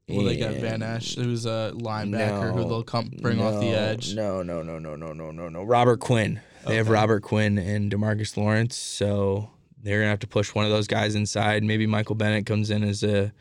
Well, 0.08 0.24
they 0.24 0.38
got 0.38 0.54
Vander 0.54 0.86
Esch, 0.86 1.14
who's 1.16 1.44
a 1.46 1.72
linebacker 1.74 2.54
who 2.54 2.64
they'll 2.64 2.82
come 2.82 3.10
bring 3.20 3.40
off 3.40 3.60
the 3.60 3.68
edge. 3.68 4.14
No, 4.14 4.42
no, 4.42 4.62
no, 4.62 4.78
no, 4.78 4.96
no, 4.96 5.12
no, 5.12 5.30
no, 5.30 5.48
no. 5.48 5.62
Robert 5.62 6.00
Quinn. 6.00 6.40
They 6.66 6.76
have 6.76 6.88
Robert 6.88 7.22
Quinn 7.22 7.58
and 7.58 7.90
Demarcus 7.92 8.36
Lawrence, 8.36 8.76
so 8.76 9.50
they're 9.82 9.98
gonna 9.98 10.10
have 10.10 10.20
to 10.20 10.26
push 10.26 10.54
one 10.54 10.64
of 10.64 10.70
those 10.70 10.86
guys 10.86 11.14
inside. 11.14 11.62
Maybe 11.62 11.86
Michael 11.86 12.14
Bennett 12.14 12.46
comes 12.46 12.70
in 12.70 12.82
as 12.82 13.02
a 13.02 13.32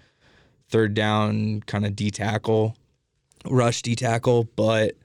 third 0.70 0.94
down 0.94 1.62
kind 1.62 1.86
of 1.86 1.96
D 1.96 2.12
tackle, 2.12 2.76
rush 3.46 3.82
D 3.82 3.96
tackle. 3.96 4.46
But 4.56 4.96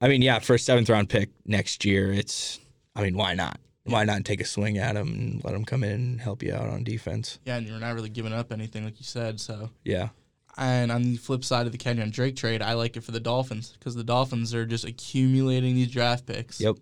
I 0.00 0.08
mean, 0.08 0.22
yeah, 0.22 0.38
for 0.38 0.54
a 0.54 0.58
seventh 0.58 0.88
round 0.88 1.08
pick 1.08 1.30
next 1.44 1.84
year, 1.84 2.12
it's. 2.12 2.58
I 2.94 3.02
mean, 3.02 3.16
why 3.16 3.34
not? 3.34 3.60
Why 3.84 4.04
not 4.04 4.24
take 4.24 4.40
a 4.40 4.44
swing 4.44 4.78
at 4.78 4.96
him 4.96 5.08
and 5.08 5.44
let 5.44 5.54
him 5.54 5.64
come 5.64 5.84
in 5.84 5.92
and 5.92 6.20
help 6.20 6.42
you 6.42 6.52
out 6.52 6.68
on 6.68 6.82
defense? 6.82 7.38
Yeah, 7.44 7.56
and 7.56 7.66
you're 7.66 7.78
not 7.78 7.94
really 7.94 8.08
giving 8.08 8.32
up 8.32 8.50
anything, 8.50 8.84
like 8.84 8.98
you 8.98 9.04
said. 9.04 9.38
So, 9.38 9.70
Yeah, 9.84 10.08
and 10.56 10.90
on 10.90 11.02
the 11.02 11.16
flip 11.16 11.44
side 11.44 11.66
of 11.66 11.72
the 11.72 11.78
Kenyon 11.78 12.10
Drake 12.10 12.36
trade, 12.36 12.62
I 12.62 12.72
like 12.72 12.96
it 12.96 13.02
for 13.02 13.12
the 13.12 13.20
Dolphins 13.20 13.74
because 13.78 13.94
the 13.94 14.04
Dolphins 14.04 14.54
are 14.54 14.64
just 14.64 14.84
accumulating 14.84 15.74
these 15.74 15.90
draft 15.90 16.26
picks. 16.26 16.60
Yep. 16.60 16.76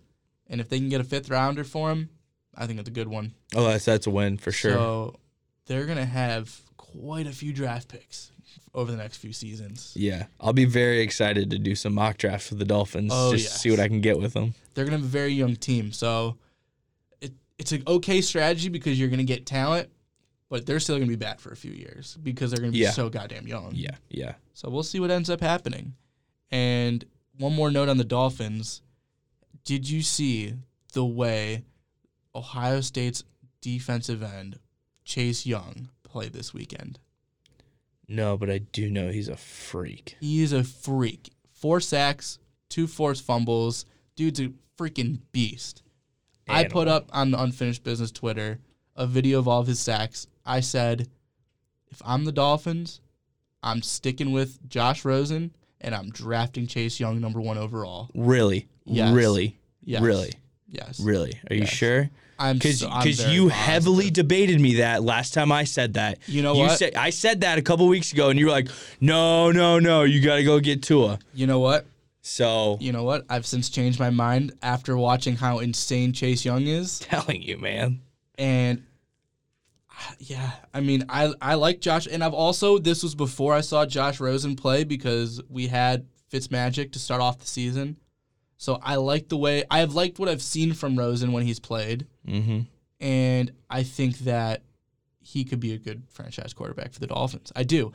And 0.46 0.60
if 0.60 0.68
they 0.68 0.78
can 0.78 0.88
get 0.88 1.00
a 1.00 1.04
fifth 1.04 1.28
rounder 1.28 1.64
for 1.64 1.90
him, 1.90 2.10
I 2.56 2.66
think 2.66 2.78
it's 2.80 2.88
a 2.88 2.92
good 2.92 3.08
one. 3.08 3.32
Oh, 3.54 3.64
that's 3.68 3.84
that's 3.84 4.06
a 4.06 4.10
win 4.10 4.38
for 4.38 4.52
sure. 4.52 4.72
So 4.72 5.16
they're 5.66 5.86
gonna 5.86 6.04
have 6.04 6.60
quite 6.76 7.26
a 7.26 7.32
few 7.32 7.52
draft 7.52 7.88
picks 7.88 8.30
over 8.72 8.90
the 8.90 8.96
next 8.96 9.18
few 9.18 9.32
seasons. 9.32 9.92
Yeah, 9.96 10.26
I'll 10.40 10.52
be 10.52 10.64
very 10.64 11.00
excited 11.00 11.50
to 11.50 11.58
do 11.58 11.74
some 11.74 11.94
mock 11.94 12.18
drafts 12.18 12.50
with 12.50 12.58
the 12.58 12.64
Dolphins 12.64 13.10
Oh, 13.14 13.32
just 13.32 13.52
to 13.52 13.58
see 13.58 13.70
what. 13.70 13.80
I 13.80 13.88
can 13.88 14.00
get 14.00 14.18
with 14.18 14.32
them. 14.34 14.54
They're 14.74 14.84
gonna 14.84 14.96
have 14.98 15.04
a 15.06 15.08
very 15.08 15.32
young 15.32 15.56
team, 15.56 15.92
so 15.92 16.36
it, 17.20 17.32
it's 17.58 17.72
an 17.72 17.82
okay 17.86 18.20
strategy 18.20 18.68
because 18.68 18.98
you're 18.98 19.08
gonna 19.08 19.24
get 19.24 19.46
talent, 19.46 19.88
but 20.48 20.66
they're 20.66 20.80
still 20.80 20.96
gonna 20.96 21.06
be 21.08 21.16
bad 21.16 21.40
for 21.40 21.50
a 21.52 21.56
few 21.56 21.72
years 21.72 22.16
because 22.22 22.50
they're 22.50 22.60
gonna 22.60 22.72
be 22.72 22.78
Yeah. 22.78 22.90
so 22.90 23.08
goddamn 23.08 23.46
young. 23.46 23.72
Yeah, 23.74 23.96
yeah. 24.08 24.34
So 24.52 24.68
we'll 24.70 24.82
see 24.82 25.00
what 25.00 25.10
ends 25.10 25.30
up 25.30 25.40
happening. 25.40 25.94
And 26.50 27.04
one 27.38 27.54
more 27.54 27.70
note 27.70 27.88
on 27.88 27.96
the 27.96 28.04
Dolphins. 28.04 28.82
Did 29.64 29.88
you 29.88 30.02
see 30.02 30.54
the 30.92 31.04
way 31.04 31.64
Ohio 32.34 32.80
State's 32.80 33.24
defensive 33.60 34.22
end, 34.22 34.58
Chase 35.04 35.46
Young, 35.46 35.88
played 36.02 36.32
this 36.32 36.52
weekend? 36.52 36.98
No, 38.08 38.36
but 38.36 38.50
I 38.50 38.58
do 38.58 38.90
know 38.90 39.10
he's 39.10 39.28
a 39.28 39.36
freak. 39.36 40.16
He 40.20 40.42
is 40.42 40.52
a 40.52 40.64
freak. 40.64 41.30
Four 41.52 41.80
sacks, 41.80 42.38
two 42.68 42.86
forced 42.86 43.24
fumbles. 43.24 43.86
Dude's 44.16 44.40
a 44.40 44.52
freaking 44.78 45.20
beast. 45.32 45.82
I 46.46 46.64
put 46.64 46.88
up 46.88 47.08
on 47.12 47.30
the 47.30 47.40
Unfinished 47.42 47.82
Business 47.84 48.10
Twitter 48.10 48.58
a 48.96 49.06
video 49.06 49.38
of 49.38 49.48
all 49.48 49.60
of 49.60 49.66
his 49.66 49.80
sacks. 49.80 50.26
I 50.44 50.60
said, 50.60 51.08
if 51.90 52.02
I'm 52.04 52.24
the 52.26 52.32
Dolphins, 52.32 53.00
I'm 53.62 53.80
sticking 53.80 54.32
with 54.32 54.68
Josh 54.68 55.04
Rosen 55.06 55.54
and 55.80 55.94
I'm 55.94 56.10
drafting 56.10 56.66
Chase 56.66 57.00
Young 57.00 57.20
number 57.20 57.40
one 57.40 57.56
overall. 57.56 58.10
Really, 58.14 58.68
Yes. 58.84 59.14
really, 59.14 59.58
Yes. 59.82 60.02
really, 60.02 60.32
Yes. 60.74 61.00
really. 61.00 61.38
Are 61.50 61.54
you 61.54 61.62
Yes. 61.62 61.70
sure? 61.70 62.10
I'm 62.38 62.56
Because 62.58 62.80
so- 62.80 62.88
I'm 62.88 63.02
very 63.02 63.32
you 63.32 63.42
positive. 63.48 63.50
heavily 63.52 64.10
debated 64.10 64.60
me 64.60 64.74
that 64.76 65.04
last 65.04 65.34
time 65.34 65.52
I 65.52 65.64
said 65.64 65.94
that. 65.94 66.18
You 66.26 66.42
know 66.42 66.54
you 66.54 66.60
what? 66.62 66.78
Said, 66.78 66.94
I 66.96 67.10
said 67.10 67.42
that 67.42 67.58
a 67.58 67.62
couple 67.62 67.86
weeks 67.86 68.12
ago, 68.12 68.28
and 68.28 68.38
you 68.38 68.46
were 68.46 68.50
like, 68.52 68.68
"No, 69.00 69.52
no, 69.52 69.78
no, 69.78 70.02
you 70.02 70.20
got 70.20 70.36
to 70.36 70.42
go 70.44 70.58
get 70.58 70.82
Tua." 70.82 71.20
You 71.32 71.46
know 71.46 71.60
what? 71.60 71.86
So 72.22 72.78
You 72.80 72.90
know 72.90 73.04
what? 73.04 73.24
I've 73.28 73.46
since 73.46 73.68
changed 73.68 74.00
my 74.00 74.10
mind 74.10 74.52
after 74.62 74.96
watching 74.96 75.36
how 75.36 75.58
insane 75.60 76.12
Chase 76.12 76.44
Young 76.44 76.66
is. 76.66 76.98
telling 77.10 77.40
you, 77.42 77.56
man. 77.58 78.00
And 78.36 78.82
yeah, 80.18 80.52
I 80.72 80.80
mean, 80.80 81.04
I 81.08 81.32
I 81.40 81.54
like 81.54 81.80
Josh, 81.80 82.06
and 82.10 82.24
I've 82.24 82.34
also 82.34 82.78
this 82.78 83.02
was 83.02 83.14
before 83.14 83.54
I 83.54 83.60
saw 83.60 83.86
Josh 83.86 84.18
Rosen 84.20 84.56
play 84.56 84.84
because 84.84 85.40
we 85.48 85.68
had 85.68 86.06
Fitzmagic 86.32 86.92
to 86.92 86.98
start 86.98 87.20
off 87.20 87.38
the 87.38 87.46
season, 87.46 87.96
So 88.56 88.78
I 88.82 88.96
like 88.96 89.28
the 89.28 89.36
way 89.36 89.64
I've 89.70 89.94
liked 89.94 90.18
what 90.18 90.28
I've 90.28 90.42
seen 90.42 90.72
from 90.74 90.96
Rosen 90.98 91.32
when 91.32 91.44
he's 91.44 91.60
played, 91.60 92.06
Mm-hmm. 92.26 92.60
and 93.00 93.52
I 93.68 93.82
think 93.82 94.18
that 94.20 94.62
he 95.20 95.44
could 95.44 95.60
be 95.60 95.72
a 95.72 95.78
good 95.78 96.02
franchise 96.10 96.52
quarterback 96.52 96.92
for 96.92 97.00
the 97.00 97.06
Dolphins. 97.06 97.52
I 97.56 97.64
do. 97.64 97.92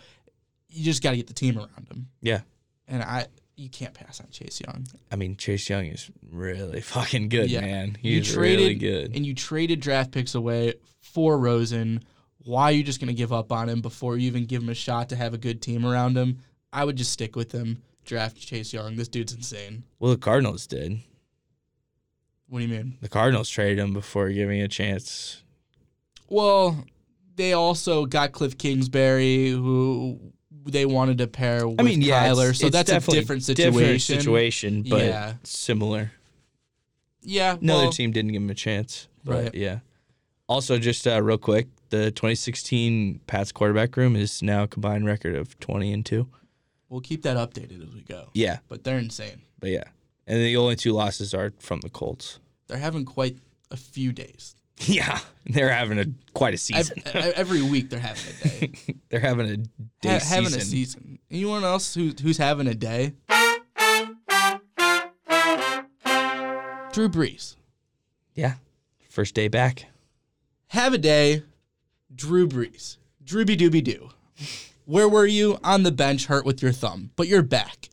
You 0.70 0.84
just 0.84 1.02
got 1.02 1.12
to 1.12 1.18
get 1.18 1.28
the 1.28 1.34
team 1.34 1.58
around 1.58 1.88
him. 1.90 2.08
Yeah. 2.22 2.42
And 2.88 3.02
I 3.04 3.28
you 3.56 3.70
can't 3.70 3.94
pass 3.94 4.22
on 4.22 4.28
Chase 4.32 4.62
Young. 4.66 4.86
I 5.12 5.16
mean, 5.18 5.36
Chase 5.36 5.70
Young 5.70 5.86
is 5.86 6.10
really 6.32 6.80
fucking 6.96 7.30
good, 7.30 7.50
Yeah. 7.52 7.62
man. 7.62 7.98
You 8.02 8.18
He's 8.20 8.36
really 8.36 8.56
traded- 8.76 8.80
good. 8.80 9.16
And 9.16 9.26
you 9.26 9.34
traded 9.36 9.80
draft 9.82 10.12
picks 10.12 10.34
away 10.36 10.76
for 11.02 11.38
Rosen. 11.38 12.04
Why 12.46 12.64
are 12.66 12.72
you 12.72 12.84
just 12.84 13.00
going 13.02 13.10
to 13.10 13.14
give 13.14 13.34
up 13.34 13.52
on 13.52 13.68
him 13.68 13.82
before 13.82 14.16
you 14.18 14.28
even 14.28 14.46
give 14.46 14.62
him 14.64 14.70
a 14.70 14.74
shot 14.76 15.10
to 15.10 15.16
have 15.18 15.34
a 15.34 15.38
good 15.38 15.62
team 15.62 15.86
around 15.86 16.16
him? 16.18 16.40
I 16.72 16.86
would 16.86 16.96
just 16.96 17.12
stick 17.12 17.36
with 17.36 17.52
him. 17.52 17.82
Draft 18.10 18.38
Chase 18.42 18.74
Young. 18.74 18.96
This 18.96 19.08
dude's 19.08 19.34
insane. 19.34 19.84
Well, 20.00 20.10
the 20.12 20.18
Cardinals 20.18 20.66
did. 20.66 21.00
What 22.48 22.58
do 22.60 22.66
you 22.66 22.72
mean? 22.72 22.98
The 23.02 23.08
Cardinals 23.08 23.48
traded 23.50 23.78
him 23.78 23.94
before 23.94 24.30
giving 24.30 24.60
a 24.62 24.68
chance. 24.68 25.44
Well, 26.28 26.86
they 27.36 27.54
also 27.54 28.08
got 28.08 28.32
Kliff 28.32 28.58
Kingsbury, 28.58 29.50
who 29.52 30.20
they 30.66 30.88
wanted 30.88 31.20
to 31.20 31.28
pair 31.28 31.68
with 31.68 31.80
I 31.80 31.84
mean, 31.84 32.02
yeah, 32.02 32.32
it's- 32.32 32.36
Kyler. 32.36 32.56
so 32.56 32.66
it's 32.68 32.74
that's 32.76 32.90
a 32.92 33.12
different 33.12 33.44
situation. 33.44 33.74
Different 33.74 34.02
situation, 34.02 34.84
but 34.90 35.06
Yeah. 35.06 35.34
similar. 35.44 36.12
Yeah. 37.22 37.58
Another 37.62 37.84
well, 37.84 37.92
team 37.92 38.12
didn't 38.12 38.32
give 38.32 38.42
him 38.42 38.50
a 38.50 38.56
chance. 38.56 39.08
But 39.24 39.44
Right. 39.44 39.56
yeah. 39.56 39.80
Also, 40.48 40.80
just 40.80 41.06
uh, 41.08 41.22
real 41.22 41.38
quick, 41.38 41.68
the 41.92 42.10
2016 42.10 43.20
Pats 43.28 43.52
quarterback 43.52 43.96
room 43.96 44.16
is 44.16 44.42
now 44.42 44.64
a 44.64 44.68
combined 44.68 45.06
record 45.06 45.36
of 45.36 45.60
20 45.60 45.94
and 45.94 46.04
two. 46.04 46.28
We'll 46.90 47.02
keep 47.02 47.22
that 47.24 47.38
updated 47.38 47.88
as 47.88 47.94
we 47.94 48.02
go. 48.02 48.30
Yeah, 48.34 48.60
But 48.68 48.84
they're 48.84 48.98
insane. 48.98 49.42
but 49.60 49.70
yeah, 49.70 49.84
and 50.28 50.40
the 50.42 50.58
only 50.58 50.76
two 50.76 50.92
losses 50.94 51.34
are 51.34 51.54
from 51.60 51.80
the 51.82 51.90
Colts. 51.90 52.40
They're 52.68 52.78
having 52.80 53.06
quite 53.06 53.38
a 53.72 53.78
few 53.78 54.12
days. 54.12 54.56
Yeah, 54.86 55.20
they're 55.46 55.74
having 55.74 56.00
a 56.00 56.06
quite 56.34 56.54
a 56.54 56.58
season. 56.58 57.00
e- 57.00 57.02
every 57.14 57.62
week 57.62 57.90
they're 57.90 58.00
having 58.00 58.24
a 58.34 58.48
day. 58.48 58.72
they're 59.10 59.20
having 59.20 59.50
a 59.50 59.58
day 59.58 59.70
Ha- 60.14 60.20
season. 60.20 60.44
having 60.44 60.58
a 60.58 60.62
season. 60.62 61.20
Anyone 61.30 61.66
else 61.66 61.94
who, 61.94 62.14
who's 62.22 62.38
having 62.38 62.66
a 62.66 62.74
day? 62.76 63.12
Drew 66.94 67.10
Brees. 67.10 67.56
Yeah, 68.36 68.54
first 69.10 69.36
day 69.36 69.48
back. 69.50 69.86
Have 70.68 70.94
a 70.94 70.98
day. 70.98 71.44
Drew 72.16 72.48
Brees. 72.48 72.98
Drooby 73.24 73.58
dooby 73.58 73.84
doo. 73.84 74.10
Where 74.90 75.08
were 75.08 75.28
you? 75.28 75.60
On 75.64 75.84
the 75.84 75.92
bench, 75.92 76.26
hurt 76.26 76.48
with 76.48 76.64
your 76.64 76.72
thumb, 76.72 77.12
but 77.16 77.28
you're 77.28 77.44
back. 77.44 77.90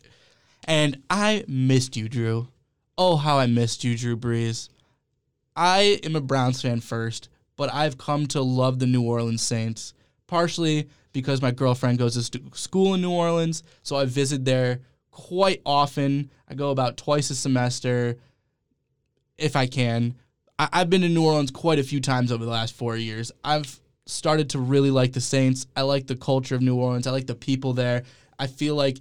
And 0.65 1.03
I 1.11 1.45
missed 1.47 1.95
you, 1.95 2.09
Drew. 2.09 2.49
Oh, 2.97 3.17
how 3.17 3.39
I 3.39 3.47
missed 3.47 3.85
you, 3.85 3.99
Drew 3.99 4.17
Brees. 4.17 4.71
I 5.55 6.01
am 6.05 6.17
a 6.17 6.23
Browns 6.23 6.63
fan 6.63 6.81
first, 6.81 7.29
but 7.55 7.71
I've 7.71 7.99
come 7.99 8.27
to 8.29 8.41
love 8.41 8.79
the 8.79 8.87
New 8.87 9.03
Orleans 9.03 9.43
Saints, 9.43 9.93
partially 10.27 10.89
because 11.13 11.43
my 11.43 11.51
girlfriend 11.51 11.99
goes 11.99 12.15
to 12.31 12.41
school 12.55 12.95
in 12.95 13.03
New 13.03 13.13
Orleans, 13.13 13.63
so 13.83 13.97
I 13.97 14.07
visit 14.07 14.47
there 14.47 14.81
quite 15.11 15.61
often. 15.67 16.31
I 16.49 16.55
go 16.55 16.71
about 16.71 16.97
twice 16.97 17.29
a 17.29 17.35
semester 17.35 18.17
if 19.37 19.55
I 19.55 19.67
can. 19.67 20.15
I- 20.59 20.71
I've 20.73 20.89
been 20.89 21.03
to 21.03 21.11
New 21.11 21.27
Orleans 21.27 21.51
quite 21.51 21.79
a 21.79 21.85
few 21.85 22.01
times 22.01 22.33
over 22.33 22.47
the 22.47 22.51
last 22.51 22.73
four 22.75 22.97
years. 22.97 23.33
I've 23.45 23.83
started 24.07 24.51
to 24.51 24.59
really 24.59 24.91
like 24.91 25.13
the 25.13 25.21
Saints. 25.21 25.67
I 25.77 25.83
like 25.83 26.07
the 26.07 26.17
culture 26.17 26.55
of 26.55 26.63
New 26.63 26.77
Orleans. 26.77 27.07
I 27.07 27.11
like 27.11 27.27
the 27.27 27.35
people 27.35 27.73
there. 27.73 28.05
I 28.39 28.47
feel 28.47 28.75
like 28.75 28.99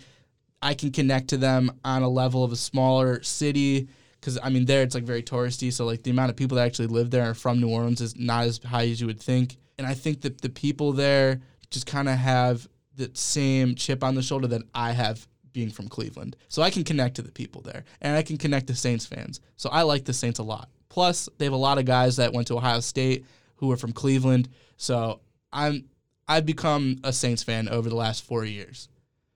I 0.61 0.73
can 0.73 0.91
connect 0.91 1.29
to 1.29 1.37
them 1.37 1.71
on 1.83 2.01
a 2.01 2.09
level 2.09 2.43
of 2.43 2.51
a 2.51 2.55
smaller 2.55 3.21
city 3.21 3.87
because 4.19 4.39
I 4.41 4.49
mean 4.49 4.65
there 4.65 4.81
it's 4.81 4.95
like 4.95 5.03
very 5.03 5.21
touristy. 5.21 5.71
So 5.71 5.85
like 5.85 6.03
the 6.03 6.11
amount 6.11 6.31
of 6.31 6.35
people 6.35 6.57
that 6.57 6.65
actually 6.65 6.87
live 6.87 7.11
there 7.11 7.29
are 7.29 7.35
from 7.35 7.59
New 7.59 7.69
Orleans 7.69 8.01
is 8.01 8.15
not 8.17 8.45
as 8.45 8.59
high 8.63 8.87
as 8.87 8.99
you 8.99 9.07
would 9.07 9.21
think. 9.21 9.57
And 9.77 9.85
I 9.85 9.93
think 9.93 10.21
that 10.21 10.41
the 10.41 10.49
people 10.49 10.93
there 10.93 11.41
just 11.69 11.85
kind 11.85 12.09
of 12.09 12.15
have 12.15 12.67
the 12.95 13.11
same 13.13 13.75
chip 13.75 14.03
on 14.03 14.15
the 14.15 14.23
shoulder 14.23 14.47
that 14.47 14.63
I 14.73 14.93
have 14.93 15.27
being 15.53 15.69
from 15.69 15.87
Cleveland. 15.87 16.35
So 16.49 16.61
I 16.61 16.69
can 16.69 16.83
connect 16.83 17.15
to 17.17 17.21
the 17.21 17.31
people 17.31 17.61
there 17.61 17.83
and 18.01 18.15
I 18.15 18.23
can 18.23 18.37
connect 18.37 18.67
to 18.67 18.75
Saints 18.75 19.05
fans. 19.05 19.39
So 19.57 19.69
I 19.69 19.83
like 19.83 20.05
the 20.05 20.13
Saints 20.13 20.39
a 20.39 20.43
lot. 20.43 20.69
Plus, 20.89 21.29
they 21.37 21.45
have 21.45 21.53
a 21.53 21.57
lot 21.57 21.77
of 21.77 21.85
guys 21.85 22.15
that 22.17 22.33
went 22.33 22.47
to 22.47 22.57
Ohio 22.57 22.79
State 22.79 23.25
who 23.57 23.71
are 23.71 23.77
from 23.77 23.93
Cleveland. 23.93 24.49
So 24.77 25.21
I'm 25.51 25.85
I've 26.27 26.45
become 26.45 26.97
a 27.03 27.13
Saints 27.13 27.43
fan 27.43 27.69
over 27.69 27.87
the 27.89 27.95
last 27.95 28.23
4 28.23 28.45
years. 28.45 28.89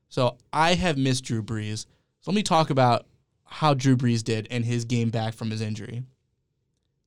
So 0.10 0.38
I 0.52 0.74
have 0.74 0.98
missed 0.98 1.24
Drew 1.24 1.44
Brees. 1.44 1.86
So 2.22 2.32
let 2.32 2.36
me 2.36 2.44
talk 2.44 2.70
about 2.70 3.06
how 3.46 3.74
Drew 3.74 3.96
Brees 3.96 4.24
did 4.24 4.48
and 4.50 4.66
his 4.66 4.86
game 4.86 5.10
back 5.10 5.34
from 5.34 5.52
his 5.52 5.62
injury. 5.62 6.04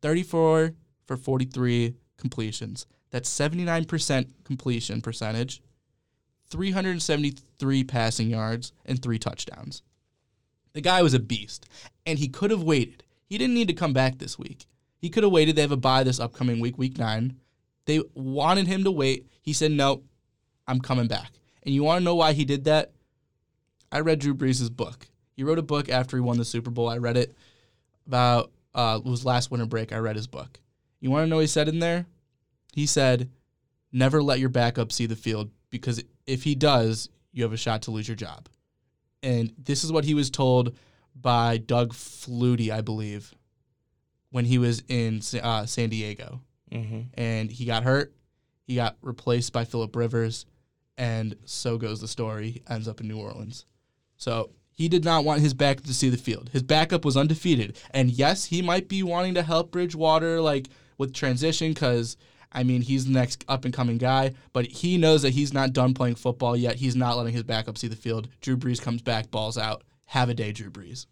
34 0.02 0.74
for 1.04 1.16
43 1.16 1.94
completions. 2.16 2.86
That's 3.10 3.28
79% 3.28 4.28
completion 4.44 5.02
percentage. 5.02 5.62
373 6.50 7.84
passing 7.84 8.30
yards 8.30 8.72
and 8.84 9.02
3 9.02 9.18
touchdowns. 9.18 9.82
The 10.74 10.80
guy 10.80 11.02
was 11.02 11.14
a 11.14 11.20
beast 11.20 11.68
and 12.06 12.18
he 12.18 12.28
could 12.28 12.50
have 12.50 12.62
waited. 12.62 13.04
He 13.26 13.38
didn't 13.38 13.54
need 13.54 13.68
to 13.68 13.74
come 13.74 13.92
back 13.92 14.18
this 14.18 14.38
week. 14.38 14.66
He 14.98 15.10
could 15.10 15.22
have 15.22 15.32
waited. 15.32 15.56
They 15.56 15.62
have 15.62 15.72
a 15.72 15.76
bye 15.76 16.04
this 16.04 16.20
upcoming 16.20 16.60
week, 16.60 16.78
week 16.78 16.98
9. 16.98 17.36
They 17.84 18.02
wanted 18.14 18.66
him 18.66 18.84
to 18.84 18.90
wait. 18.90 19.26
He 19.40 19.52
said, 19.52 19.72
"No, 19.72 20.02
I'm 20.66 20.80
coming 20.80 21.08
back." 21.08 21.32
And 21.62 21.74
you 21.74 21.82
want 21.82 22.00
to 22.00 22.04
know 22.04 22.14
why 22.14 22.32
he 22.32 22.44
did 22.44 22.64
that? 22.64 22.92
I 23.90 24.00
read 24.00 24.18
Drew 24.18 24.34
Brees' 24.34 24.74
book. 24.74 25.08
He 25.36 25.44
wrote 25.44 25.58
a 25.58 25.62
book 25.62 25.88
after 25.88 26.16
he 26.16 26.20
won 26.20 26.38
the 26.38 26.44
Super 26.44 26.70
Bowl. 26.70 26.88
I 26.88 26.98
read 26.98 27.16
it 27.16 27.34
about 28.06 28.50
uh, 28.74 29.00
it 29.04 29.08
was 29.08 29.24
last 29.24 29.50
winter 29.50 29.66
break. 29.66 29.92
I 29.92 29.98
read 29.98 30.16
his 30.16 30.26
book. 30.26 30.60
You 31.00 31.10
want 31.10 31.24
to 31.24 31.28
know 31.28 31.36
what 31.36 31.42
he 31.42 31.48
said 31.48 31.68
in 31.68 31.78
there? 31.78 32.06
He 32.72 32.86
said, 32.86 33.30
"Never 33.92 34.22
let 34.22 34.40
your 34.40 34.48
backup 34.48 34.92
see 34.92 35.06
the 35.06 35.16
field 35.16 35.50
because 35.70 36.02
if 36.26 36.44
he 36.44 36.54
does, 36.54 37.08
you 37.32 37.42
have 37.42 37.52
a 37.52 37.56
shot 37.56 37.82
to 37.82 37.90
lose 37.90 38.08
your 38.08 38.16
job." 38.16 38.48
And 39.22 39.52
this 39.56 39.84
is 39.84 39.92
what 39.92 40.04
he 40.04 40.14
was 40.14 40.30
told 40.30 40.76
by 41.14 41.58
Doug 41.58 41.92
Flutie, 41.92 42.70
I 42.70 42.80
believe, 42.80 43.34
when 44.30 44.44
he 44.44 44.58
was 44.58 44.82
in 44.88 45.20
uh, 45.42 45.66
San 45.66 45.90
Diego 45.90 46.40
Mm-hmm. 46.72 47.00
and 47.14 47.50
he 47.50 47.64
got 47.64 47.82
hurt. 47.84 48.14
He 48.64 48.76
got 48.76 48.96
replaced 49.02 49.52
by 49.52 49.64
Philip 49.64 49.94
Rivers, 49.94 50.46
and 50.96 51.36
so 51.44 51.76
goes 51.76 52.00
the 52.00 52.08
story. 52.08 52.62
Ends 52.68 52.88
up 52.88 53.00
in 53.00 53.08
New 53.08 53.18
Orleans. 53.18 53.66
So 54.16 54.50
he 54.70 54.88
did 54.88 55.04
not 55.04 55.24
want 55.24 55.40
his 55.40 55.52
backup 55.52 55.84
to 55.84 55.94
see 55.94 56.08
the 56.08 56.16
field. 56.16 56.50
His 56.52 56.62
backup 56.62 57.04
was 57.04 57.16
undefeated, 57.16 57.76
and 57.90 58.10
yes, 58.10 58.46
he 58.46 58.62
might 58.62 58.88
be 58.88 59.02
wanting 59.02 59.34
to 59.34 59.42
help 59.42 59.70
Bridgewater 59.70 60.40
like 60.40 60.68
with 60.98 61.12
transition 61.14 61.72
because. 61.72 62.16
I 62.54 62.64
mean, 62.64 62.82
he's 62.82 63.06
the 63.06 63.12
next 63.12 63.46
up 63.48 63.64
and 63.64 63.72
coming 63.72 63.96
guy, 63.96 64.34
but 64.52 64.66
he 64.66 64.98
knows 64.98 65.22
that 65.22 65.30
he's 65.30 65.54
not 65.54 65.72
done 65.72 65.94
playing 65.94 66.16
football 66.16 66.54
yet. 66.54 66.76
He's 66.76 66.94
not 66.94 67.16
letting 67.16 67.32
his 67.32 67.44
backup 67.44 67.78
see 67.78 67.88
the 67.88 67.96
field. 67.96 68.28
Drew 68.42 68.58
Brees 68.58 68.78
comes 68.78 69.00
back, 69.00 69.30
balls 69.30 69.56
out. 69.56 69.84
Have 70.04 70.28
a 70.28 70.34
day, 70.34 70.52
Drew 70.52 70.70
Brees. 70.70 71.06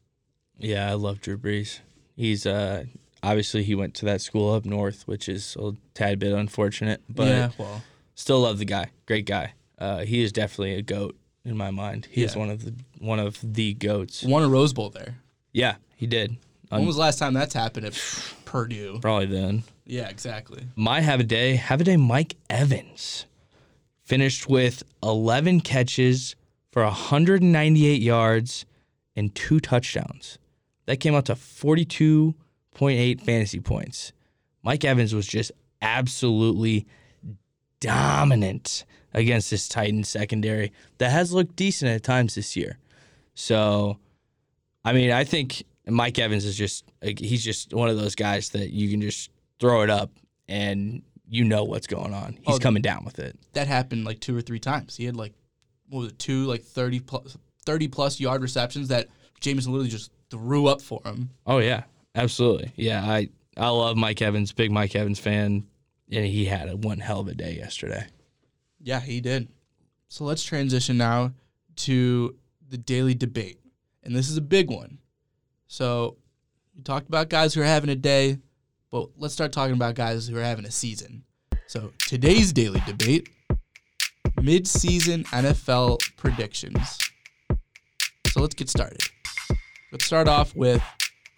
Yeah, 0.59 0.91
I 0.91 0.93
love 0.93 1.23
Drew 1.23 1.39
Brees. 1.39 1.81
He's 2.15 2.45
uh 2.45 2.85
obviously 3.23 3.63
he 3.63 3.75
went 3.75 3.95
to 3.95 4.05
that 4.07 4.21
school 4.21 4.53
up 4.55 4.65
north, 4.65 5.07
which 5.07 5.29
is 5.29 5.57
a 5.59 5.73
tad 5.95 6.19
bit 6.19 6.33
unfortunate, 6.33 7.03
but 7.09 7.27
yeah, 7.27 7.51
well, 7.59 7.83
still 8.15 8.41
love 8.41 8.59
the 8.59 8.65
guy. 8.65 8.91
Great 9.07 9.27
guy. 9.27 9.55
Uh, 9.79 10.01
he 10.01 10.23
is 10.23 10.33
definitely 10.33 10.75
a 10.75 10.83
goat 10.83 11.17
in 11.45 11.57
my 11.57 11.71
mind. 11.71 12.07
He 12.11 12.23
is 12.23 12.37
one 12.37 12.51
of 12.51 12.65
the 12.65 12.75
one 12.99 13.19
of 13.19 13.39
the 13.43 13.75
goats. 13.75 14.23
won 14.23 14.43
a 14.43 14.49
Rose 14.49 14.73
Bowl 14.73 14.91
there. 14.91 15.17
Yeah, 15.53 15.77
he 15.97 16.07
did. 16.07 16.37
When 16.69 16.87
was 16.87 16.97
the 16.97 17.01
last 17.01 17.19
time 17.19 17.35
that's 17.35 17.55
happened 17.55 17.87
at 17.87 17.95
Purdue? 18.45 19.01
probably 19.01 19.27
then. 19.27 19.65
Yeah, 19.87 20.09
exactly. 20.09 20.67
My 20.77 21.01
have 21.01 21.19
a 21.19 21.25
day, 21.25 21.57
have 21.57 21.81
a 21.81 21.85
day. 21.85 21.97
Mike 21.97 22.37
Evans 22.49 23.27
finished 24.05 24.49
with 24.49 24.85
11 25.03 25.63
catches 25.63 26.37
for 26.71 26.85
198 26.85 28.01
yards 28.01 28.67
and 29.17 29.35
two 29.35 29.59
touchdowns. 29.59 30.39
That 30.87 30.99
came 30.99 31.15
out 31.15 31.27
to 31.27 31.35
42.8 32.81 33.21
fantasy 33.21 33.61
points. 33.61 34.13
Mike 34.63 34.85
Evans 34.85 35.15
was 35.15 35.27
just 35.27 35.53
absolutely 35.83 36.87
dominant 37.81 38.85
against 39.15 39.51
this 39.51 39.69
Titans 39.69 40.09
secondary 40.09 40.73
that 40.99 41.11
has 41.11 41.33
looked 41.33 41.57
decent 41.57 41.91
at 41.91 42.03
times 42.03 42.35
this 42.35 42.57
year. 42.57 42.79
So, 43.35 43.99
I 44.85 44.93
mean, 44.93 45.11
I 45.11 45.25
think 45.25 45.65
Mike 45.87 46.19
Evans 46.19 46.45
is 46.45 46.57
just 46.57 46.85
he's 47.03 47.43
just 47.45 47.73
one 47.75 47.89
of 47.89 47.97
those 47.99 48.15
guys 48.15 48.51
that 48.51 48.71
you 48.71 48.91
can 48.91 49.01
just 49.01 49.31
throw 49.59 49.83
it 49.83 49.91
up 49.91 50.11
and 50.49 51.03
you 51.29 51.45
know 51.45 51.65
what's 51.65 51.87
going 51.87 52.13
on. 52.13 52.39
He's 52.43 52.57
Oh, 52.57 52.59
coming 52.59 52.83
down 52.83 53.05
with 53.05 53.19
it. 53.19 53.39
that 53.55 53.67
happened 53.67 54.05
like 54.05 54.21
two 54.21 54.37
or 54.37 54.41
three 54.43 54.59
times. 54.59 54.97
He 54.97 55.05
had 55.05 55.17
like 55.17 55.33
what 55.89 56.01
was 56.01 56.09
it, 56.13 56.19
two 56.19 56.45
like 56.45 56.63
30 56.63 57.01
plus 57.01 57.37
30 57.65 57.89
plus 57.89 58.21
yard 58.21 58.43
receptions 58.43 58.89
that 58.89 59.09
Jameis 59.41 59.67
literally 59.67 59.89
just 59.89 60.13
threw 60.31 60.67
up 60.67 60.81
for 60.83 61.01
him. 61.05 61.31
Oh 61.47 61.59
yeah, 61.59 61.85
absolutely. 62.15 62.73
Yeah, 62.77 63.03
I 63.03 63.29
I 63.57 63.69
love 63.69 63.97
Mike 63.97 64.23
Evans, 64.23 64.53
big 64.53 64.71
Mike 64.71 64.95
Evans 64.95 65.19
fan, 65.19 65.67
and 66.11 66.27
he 66.27 66.45
had 66.45 66.69
a 66.69 66.77
one 66.77 66.99
hell 66.99 67.21
of 67.21 67.29
a 67.29 67.35
day 67.35 67.55
yesterday. 67.57 68.07
Yeah, 68.81 69.01
he 69.01 69.21
did. 69.21 69.49
So 70.09 70.25
let's 70.25 70.43
transition 70.43 70.97
now 70.97 71.33
to 71.77 72.37
the 72.69 72.79
daily 72.79 73.15
debate. 73.15 73.61
And 74.03 74.15
this 74.15 74.29
is 74.29 74.37
a 74.37 74.43
big 74.43 74.71
one. 74.71 74.99
So 75.67 76.17
we 76.77 76.83
talked 76.83 77.09
about 77.09 77.29
guys 77.29 77.55
who 77.55 77.61
are 77.61 77.65
having 77.65 77.91
a 77.91 77.97
day, 77.97 78.39
but 78.91 79.11
let's 79.17 79.35
start 79.35 79.53
talking 79.53 79.75
about 79.75 79.95
guys 79.95 80.27
who 80.27 80.37
are 80.37 80.43
having 80.43 80.65
a 80.65 80.71
season. 80.71 81.25
So 81.67 81.93
today's 81.99 82.53
daily 82.53 82.83
debate 82.87 83.29
mid-season 84.41 85.25
NFL 85.25 86.01
predictions. 86.17 86.99
So 88.29 88.41
let's 88.41 88.55
get 88.55 88.69
started. 88.69 89.03
Let's 89.93 90.05
start 90.05 90.29
off 90.29 90.55
with 90.55 90.83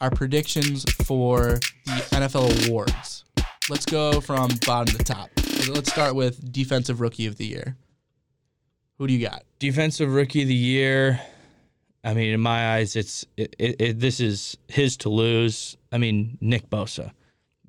our 0.03 0.11
predictions 0.11 0.85
for 1.05 1.61
the 1.87 2.03
NFL 2.11 2.69
awards. 2.69 3.25
Let's 3.71 3.87
go 3.87 4.21
from 4.21 4.51
bottom 4.67 4.99
to 4.99 5.05
top. 5.05 5.31
Let's 5.69 5.93
start 5.93 6.17
with 6.17 6.53
defensive 6.53 7.01
rookie 7.01 7.27
of 7.27 7.37
the 7.37 7.47
year. 7.47 7.77
Who 8.99 9.07
do 9.07 9.15
you 9.15 9.25
got? 9.25 9.45
Defensive 9.61 10.13
rookie 10.13 10.43
of 10.43 10.49
the 10.49 10.55
year. 10.55 11.21
I 12.03 12.15
mean, 12.15 12.35
in 12.35 12.41
my 12.41 12.75
eyes, 12.75 12.97
it's 12.97 13.25
it, 13.37 13.55
it, 13.61 13.77
it, 13.81 14.01
this 14.01 14.19
is 14.19 14.57
his 14.67 14.97
to 14.99 15.09
lose. 15.09 15.77
I 15.93 15.99
mean, 15.99 16.37
Nick 16.41 16.69
Bosa, 16.69 17.13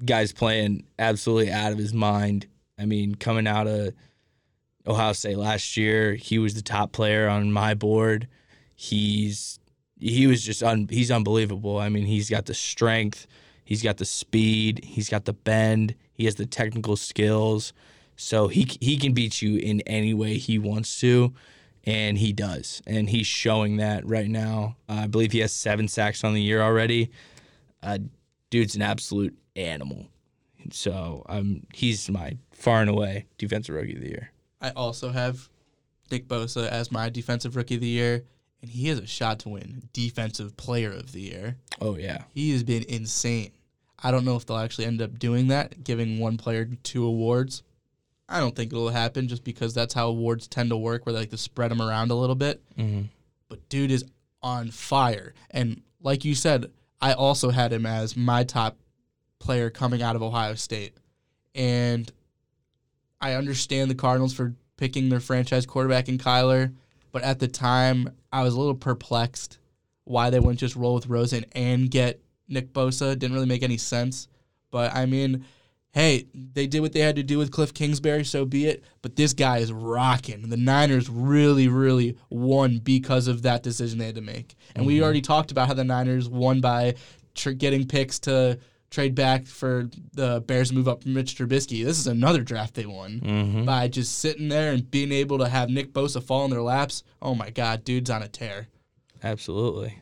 guy's 0.03 0.34
playing 0.34 0.86
absolutely 0.97 1.51
out 1.51 1.71
of 1.71 1.77
his 1.77 1.93
mind. 1.93 2.47
I 2.79 2.86
mean, 2.86 3.13
coming 3.13 3.45
out 3.45 3.67
of 3.67 3.93
Ohio 4.88 5.13
State 5.13 5.38
last 5.38 5.77
year, 5.77 6.15
he 6.15 6.39
was 6.39 6.55
the 6.55 6.63
top 6.63 6.93
player 6.93 7.29
on 7.29 7.53
my 7.53 7.75
board. 7.75 8.27
He's 8.75 9.59
he 10.10 10.28
was 10.28 10.43
just 10.43 10.62
un, 10.62 10.88
he's 10.89 11.12
unbelievable. 11.12 11.78
I 11.78 11.89
mean, 11.89 12.06
he's 12.06 12.30
got 12.30 12.45
the 12.45 12.54
strength, 12.54 13.28
he's 13.64 13.82
got 13.82 13.97
the 13.97 14.06
speed, 14.06 14.84
he's 14.84 15.10
got 15.10 15.26
the 15.26 15.34
bend, 15.34 15.95
he 16.14 16.26
has 16.26 16.36
the 16.36 16.45
technical 16.45 16.95
skills. 16.95 17.74
So 18.16 18.47
he 18.47 18.68
he 18.80 18.97
can 18.97 19.14
beat 19.14 19.41
you 19.41 19.58
in 19.58 19.82
any 19.82 20.14
way 20.14 20.38
he 20.38 20.60
wants 20.60 20.99
to 20.99 21.34
and 21.86 22.18
he 22.18 22.32
does, 22.32 22.82
and 22.88 23.10
he's 23.10 23.28
showing 23.28 23.78
that 23.78 24.06
right 24.06 24.30
now. 24.30 24.78
Uh, 24.88 25.01
I 25.04 25.08
believe 25.08 25.32
he 25.32 25.39
has 25.39 25.51
seven 25.51 25.88
sacks 25.88 26.24
on 26.24 26.34
the 26.34 26.41
year 26.41 26.62
already. 26.62 27.12
Uh, 27.82 27.97
dude's 28.49 28.76
an 28.76 28.82
absolute 28.82 29.38
animal. 29.56 30.08
So 30.72 31.26
um, 31.28 31.64
he's 31.74 32.10
my 32.10 32.38
far 32.51 32.80
and 32.80 32.89
away 32.89 33.26
defensive 33.38 33.76
rookie 33.76 33.95
of 33.95 34.01
the 34.01 34.10
year. 34.10 34.32
I 34.62 34.70
also 34.72 35.10
have 35.10 35.49
Nick 36.10 36.28
Bosa 36.28 36.70
as 36.70 36.89
my 36.91 37.10
defensive 37.10 37.58
rookie 37.58 37.76
of 37.76 37.82
the 37.82 37.88
year, 37.88 38.24
and 38.64 38.72
he 38.72 38.88
has 38.88 38.97
a 38.97 39.05
shot 39.05 39.39
to 39.39 39.49
win 39.49 39.84
defensive 39.91 40.55
player 40.55 40.89
of 40.89 41.11
the 41.11 41.20
year. 41.20 41.57
Oh 41.82 41.97
yeah, 41.97 42.24
he 42.34 42.51
has 42.53 42.64
been 42.64 42.86
insane. 42.88 43.51
I 44.01 44.09
don't 44.09 44.24
know 44.26 44.38
if 44.38 44.45
they'll 44.45 44.57
actually 44.57 44.86
end 44.86 45.01
up 45.01 45.20
doing 45.20 45.49
that, 45.49 45.84
giving 45.84 46.18
one 46.18 46.38
player 46.38 46.68
two 46.82 47.05
awards. 47.05 47.61
I 48.28 48.39
don't 48.39 48.55
think 48.55 48.72
it'll 48.72 48.89
happen 48.89 49.28
just 49.28 49.43
because 49.43 49.74
that's 49.74 49.93
how 49.93 50.07
awards 50.07 50.47
tend 50.47 50.70
to 50.70 50.78
work, 50.78 51.05
where 51.05 51.11
they 51.11 51.20
like 51.20 51.30
to 51.32 51.38
spread 51.38 51.72
them 51.72 51.82
around 51.82 52.09
a 52.09 52.16
little 52.16 52.36
bit. 52.36 52.64
mm-hmm. 52.78 53.03
But 53.49 53.68
dude 53.70 53.91
is 53.91 54.05
on 54.41 54.72
fire, 54.72 55.34
and 55.51 55.82
like 56.01 56.24
you 56.24 56.34
said, 56.34 56.72
I 57.01 57.14
also 57.14 57.49
had 57.49 57.74
him 57.74 57.86
as 57.86 58.16
my 58.16 58.45
top 58.45 58.78
player 59.39 59.70
coming 59.70 60.01
out 60.01 60.16
of 60.16 60.24
Ohio 60.24 60.55
State, 60.55 60.95
and 61.53 62.09
I 63.20 63.34
understand 63.34 63.91
the 63.91 63.95
Cardinals 63.95 64.34
for 64.34 64.53
picking 64.78 65.09
their 65.09 65.20
franchise 65.20 65.66
quarterback 65.66 66.07
in 66.07 66.18
Kyler, 66.18 66.74
but 67.11 67.24
at 67.24 67.39
the 67.39 67.47
time 67.49 68.09
I 68.34 68.43
was 68.43 68.53
a 68.53 68.59
little 68.59 68.75
perplexed 68.75 69.59
why 70.03 70.29
they 70.29 70.39
wouldn't 70.39 70.59
just 70.59 70.75
roll 70.75 70.95
with 70.95 71.07
Rosen 71.07 71.45
and 71.53 71.89
get 71.89 72.21
Nick 72.49 72.73
Bosa. 72.73 73.17
Didn't 73.17 73.34
really 73.34 73.45
make 73.45 73.63
any 73.63 73.77
sense, 73.77 74.27
but 74.71 74.93
I 74.93 75.05
mean 75.05 75.45
hey, 75.93 76.25
they 76.34 76.65
did 76.65 76.81
what 76.81 76.91
they 76.91 76.99
had 76.99 77.15
to 77.15 77.23
do 77.23 77.38
with 77.38 77.51
Kliff 77.51 77.73
Kingsbury, 77.73 78.23
so 78.25 78.45
be 78.45 78.65
it. 78.65 78.84
But 79.01 79.15
this 79.15 79.34
guy 79.34 79.59
is 79.59 79.71
rocking. 79.71 80.49
The 80.49 80.57
Niners 80.57 81.07
really, 81.07 81.67
really 81.67 82.17
won 82.29 82.79
because 82.79 83.27
of 83.27 83.43
that 83.43 83.63
decision 83.63 83.99
they 83.99 84.07
had 84.07 84.15
to 84.15 84.21
make. 84.21 84.55
And 84.75 84.81
mm-hmm. 84.81 84.88
we 84.88 85.03
already 85.03 85.21
talked 85.21 85.51
about 85.51 85.67
how 85.67 85.75
the 85.75 85.84
Niners 85.84 86.27
won 86.27 86.61
by 86.61 86.95
tr- 87.36 87.51
getting 87.51 87.88
picks 87.88 88.19
to 88.21 88.59
trade 88.93 89.15
back 89.15 89.45
for 89.47 89.89
the 90.13 90.41
Bears 90.45 90.71
move 90.71 90.87
up 90.87 91.01
from 91.01 91.15
Mitch 91.15 91.35
Trubisky. 91.35 91.83
This 91.83 91.97
is 91.97 92.05
another 92.05 92.43
draft 92.43 92.75
they 92.75 92.85
won 92.85 93.19
mm-hmm. 93.19 93.65
by 93.65 93.87
just 93.87 94.19
sitting 94.19 94.49
there 94.49 94.71
and 94.71 94.89
being 94.89 95.11
able 95.11 95.39
to 95.39 95.49
have 95.49 95.69
Nick 95.69 95.93
Bosa 95.93 96.21
fall 96.21 96.45
in 96.45 96.51
their 96.51 96.61
laps. 96.61 97.03
Oh 97.21 97.33
my 97.33 97.49
God, 97.49 97.83
dude's 97.83 98.11
on 98.11 98.21
a 98.21 98.27
tear. 98.27 98.67
Absolutely. 99.23 99.99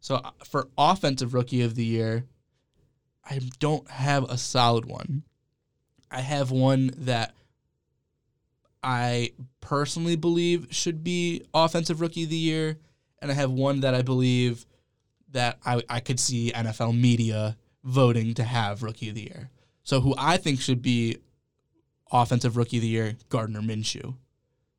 So 0.00 0.16
uh, 0.16 0.30
for 0.44 0.68
offensive 0.76 1.32
rookie 1.32 1.62
of 1.62 1.74
the 1.74 1.84
year, 1.84 2.26
I 3.24 3.40
don't 3.58 3.90
have 3.90 4.24
a 4.24 4.36
solid 4.36 4.84
one. 4.84 5.22
I 6.10 6.20
have 6.20 6.50
one 6.50 6.90
that 6.98 7.32
I 8.82 9.32
personally 9.62 10.16
believe 10.16 10.66
should 10.70 11.02
be 11.02 11.42
offensive 11.54 12.02
rookie 12.02 12.24
of 12.24 12.30
the 12.30 12.36
year, 12.36 12.76
and 13.22 13.30
I 13.30 13.34
have 13.34 13.50
one 13.50 13.80
that 13.80 13.94
I 13.94 14.02
believe 14.02 14.66
that 15.32 15.58
I, 15.64 15.80
I 15.88 16.00
could 16.00 16.20
see 16.20 16.52
NFL 16.52 17.00
media 17.00 17.56
voting 17.84 18.34
to 18.34 18.44
have 18.44 18.82
rookie 18.82 19.10
of 19.10 19.14
the 19.14 19.22
year. 19.22 19.50
So 19.82 20.00
who 20.00 20.14
I 20.18 20.36
think 20.36 20.60
should 20.60 20.82
be 20.82 21.18
offensive 22.10 22.56
rookie 22.56 22.78
of 22.78 22.82
the 22.82 22.88
year, 22.88 23.16
Gardner 23.28 23.60
Minshew. 23.60 24.16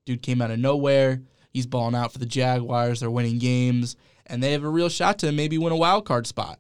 Dude 0.06 0.22
came 0.22 0.42
out 0.42 0.52
of 0.52 0.60
nowhere. 0.60 1.22
He's 1.52 1.66
balling 1.66 1.96
out 1.96 2.12
for 2.12 2.20
the 2.20 2.26
Jaguars. 2.26 3.00
They're 3.00 3.10
winning 3.10 3.40
games, 3.40 3.96
and 4.26 4.44
they 4.44 4.52
have 4.52 4.64
a 4.64 4.70
real 4.70 4.90
shot 4.90 5.20
to 5.20 5.32
maybe 5.32 5.58
win 5.58 5.72
a 5.72 5.78
wild 5.78 6.06
card 6.06 6.28
spot. 6.28 6.60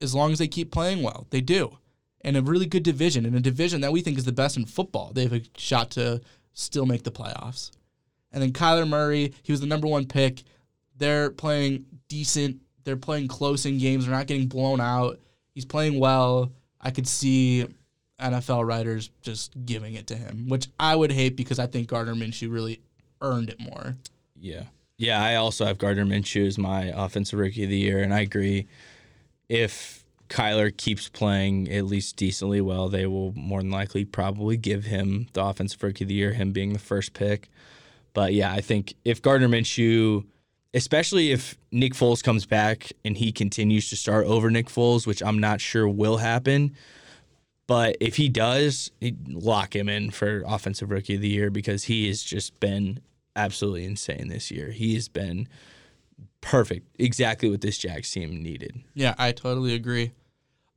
As 0.00 0.14
long 0.14 0.32
as 0.32 0.38
they 0.38 0.46
keep 0.46 0.70
playing 0.70 1.02
well, 1.02 1.26
they 1.30 1.40
do 1.40 1.78
and 2.22 2.36
a 2.36 2.42
really 2.42 2.66
good 2.66 2.82
division, 2.82 3.24
in 3.24 3.34
a 3.34 3.40
division 3.40 3.80
that 3.80 3.92
we 3.92 4.00
think 4.00 4.18
is 4.18 4.24
the 4.24 4.32
best 4.32 4.56
in 4.56 4.66
football. 4.66 5.12
They 5.12 5.22
have 5.22 5.32
a 5.32 5.42
shot 5.56 5.90
to 5.92 6.20
still 6.52 6.86
make 6.86 7.04
the 7.04 7.12
playoffs. 7.12 7.70
And 8.32 8.42
then 8.42 8.52
Kyler 8.52 8.88
Murray, 8.88 9.32
he 9.42 9.52
was 9.52 9.60
the 9.60 9.66
number 9.66 9.86
one 9.86 10.06
pick. 10.06 10.42
They're 10.96 11.30
playing 11.30 11.86
decent. 12.08 12.60
They're 12.84 12.96
playing 12.96 13.28
close 13.28 13.64
in 13.66 13.78
games. 13.78 14.04
They're 14.04 14.14
not 14.14 14.26
getting 14.26 14.48
blown 14.48 14.80
out. 14.80 15.20
He's 15.58 15.64
playing 15.64 15.98
well. 15.98 16.52
I 16.80 16.92
could 16.92 17.08
see 17.08 17.66
NFL 18.20 18.64
writers 18.64 19.10
just 19.22 19.52
giving 19.66 19.94
it 19.94 20.06
to 20.06 20.14
him, 20.14 20.48
which 20.48 20.68
I 20.78 20.94
would 20.94 21.10
hate 21.10 21.36
because 21.36 21.58
I 21.58 21.66
think 21.66 21.88
Gardner 21.88 22.14
Minshew 22.14 22.48
really 22.48 22.80
earned 23.22 23.50
it 23.50 23.58
more. 23.58 23.96
Yeah. 24.38 24.66
Yeah, 24.98 25.20
I 25.20 25.34
also 25.34 25.66
have 25.66 25.76
Gardner 25.76 26.04
Minshew 26.04 26.46
as 26.46 26.58
my 26.58 26.92
offensive 26.94 27.40
rookie 27.40 27.64
of 27.64 27.70
the 27.70 27.76
year, 27.76 28.00
and 28.04 28.14
I 28.14 28.20
agree. 28.20 28.68
If 29.48 30.04
Kyler 30.28 30.76
keeps 30.76 31.08
playing 31.08 31.68
at 31.72 31.86
least 31.86 32.14
decently 32.14 32.60
well, 32.60 32.88
they 32.88 33.06
will 33.06 33.32
more 33.32 33.60
than 33.60 33.72
likely 33.72 34.04
probably 34.04 34.56
give 34.56 34.84
him 34.84 35.26
the 35.32 35.42
offensive 35.42 35.82
rookie 35.82 36.04
of 36.04 36.08
the 36.08 36.14
year, 36.14 36.34
him 36.34 36.52
being 36.52 36.72
the 36.72 36.78
first 36.78 37.14
pick. 37.14 37.50
But 38.14 38.32
yeah, 38.32 38.52
I 38.52 38.60
think 38.60 38.94
if 39.04 39.20
Gardner 39.22 39.48
Minshew, 39.48 40.24
especially 40.74 41.32
if 41.32 41.56
Nick 41.72 41.94
Foles 41.94 42.22
comes 42.22 42.46
back 42.46 42.92
and 43.04 43.16
he 43.16 43.32
continues 43.32 43.88
to 43.90 43.96
start 43.96 44.26
over 44.26 44.50
Nick 44.50 44.66
Foles, 44.66 45.06
which 45.06 45.22
I'm 45.22 45.38
not 45.38 45.60
sure 45.60 45.88
will 45.88 46.18
happen, 46.18 46.74
but 47.66 47.96
if 48.00 48.16
he 48.16 48.28
does, 48.28 48.90
lock 49.28 49.74
him 49.76 49.88
in 49.88 50.10
for 50.10 50.42
offensive 50.46 50.90
rookie 50.90 51.16
of 51.16 51.20
the 51.20 51.28
year 51.28 51.50
because 51.50 51.84
he 51.84 52.08
has 52.08 52.22
just 52.22 52.58
been 52.60 53.00
absolutely 53.36 53.84
insane 53.84 54.28
this 54.28 54.50
year. 54.50 54.70
He 54.70 54.94
has 54.94 55.08
been 55.08 55.48
perfect, 56.40 56.86
exactly 56.98 57.50
what 57.50 57.60
this 57.60 57.78
Jags 57.78 58.10
team 58.10 58.42
needed. 58.42 58.80
Yeah, 58.94 59.14
I 59.18 59.32
totally 59.32 59.74
agree. 59.74 60.12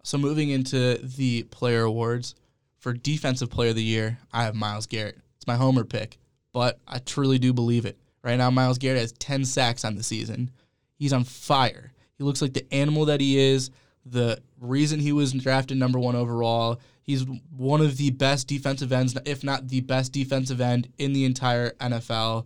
So 0.03 0.17
moving 0.17 0.49
into 0.49 0.97
the 0.97 1.43
player 1.43 1.83
awards 1.83 2.35
for 2.79 2.93
defensive 2.93 3.49
player 3.49 3.69
of 3.69 3.75
the 3.75 3.83
year, 3.83 4.19
I 4.33 4.43
have 4.43 4.55
Myles 4.55 4.87
Garrett. 4.87 5.19
It's 5.37 5.47
my 5.47 5.55
homer 5.55 5.83
pick, 5.83 6.17
but 6.51 6.79
I 6.87 6.99
truly 6.99 7.39
do 7.39 7.53
believe 7.53 7.85
it. 7.85 7.97
Right 8.23 8.37
now, 8.37 8.51
Myles 8.51 8.77
Garrett 8.77 9.01
has 9.01 9.11
10 9.13 9.45
sacks 9.45 9.83
on 9.83 9.95
the 9.95 10.03
season. 10.03 10.51
He's 10.95 11.13
on 11.13 11.23
fire. 11.23 11.91
He 12.17 12.23
looks 12.23 12.41
like 12.41 12.53
the 12.53 12.71
animal 12.73 13.05
that 13.05 13.19
he 13.19 13.39
is. 13.39 13.71
The 14.05 14.41
reason 14.59 14.99
he 14.99 15.11
was 15.11 15.33
drafted 15.33 15.77
number 15.77 15.99
one 15.99 16.15
overall. 16.15 16.79
He's 17.01 17.25
one 17.57 17.81
of 17.81 17.97
the 17.97 18.11
best 18.11 18.47
defensive 18.47 18.91
ends, 18.91 19.17
if 19.25 19.43
not 19.43 19.67
the 19.67 19.81
best 19.81 20.11
defensive 20.11 20.61
end 20.61 20.89
in 20.97 21.13
the 21.13 21.25
entire 21.25 21.71
NFL. 21.71 22.45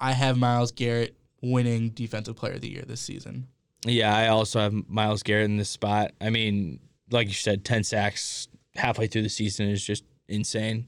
I 0.00 0.12
have 0.12 0.36
Myles 0.36 0.72
Garrett 0.72 1.16
winning 1.40 1.90
defensive 1.90 2.36
player 2.36 2.54
of 2.54 2.60
the 2.60 2.70
year 2.70 2.84
this 2.86 3.00
season. 3.00 3.48
Yeah, 3.86 4.14
I 4.14 4.28
also 4.28 4.60
have 4.60 4.74
Myles 4.88 5.22
Garrett 5.22 5.46
in 5.46 5.56
this 5.56 5.70
spot. 5.70 6.12
I 6.20 6.30
mean, 6.30 6.80
like 7.10 7.28
you 7.28 7.34
said, 7.34 7.64
10 7.64 7.84
sacks 7.84 8.48
halfway 8.74 9.06
through 9.06 9.22
the 9.22 9.28
season 9.28 9.68
is 9.68 9.84
just 9.84 10.04
insane. 10.28 10.86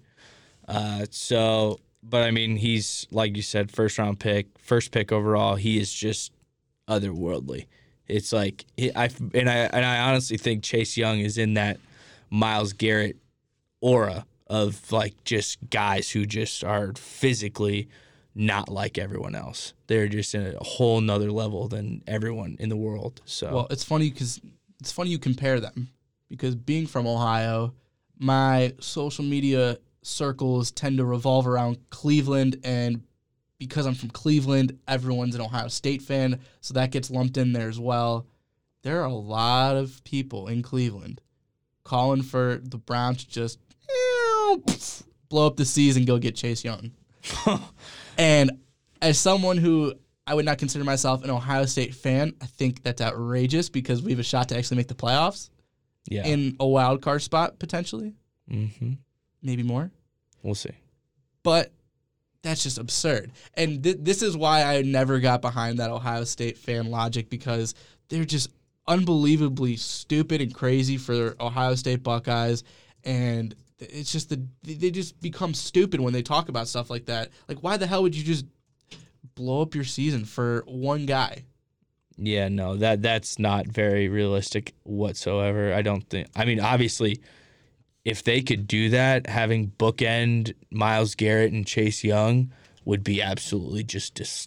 Uh, 0.66 1.06
so, 1.10 1.80
but 2.08 2.22
I 2.22 2.30
mean, 2.30 2.56
he's, 2.56 3.06
like 3.10 3.36
you 3.36 3.42
said, 3.42 3.70
first 3.70 3.98
round 3.98 4.18
pick, 4.18 4.46
first 4.58 4.90
pick 4.92 5.12
overall. 5.12 5.56
He 5.56 5.78
is 5.78 5.92
just 5.92 6.32
otherworldly. 6.88 7.66
It's 8.06 8.32
like, 8.32 8.64
I, 8.78 9.10
and 9.34 9.50
I, 9.50 9.56
and 9.56 9.84
I 9.84 10.08
honestly 10.08 10.36
think 10.36 10.62
Chase 10.62 10.96
Young 10.96 11.18
is 11.18 11.38
in 11.38 11.54
that 11.54 11.78
Myles 12.30 12.72
Garrett 12.72 13.16
aura 13.80 14.26
of 14.46 14.92
like 14.92 15.24
just 15.24 15.58
guys 15.70 16.10
who 16.10 16.24
just 16.24 16.62
are 16.62 16.92
physically 16.94 17.88
not 18.34 18.68
like 18.68 18.98
everyone 18.98 19.34
else. 19.34 19.72
They're 19.86 20.08
just 20.08 20.34
in 20.34 20.54
a 20.54 20.62
whole 20.62 21.00
nother 21.00 21.32
level 21.32 21.68
than 21.68 22.02
everyone 22.06 22.56
in 22.60 22.68
the 22.68 22.76
world. 22.76 23.22
So 23.24 23.52
well, 23.52 23.66
it's 23.70 23.82
funny 23.82 24.10
because 24.10 24.40
it's 24.78 24.92
funny 24.92 25.10
you 25.10 25.18
compare 25.18 25.58
them 25.58 25.88
because 26.28 26.54
being 26.54 26.86
from 26.86 27.06
Ohio, 27.06 27.74
my 28.18 28.74
social 28.78 29.24
media 29.24 29.78
circles 30.06 30.70
tend 30.70 30.98
to 30.98 31.04
revolve 31.04 31.46
around 31.46 31.78
Cleveland 31.90 32.60
and 32.64 33.02
because 33.58 33.86
I'm 33.86 33.94
from 33.94 34.10
Cleveland, 34.10 34.78
everyone's 34.86 35.34
an 35.34 35.40
Ohio 35.40 35.68
State 35.68 36.02
fan, 36.02 36.40
so 36.60 36.74
that 36.74 36.90
gets 36.90 37.10
lumped 37.10 37.38
in 37.38 37.52
there 37.52 37.68
as 37.68 37.80
well. 37.80 38.26
there 38.82 39.00
are 39.00 39.06
a 39.06 39.12
lot 39.14 39.76
of 39.76 40.04
people 40.04 40.46
in 40.48 40.62
Cleveland 40.62 41.20
calling 41.82 42.22
for 42.22 42.60
the 42.62 42.76
Browns 42.78 43.24
to 43.24 43.30
just 43.30 43.58
blow 45.28 45.46
up 45.46 45.56
the 45.56 45.64
season, 45.64 46.04
go 46.04 46.18
get 46.18 46.36
Chase 46.36 46.62
Young. 46.64 46.92
and 48.18 48.52
as 49.02 49.18
someone 49.18 49.56
who 49.56 49.94
I 50.26 50.34
would 50.34 50.44
not 50.44 50.58
consider 50.58 50.84
myself 50.84 51.24
an 51.24 51.30
Ohio 51.30 51.64
State 51.66 51.94
fan, 51.94 52.34
I 52.40 52.46
think 52.46 52.82
that's 52.82 53.00
outrageous 53.00 53.68
because 53.70 54.02
we 54.02 54.10
have 54.12 54.20
a 54.20 54.24
shot 54.24 54.48
to 54.50 54.56
actually 54.58 54.76
make 54.76 54.88
the 54.88 54.94
playoffs 54.94 55.50
Yeah. 56.08 56.26
in 56.26 56.56
a 56.60 56.66
wild 56.66 57.02
card 57.02 57.22
spot 57.22 57.58
potentially, 57.58 58.14
mm-hmm. 58.50 58.92
Maybe 59.42 59.62
more. 59.62 59.90
We'll 60.42 60.54
see. 60.54 60.70
But 61.42 61.72
that's 62.42 62.62
just 62.62 62.78
absurd. 62.78 63.32
And 63.54 63.82
th- 63.82 63.98
this 64.00 64.22
is 64.22 64.36
why 64.36 64.62
I 64.62 64.82
never 64.82 65.18
got 65.18 65.42
behind 65.42 65.78
that 65.78 65.90
Ohio 65.90 66.24
State 66.24 66.58
fan 66.58 66.90
logic 66.90 67.28
because 67.28 67.74
they're 68.08 68.24
just 68.24 68.50
unbelievably 68.86 69.76
stupid 69.76 70.40
and 70.40 70.54
crazy 70.54 70.96
for 70.96 71.34
Ohio 71.40 71.74
State 71.74 72.02
Buckeyes. 72.02 72.62
And 73.04 73.54
it's 73.78 74.12
just 74.12 74.30
the 74.30 74.42
they 74.62 74.90
just 74.90 75.20
become 75.20 75.54
stupid 75.54 76.00
when 76.00 76.12
they 76.12 76.22
talk 76.22 76.48
about 76.48 76.68
stuff 76.68 76.88
like 76.88 77.06
that. 77.06 77.30
Like, 77.48 77.62
why 77.62 77.76
the 77.76 77.86
hell 77.86 78.02
would 78.02 78.14
you 78.14 78.24
just 78.24 78.46
blow 79.34 79.62
up 79.62 79.74
your 79.74 79.84
season 79.84 80.24
for 80.24 80.62
one 80.66 81.06
guy? 81.06 81.44
Yeah, 82.16 82.48
no, 82.48 82.76
that 82.76 83.02
that's 83.02 83.38
not 83.38 83.66
very 83.66 84.08
realistic 84.08 84.74
whatsoever. 84.84 85.74
I 85.74 85.82
don't 85.82 86.08
think. 86.08 86.28
I 86.34 86.46
mean, 86.46 86.60
obviously, 86.60 87.20
if 88.06 88.22
they 88.22 88.40
could 88.40 88.68
do 88.68 88.88
that, 88.90 89.26
having 89.26 89.72
bookend 89.78 90.54
Myles 90.70 91.14
Garrett 91.16 91.52
and 91.52 91.66
Chase 91.66 92.04
Young 92.04 92.52
would 92.84 93.02
be 93.02 93.20
absolutely 93.20 93.82
just 93.82 94.14
dis- 94.14 94.46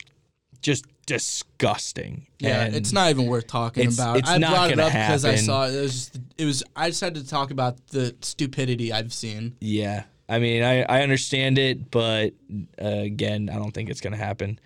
just 0.62 0.86
disgusting. 1.05 2.28
Yeah, 2.39 2.62
And 2.64 2.76
it's 2.76 2.93
not 2.93 3.10
even 3.10 3.26
worth 3.26 3.47
talking 3.47 3.82
it's- 3.84 3.97
about. 3.97 4.18
it's 4.18 4.30
I 4.30 4.39
brought 4.39 4.72
it 4.72 4.80
up 4.80 4.91
because 4.93 5.26
I 5.26 5.36
saw 5.36 5.66
it. 5.68 5.74
It 5.76 5.82
was 5.82 5.91
just, 5.93 6.20
it 6.38 6.45
was. 6.45 6.64
I 6.76 6.89
just 6.89 7.01
had 7.01 7.16
to 7.16 7.28
talk 7.28 7.51
about 7.51 7.86
the 7.88 8.16
stupidity 8.22 8.93
I've 8.93 9.12
seen. 9.14 9.55
Yeah, 9.60 10.03
I 10.30 10.39
mean, 10.39 10.64
I 10.64 10.84
I 10.84 11.01
understand 11.01 11.57
it, 11.57 11.91
but 11.91 12.34
uh, 12.82 12.86
again, 12.88 13.49
I 13.51 13.55
don't 13.57 13.72
think 13.74 13.89
it's 13.89 14.01
gonna 14.01 14.18
happen. 14.18 14.57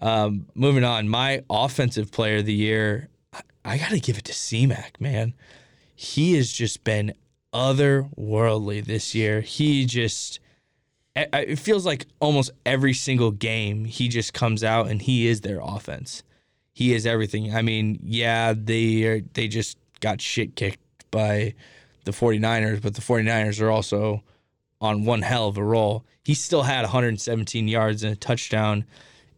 Um, 0.00 0.46
moving 0.54 0.84
on, 0.84 1.08
my 1.08 1.42
offensive 1.48 2.10
player 2.10 2.38
of 2.38 2.44
the 2.46 2.52
year, 2.52 3.08
I, 3.32 3.40
I 3.64 3.78
got 3.78 3.90
to 3.90 4.00
give 4.00 4.18
it 4.18 4.24
to 4.24 4.32
C-Mac, 4.34 5.00
man. 5.00 5.32
He 5.94 6.34
has 6.34 6.50
just 6.50 6.82
been 6.82 7.14
otherworldly 7.52 8.84
this 8.84 9.14
year. 9.14 9.40
He 9.40 9.84
just, 9.86 10.40
it 11.14 11.58
feels 11.58 11.84
like 11.84 12.06
almost 12.20 12.50
every 12.64 12.94
single 12.94 13.30
game 13.30 13.84
he 13.84 14.08
just 14.08 14.32
comes 14.32 14.64
out 14.64 14.88
and 14.88 15.02
he 15.02 15.26
is 15.26 15.42
their 15.42 15.60
offense. 15.62 16.22
He 16.72 16.94
is 16.94 17.06
everything. 17.06 17.54
I 17.54 17.62
mean, 17.62 17.98
yeah, 18.02 18.54
they 18.56 19.04
are, 19.04 19.20
they 19.34 19.48
just 19.48 19.76
got 20.00 20.20
shit 20.20 20.56
kicked 20.56 20.80
by 21.10 21.54
the 22.04 22.12
49ers, 22.12 22.80
but 22.82 22.94
the 22.94 23.02
49ers 23.02 23.60
are 23.60 23.70
also 23.70 24.22
on 24.80 25.04
one 25.04 25.22
hell 25.22 25.48
of 25.48 25.56
a 25.56 25.64
roll. 25.64 26.04
He 26.24 26.34
still 26.34 26.62
had 26.62 26.82
117 26.82 27.68
yards 27.68 28.02
and 28.02 28.12
a 28.12 28.16
touchdown 28.16 28.84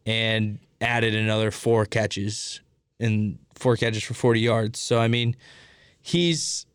and 0.07 0.59
added 0.81 1.15
another 1.15 1.51
four 1.51 1.87
catches 1.87 2.61
and 3.01 3.39
four 3.55 3.77
catches 3.77 4.03
for 4.03 4.15
40 4.15 4.41
yards. 4.41 4.79
So 4.79 4.99
I 4.99 5.09
mean, 5.09 5.37
he's 6.01 6.67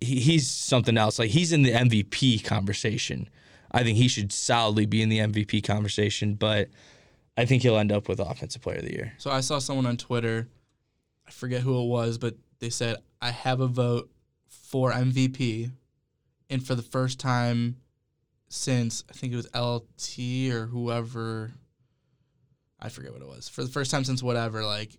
he, 0.00 0.20
he's 0.20 0.48
something 0.48 0.96
else. 0.96 1.18
Like 1.18 1.30
he's 1.30 1.52
in 1.52 1.62
the 1.62 1.72
MVP 1.72 2.44
conversation. 2.44 3.28
I 3.72 3.84
think 3.84 3.96
he 3.98 4.08
should 4.08 4.32
solidly 4.32 4.86
be 4.86 5.02
in 5.02 5.08
the 5.08 5.18
MVP 5.18 5.62
conversation, 5.64 6.34
but 6.34 6.68
I 7.36 7.44
think 7.44 7.62
he'll 7.62 7.78
end 7.78 7.92
up 7.92 8.08
with 8.08 8.18
offensive 8.18 8.62
player 8.62 8.78
of 8.78 8.84
the 8.84 8.92
year. 8.92 9.12
So 9.18 9.30
I 9.30 9.40
saw 9.40 9.58
someone 9.58 9.86
on 9.86 9.96
Twitter, 9.96 10.48
I 11.26 11.30
forget 11.30 11.60
who 11.62 11.80
it 11.80 11.86
was, 11.86 12.18
but 12.18 12.34
they 12.58 12.70
said, 12.70 12.96
I 13.22 13.30
have 13.30 13.60
a 13.60 13.66
vote 13.66 14.10
for 14.48 14.92
MVP. 14.92 15.70
And 16.48 16.66
for 16.66 16.74
the 16.74 16.82
first 16.82 17.20
time 17.20 17.76
since, 18.48 19.04
I 19.08 19.12
think 19.12 19.32
it 19.32 19.36
was 19.36 19.48
LT 19.54 20.52
or 20.52 20.66
whoever, 20.66 21.52
I 22.80 22.88
forget 22.88 23.12
what 23.12 23.22
it 23.22 23.28
was. 23.28 23.48
For 23.48 23.62
the 23.62 23.70
first 23.70 23.90
time 23.92 24.04
since 24.04 24.22
whatever, 24.22 24.64
like, 24.64 24.98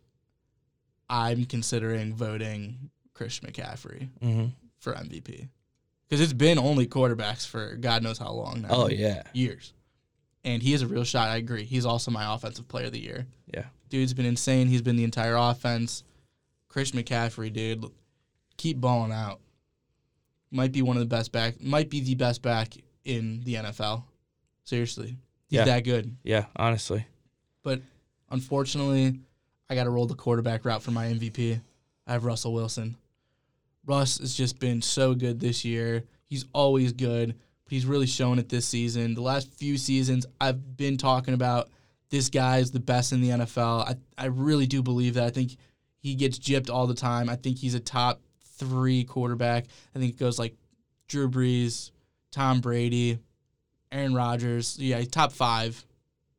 I'm 1.09 1.43
considering 1.45 2.13
voting 2.13 2.89
Christian 3.13 3.49
McCaffrey 3.49 4.09
Mm-hmm. 4.23 4.45
For 4.81 4.93
MVP. 4.93 5.47
Because 6.09 6.19
it's 6.21 6.33
been 6.33 6.59
only 6.59 6.85
quarterbacks 6.87 7.47
for 7.47 7.75
God 7.77 8.03
knows 8.03 8.17
how 8.17 8.31
long 8.33 8.63
now. 8.63 8.67
Oh 8.71 8.89
yeah, 8.89 9.23
Years. 9.33 9.71
And 10.43 10.61
he 10.61 10.71
has 10.73 10.81
a 10.81 10.87
real 10.87 11.03
shot. 11.05 11.29
I 11.29 11.37
agree. 11.37 11.63
He's 11.63 11.85
also 11.85 12.11
my 12.11 12.33
offensive 12.35 12.67
player 12.67 12.87
of 12.87 12.91
the 12.91 12.99
year. 12.99 13.25
yeah. 13.53 13.65
Dude's 13.89 14.13
been 14.13 14.25
insane. 14.25 14.67
He's 14.67 14.81
been 14.81 14.95
the 14.95 15.03
entire 15.03 15.35
offense. 15.35 16.03
Chris 16.69 16.91
McCaffrey, 16.91 17.51
dude, 17.53 17.85
keep 18.57 18.79
balling 18.81 19.11
out. 19.11 19.39
Might 20.49 20.71
be 20.71 20.81
one 20.81 20.95
of 20.97 21.01
the 21.01 21.13
best 21.13 21.31
back. 21.31 21.61
Might 21.61 21.89
be 21.89 21.99
the 22.01 22.15
best 22.15 22.41
back 22.41 22.73
in 23.05 23.41
the 23.43 23.55
NFL. 23.55 24.03
Seriously, 24.63 25.17
he's 25.49 25.57
Yeah. 25.57 25.65
that 25.65 25.83
good. 25.83 26.15
Yeah, 26.23 26.45
honestly. 26.55 27.05
But 27.63 27.81
unfortunately, 28.29 29.19
I 29.69 29.75
got 29.75 29.83
to 29.85 29.89
roll 29.89 30.05
the 30.07 30.15
quarterback 30.15 30.65
route 30.65 30.81
for 30.81 30.91
my 30.91 31.07
MVP. 31.07 31.59
I 32.07 32.11
have 32.13 32.25
Russell 32.25 32.53
Wilson. 32.53 32.95
Russ 33.85 34.19
has 34.19 34.35
just 34.35 34.59
been 34.59 34.81
so 34.81 35.13
good 35.13 35.39
this 35.39 35.65
year. 35.65 36.03
He's 36.25 36.45
always 36.53 36.93
good, 36.93 37.35
but 37.63 37.71
he's 37.71 37.85
really 37.85 38.07
shown 38.07 38.39
it 38.39 38.49
this 38.49 38.67
season. 38.67 39.15
The 39.15 39.21
last 39.21 39.53
few 39.53 39.77
seasons, 39.77 40.25
I've 40.39 40.77
been 40.77 40.97
talking 40.97 41.33
about 41.33 41.69
this 42.09 42.29
guy 42.29 42.57
is 42.57 42.71
the 42.71 42.79
best 42.79 43.11
in 43.11 43.21
the 43.21 43.29
NFL. 43.29 43.87
I, 43.87 43.95
I 44.17 44.25
really 44.27 44.67
do 44.67 44.83
believe 44.83 45.15
that. 45.15 45.23
I 45.23 45.29
think 45.29 45.55
he 45.97 46.15
gets 46.15 46.37
gypped 46.37 46.69
all 46.69 46.87
the 46.87 46.93
time. 46.93 47.29
I 47.29 47.35
think 47.35 47.57
he's 47.57 47.73
a 47.73 47.79
top 47.79 48.21
three 48.57 49.03
quarterback. 49.03 49.65
I 49.95 49.99
think 49.99 50.13
it 50.13 50.19
goes 50.19 50.37
like 50.37 50.55
Drew 51.07 51.29
Brees, 51.29 51.91
Tom 52.31 52.61
Brady, 52.61 53.19
Aaron 53.91 54.13
Rodgers. 54.13 54.77
Yeah, 54.79 55.01
top 55.03 55.31
five. 55.31 55.83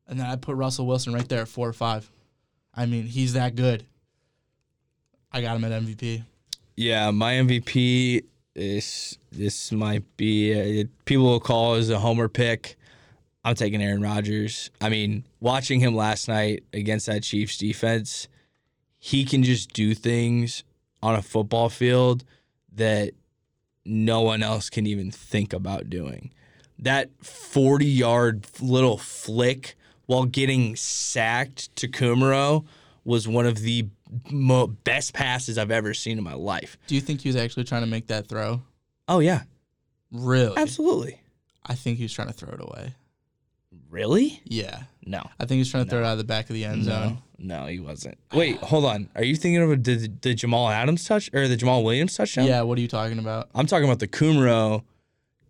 And 0.07 0.18
then 0.18 0.26
I 0.26 0.36
put 0.36 0.57
Russell 0.57 0.86
Wilson 0.86 1.14
right 1.14 1.28
there 1.28 1.43
at 1.43 1.49
four 1.49 1.68
or 1.68 1.72
five. 1.72 2.11
I 2.74 2.86
mean, 2.86 3.05
he's 3.05 3.34
that 3.34 3.55
good. 3.57 3.84
I 5.30 5.40
got 5.40 5.57
him 5.57 5.64
at 5.64 5.82
MVP. 5.82 6.24
Yeah, 6.77 7.11
my 7.11 7.35
MVP 7.35 8.25
is 8.55 9.18
this 9.31 9.73
might 9.73 10.05
be 10.16 10.89
people 11.05 11.25
will 11.25 11.41
call 11.41 11.75
as 11.75 11.91
a 11.91 11.99
homer 11.99 12.29
pick. 12.29 12.77
I'm 13.45 13.55
taking 13.55 13.83
Aaron 13.83 14.03
Rodgers. 14.03 14.70
I 14.81 14.89
mean, 14.89 15.25
watching 15.41 15.81
him 15.81 15.97
last 15.97 16.29
night 16.29 16.62
against 16.73 17.07
that 17.07 17.25
Chiefs 17.25 17.59
defense, 17.59 18.29
he 18.99 19.25
can 19.25 19.43
just 19.43 19.73
do 19.73 19.95
things 19.95 20.64
on 21.03 21.14
a 21.14 21.23
football 21.23 21.68
field 21.68 22.25
that 22.73 23.12
no 23.85 24.20
one 24.20 24.43
else 24.43 24.70
can 24.70 24.87
even 24.87 25.11
think 25.11 25.53
about 25.53 25.91
doing. 25.91 26.31
That 26.79 27.11
40 27.23 27.85
yard 27.85 28.47
little 28.61 28.97
flick 28.97 29.77
while 30.07 30.25
getting 30.25 30.77
sacked 30.77 31.75
to 31.77 31.89
Kumerow 31.89 32.64
was 33.05 33.27
one 33.27 33.47
of 33.47 33.61
the 33.61 33.89
mo- 34.31 34.67
best 34.67 35.15
passes 35.15 35.59
I've 35.59 35.71
ever 35.71 35.95
seen 35.95 36.19
in 36.19 36.25
my 36.25 36.35
life. 36.35 36.77
Do 36.87 36.95
you 36.95 37.01
think 37.01 37.21
he 37.23 37.29
was 37.29 37.37
actually 37.37 37.65
trying 37.65 37.83
to 37.83 37.89
make 37.89 38.09
that 38.09 38.27
throw? 38.29 38.63
Oh 39.09 39.19
yeah, 39.21 39.43
Really? 40.11 40.57
absolutely. 40.57 41.21
I 41.65 41.75
think 41.75 41.99
he 41.99 42.05
was 42.05 42.13
trying 42.13 42.29
to 42.29 42.35
throw 42.35 42.53
it 42.53 42.61
away. 42.61 42.95
Really? 43.91 44.41
Yeah. 44.45 44.83
No. 45.05 45.21
I 45.39 45.45
think 45.45 45.53
he 45.57 45.59
was 45.59 45.71
trying 45.71 45.85
to 45.85 45.91
throw 45.91 46.01
it 46.01 46.05
out 46.05 46.13
of 46.13 46.19
the 46.19 46.25
back 46.25 46.49
of 46.49 46.55
the 46.55 46.65
end 46.65 46.85
zone. 46.85 47.19
No, 47.39 47.61
no, 47.61 47.67
he 47.67 47.79
wasn't. 47.79 48.19
Wait, 48.33 48.57
hold 48.63 48.85
on. 48.85 49.09
Are 49.15 49.25
you 49.25 49.37
thinking 49.37 49.63
of 49.63 49.85
the, 49.85 50.11
the 50.23 50.35
Jamal 50.35 50.69
Adams 50.69 51.05
touch 51.05 51.31
or 51.35 51.47
the 51.49 51.57
Jamaal 51.57 51.85
Williams 51.85 52.17
touchdown? 52.17 52.47
Yeah, 52.47 52.63
what 52.63 52.79
are 52.79 52.81
you 52.81 52.89
talking 52.89 53.19
about? 53.19 53.49
I'm 53.55 53.67
talking 53.67 53.85
about 53.85 53.99
the 53.99 54.09
Kumerow. 54.09 54.83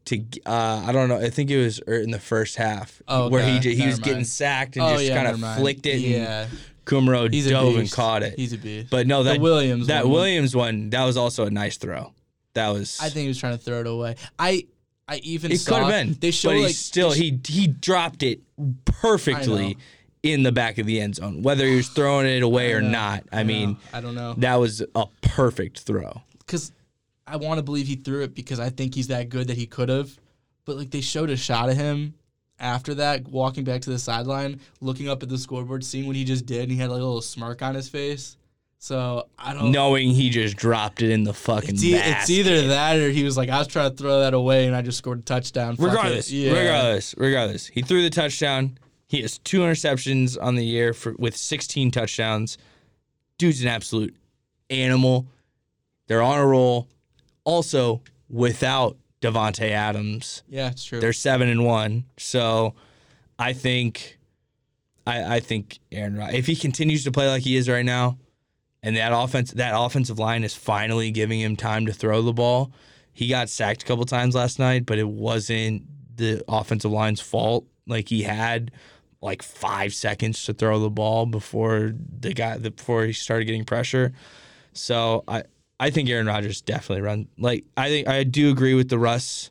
To 0.07 0.19
uh, 0.47 0.85
I 0.85 0.91
don't 0.91 1.09
know. 1.09 1.19
I 1.19 1.31
think 1.31 1.49
it 1.51 1.63
was 1.63 1.81
er, 1.87 1.95
in 1.95 2.11
the 2.11 2.19
first 2.19 2.57
half 2.57 3.01
Oh, 3.07 3.29
where 3.29 3.45
he 3.45 3.61
he 3.61 3.77
Never 3.77 3.91
was 3.91 4.01
getting 4.01 4.25
sacked 4.25 4.75
and 4.77 4.85
oh, 4.85 4.95
just 4.95 5.05
yeah, 5.05 5.23
kind 5.23 5.29
of 5.45 5.57
flicked 5.59 5.87
it. 5.87 5.93
And 5.95 6.03
Yeah. 6.03 6.47
Kumerow 6.85 7.33
He's 7.33 7.49
dove 7.49 7.77
and 7.77 7.91
caught 7.91 8.23
it. 8.23 8.35
He's 8.39 8.53
a 8.53 8.59
beast. 8.59 8.91
But 8.91 9.07
no, 9.07 9.23
the 9.23 9.33
that 9.33 9.41
Williams 9.41 9.87
that 9.87 10.05
one, 10.05 10.13
Williams 10.13 10.57
one 10.57 10.91
that 10.91 11.05
was 11.05 11.17
also 11.17 11.47
a 11.47 11.51
nice 11.51 11.77
throw. 11.77 12.13
That 12.55 12.69
was. 12.69 12.99
I 13.01 13.09
think 13.09 13.23
he 13.23 13.29
was 13.29 13.39
trying 13.39 13.57
to 13.57 13.63
throw 13.63 13.81
it 13.81 13.87
away. 13.87 14.17
I 14.39 14.67
I 15.09 15.17
even 15.19 15.53
it 15.53 15.65
could 15.65 15.79
have 15.79 15.89
been. 15.89 16.17
they 16.21 16.31
show 16.31 16.51
but 16.51 16.57
he 16.57 16.63
like 16.65 16.75
still 16.75 17.13
sh- 17.13 17.19
he 17.19 17.41
he 17.47 17.67
dropped 17.67 18.23
it 18.23 18.41
perfectly 18.85 19.77
in 20.23 20.43
the 20.43 20.53
back 20.53 20.79
of 20.79 20.87
the 20.87 21.01
end 21.01 21.17
zone, 21.17 21.43
whether 21.43 21.67
he 21.67 21.77
was 21.77 21.89
throwing 21.89 22.27
it 22.27 22.43
away 22.43 22.73
or 22.73 22.81
not. 22.81 23.25
I, 23.33 23.43
know. 23.43 23.47
mean, 23.47 23.77
I 23.93 24.01
don't 24.01 24.15
know 24.15 24.35
that 24.39 24.57
was 24.57 24.83
a 24.95 25.07
perfect 25.21 25.81
throw. 25.81 26.23
because 26.39 26.73
I 27.27 27.37
want 27.37 27.59
to 27.59 27.63
believe 27.63 27.87
he 27.87 27.97
threw 27.97 28.23
it 28.23 28.35
because 28.35 28.61
I 28.61 28.71
think 28.71 28.95
he's 28.95 29.09
that 29.09 29.29
good 29.29 29.49
that 29.49 29.57
he 29.57 29.67
could 29.67 29.89
have, 29.89 30.17
but 30.65 30.77
like 30.77 30.91
they 30.91 31.01
showed 31.01 31.31
a 31.31 31.37
shot 31.37 31.69
of 31.69 31.77
him 31.77 32.15
after 32.63 32.95
that 32.95 33.29
walking 33.29 33.65
back 33.65 33.83
to 33.83 33.91
the 33.91 33.99
sideline, 33.99 34.61
looking 34.81 35.09
up 35.09 35.23
at 35.23 35.29
the 35.29 35.37
scoreboard, 35.37 35.85
seeing 35.85 36.07
what 36.07 36.17
he 36.17 36.25
just 36.25 36.47
did, 36.47 36.63
and 36.63 36.73
he 36.73 36.79
had 36.79 36.89
like 36.91 37.01
a 37.01 37.05
little 37.05 37.21
smirk 37.21 37.61
on 37.61 37.75
his 37.75 37.89
face. 37.89 38.37
So 38.79 39.29
I 39.39 39.53
don't. 39.55 39.71
Knowing 39.71 40.11
he 40.11 40.31
just 40.31 40.57
dropped 40.57 41.03
it 41.03 41.11
in 41.11 41.23
the 41.25 41.35
fucking 41.35 41.75
It's, 41.75 41.85
e- 41.85 41.95
it's 41.95 42.31
either 42.31 42.69
that 42.69 42.97
or 42.97 43.11
he 43.11 43.23
was 43.23 43.37
like, 43.37 43.49
I 43.49 43.59
was 43.59 43.69
trying 43.69 43.91
to 43.91 43.97
throw 43.97 44.21
that 44.21 44.35
away 44.35 44.67
and 44.67 44.75
I 44.75 44.83
just 44.83 44.99
scored 44.99 45.19
a 45.21 45.23
touchdown. 45.23 45.77
Fuck 45.77 45.87
regardless, 45.87 46.33
Yeah. 46.33 46.53
regardless, 46.53 47.15
regardless. 47.17 47.67
He 47.69 47.83
threw 47.83 48.03
the 48.03 48.11
touchdown. 48.11 48.79
He 49.07 49.21
has 49.23 49.39
two 49.39 49.61
interceptions 49.61 50.37
on 50.41 50.55
the 50.57 50.65
year 50.65 50.95
for 50.95 51.15
with 51.19 51.37
16 51.37 51.91
touchdowns. 51.93 52.59
Dude's 53.39 53.63
an 53.63 53.69
absolute 53.69 54.17
animal. 54.71 55.27
They're 56.09 56.23
on 56.23 56.39
a 56.41 56.47
roll. 56.47 56.89
Also, 57.45 58.03
without 58.29 58.97
Davante 59.23 59.71
Adams, 59.71 60.43
Yeah, 60.49 60.69
it's 60.71 60.85
true. 60.85 61.01
they're 61.01 61.13
seven 61.15 61.49
and 61.49 61.65
one. 61.65 62.05
So, 62.19 62.75
I 63.39 63.53
think, 63.55 64.19
I, 65.07 65.37
I 65.37 65.41
think 65.41 65.79
Aaron 65.91 66.17
Rod- 66.17 66.35
if 66.35 66.47
he 66.47 66.55
continues 66.57 67.05
to 67.05 67.13
play 67.13 67.29
like 67.29 67.43
he 67.43 67.57
is 67.57 67.69
right 67.69 67.85
now, 67.85 68.19
and 68.83 68.97
that 68.97 69.13
offense, 69.15 69.53
that 69.53 69.73
offensive 69.77 70.19
line 70.19 70.43
is 70.45 70.55
finally 70.55 71.11
giving 71.13 71.41
him 71.41 71.57
time 71.57 71.87
to 71.87 71.93
throw 71.93 72.21
the 72.21 72.33
ball. 72.33 72.73
He 73.13 73.29
got 73.29 73.49
sacked 73.49 73.83
a 73.83 73.87
couple 73.87 74.05
times 74.07 74.35
last 74.35 74.59
night, 74.59 74.87
but 74.87 74.99
it 74.99 75.07
wasn't 75.09 75.85
the 76.17 76.43
offensive 76.49 76.91
line's 76.91 77.21
fault. 77.21 77.65
Like 77.87 78.09
he 78.09 78.23
had 78.23 78.73
like 79.21 79.43
five 79.43 79.95
seconds 79.95 80.43
to 80.45 80.53
throw 80.55 80.81
the 80.81 80.91
ball 80.91 81.27
before 81.27 81.95
the 82.21 82.33
guy 82.35 82.59
before 82.59 83.05
he 83.05 83.13
started 83.13 83.45
getting 83.45 83.65
pressure. 83.65 84.13
So 84.73 85.23
I 85.29 85.45
I 85.83 85.91
think 85.91 86.09
Aaron 86.09 86.27
Rodgers 86.27 86.61
definitely 86.61 87.03
run 87.03 87.29
like 87.39 87.65
I 87.77 87.89
think 87.89 88.09
I 88.09 88.23
do 88.25 88.51
agree 88.51 88.75
with 88.75 88.89
the 88.89 88.99
Russ 88.99 89.51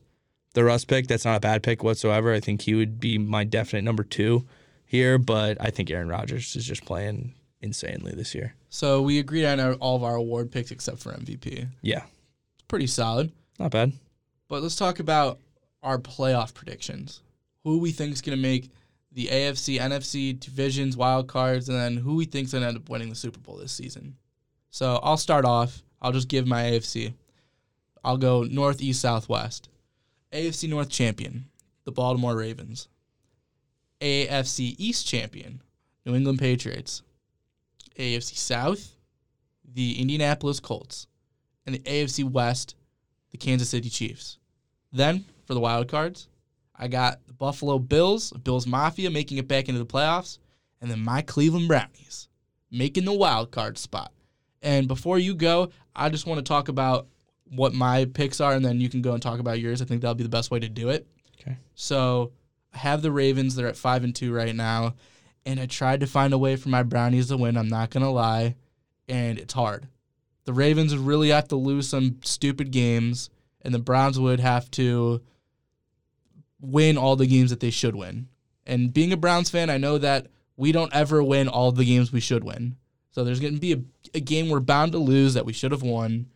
the 0.54 0.64
Russ 0.64 0.86
pick. 0.86 1.08
That's 1.08 1.26
not 1.26 1.36
a 1.38 1.40
bad 1.40 1.64
pick 1.64 1.84
whatsoever. 1.84 2.34
I 2.34 2.40
think 2.40 2.62
he 2.62 2.74
would 2.74 3.00
be 3.00 3.18
my 3.18 3.44
definite 3.44 3.84
number 3.84 4.04
two 4.04 4.46
here, 4.86 5.18
but 5.18 5.58
I 5.60 5.70
think 5.70 5.90
Aaron 5.92 6.08
Rodgers 6.08 6.56
is 6.56 6.66
just 6.66 6.86
playing 6.86 7.34
insanely 7.62 8.14
this 8.14 8.34
year. 8.34 8.56
so 8.70 9.02
we 9.02 9.20
agreed 9.20 9.46
on 9.46 9.60
our, 9.60 9.74
all 9.76 9.96
of 9.96 10.04
our 10.04 10.16
award 10.16 10.52
picks 10.52 10.72
except 10.72 11.00
for 11.00 11.12
MVP. 11.14 11.68
Yeah, 11.82 12.04
It's 12.56 12.64
pretty 12.68 12.88
solid. 12.88 13.32
not 13.60 13.72
bad. 13.72 13.94
But 14.48 14.62
let's 14.64 14.76
talk 14.76 15.00
about 15.00 15.38
our 15.84 15.98
playoff 15.98 16.54
predictions. 16.54 17.22
Who 17.64 17.78
we 17.80 17.92
think 17.92 18.14
is 18.14 18.22
going 18.22 18.38
to 18.38 18.42
make 18.42 18.70
the 19.12 19.28
AFC, 19.28 19.80
NFC 19.80 20.38
divisions, 20.40 20.98
wild 20.98 21.28
cards, 21.28 21.70
and 21.70 21.78
then 21.78 21.98
who 21.98 22.16
we 22.16 22.26
think 22.26 22.46
is 22.46 22.52
going 22.54 22.64
to 22.64 22.68
end 22.70 22.78
up 22.78 22.90
winning 22.90 23.10
the 23.10 23.16
Super 23.16 23.40
Bowl 23.40 23.58
this 23.58 23.72
season. 23.72 24.16
So 24.72 25.00
I'll 25.04 25.18
start 25.18 25.46
off. 25.46 25.84
I'll 26.02 26.12
just 26.12 26.28
give 26.28 26.48
my 26.48 26.64
AFC. 26.64 27.14
I'll 28.04 28.18
go 28.18 28.44
North, 28.44 28.82
East, 28.82 29.02
South, 29.02 29.28
AFC 29.28 30.70
North 30.70 30.90
champion, 30.90 31.46
the 31.84 31.92
Baltimore 31.92 32.36
Ravens. 32.36 32.88
AFC 34.00 34.76
East 34.80 35.08
champion, 35.08 35.62
New 36.06 36.16
England 36.16 36.40
Patriots. 36.40 37.04
AFC 37.98 38.36
South, 38.36 38.96
the 39.74 40.00
Indianapolis 40.02 40.60
Colts. 40.60 41.08
And 41.66 41.76
the 41.76 41.80
AFC 41.80 42.24
West, 42.24 42.76
the 43.30 43.38
Kansas 43.38 43.70
City 43.70 43.90
Chiefs. 43.90 44.40
Then 44.92 45.26
for 45.46 45.54
the 45.54 45.60
wild 45.60 45.88
cards, 45.88 46.28
I 46.76 46.88
got 46.88 47.20
the 47.28 47.34
Buffalo 47.34 47.78
Bills, 47.78 48.32
Bills 48.32 48.66
Mafia 48.66 49.12
making 49.12 49.38
it 49.38 49.48
back 49.48 49.70
into 49.70 49.80
the 49.80 49.86
playoffs, 49.86 50.40
and 50.82 50.90
then 50.90 51.00
my 51.00 51.22
Cleveland 51.22 51.68
Brownies 51.68 52.28
making 52.72 53.06
the 53.06 53.14
wild 53.14 53.52
card 53.52 53.78
spot. 53.78 54.12
And 54.62 54.88
before 54.88 55.18
you 55.18 55.34
go, 55.34 55.72
I 55.96 56.10
just 56.10 56.26
want 56.26 56.38
to 56.40 56.48
talk 56.48 56.68
about 56.68 57.08
what 57.50 57.74
my 57.74 58.06
picks 58.06 58.40
are, 58.40 58.54
and 58.54 58.64
then 58.64 58.80
you 58.80 58.90
can 58.90 59.02
go 59.02 59.14
and 59.14 59.22
talk 59.22 59.40
about 59.40 59.60
yours. 59.60 59.82
I 59.82 59.86
think 59.86 60.02
that'll 60.02 60.16
be 60.16 60.24
the 60.24 60.30
best 60.30 60.52
way 60.52 60.60
to 60.60 60.70
do 60.70 60.90
it. 60.90 61.08
Okay. 61.40 61.58
So 61.76 62.32
I 62.74 62.78
have 62.78 63.02
the 63.02 63.12
Ravens. 63.12 63.56
They're 63.56 63.68
at 63.68 63.76
five 63.76 64.04
and 64.04 64.16
two 64.16 64.34
right 64.34 64.56
now, 64.56 64.96
and 65.46 65.60
I 65.60 65.66
tried 65.66 66.00
to 66.02 66.08
find 66.08 66.34
a 66.34 66.38
way 66.38 66.56
for 66.56 66.70
my 66.70 66.84
Brownies 66.84 67.28
to 67.28 67.38
win. 67.38 67.58
I'm 67.58 67.68
not 67.68 67.90
gonna 67.90 68.12
lie, 68.12 68.56
and 69.08 69.38
it's 69.38 69.54
hard. 69.54 69.88
The 70.46 70.54
Ravens 70.54 70.96
would 70.96 71.06
really 71.06 71.30
have 71.30 71.48
to 71.50 71.56
lose 71.56 71.90
some 71.90 72.20
stupid 72.24 72.72
games, 72.72 73.30
and 73.62 73.74
the 73.74 73.80
Browns 73.80 74.20
would 74.20 74.40
have 74.40 74.72
to 74.72 75.22
win 76.60 76.98
all 76.98 77.16
the 77.16 77.28
games 77.28 77.50
that 77.50 77.60
they 77.60 77.70
should 77.70 77.96
win. 77.96 78.28
And 78.66 78.94
being 78.94 79.12
a 79.12 79.18
Browns 79.18 79.50
fan, 79.50 79.70
I 79.70 79.78
know 79.78 79.98
that 79.98 80.28
we 80.56 80.72
don't 80.72 80.94
ever 80.94 81.24
win 81.24 81.48
all 81.48 81.72
the 81.72 81.86
games 81.86 82.12
we 82.14 82.20
should 82.20 82.44
win. 82.44 82.78
So 83.12 83.24
there's 83.24 83.40
going 83.40 83.54
to 83.54 83.60
be 83.60 83.74
a, 83.74 83.82
a 84.16 84.20
game 84.20 84.50
we're 84.50 84.60
bound 84.60 84.94
to 84.94 84.98
lose 84.98 85.34
that 85.34 85.46
we 85.46 85.54
should 85.54 85.72
have 85.72 85.84
won, 85.84 86.28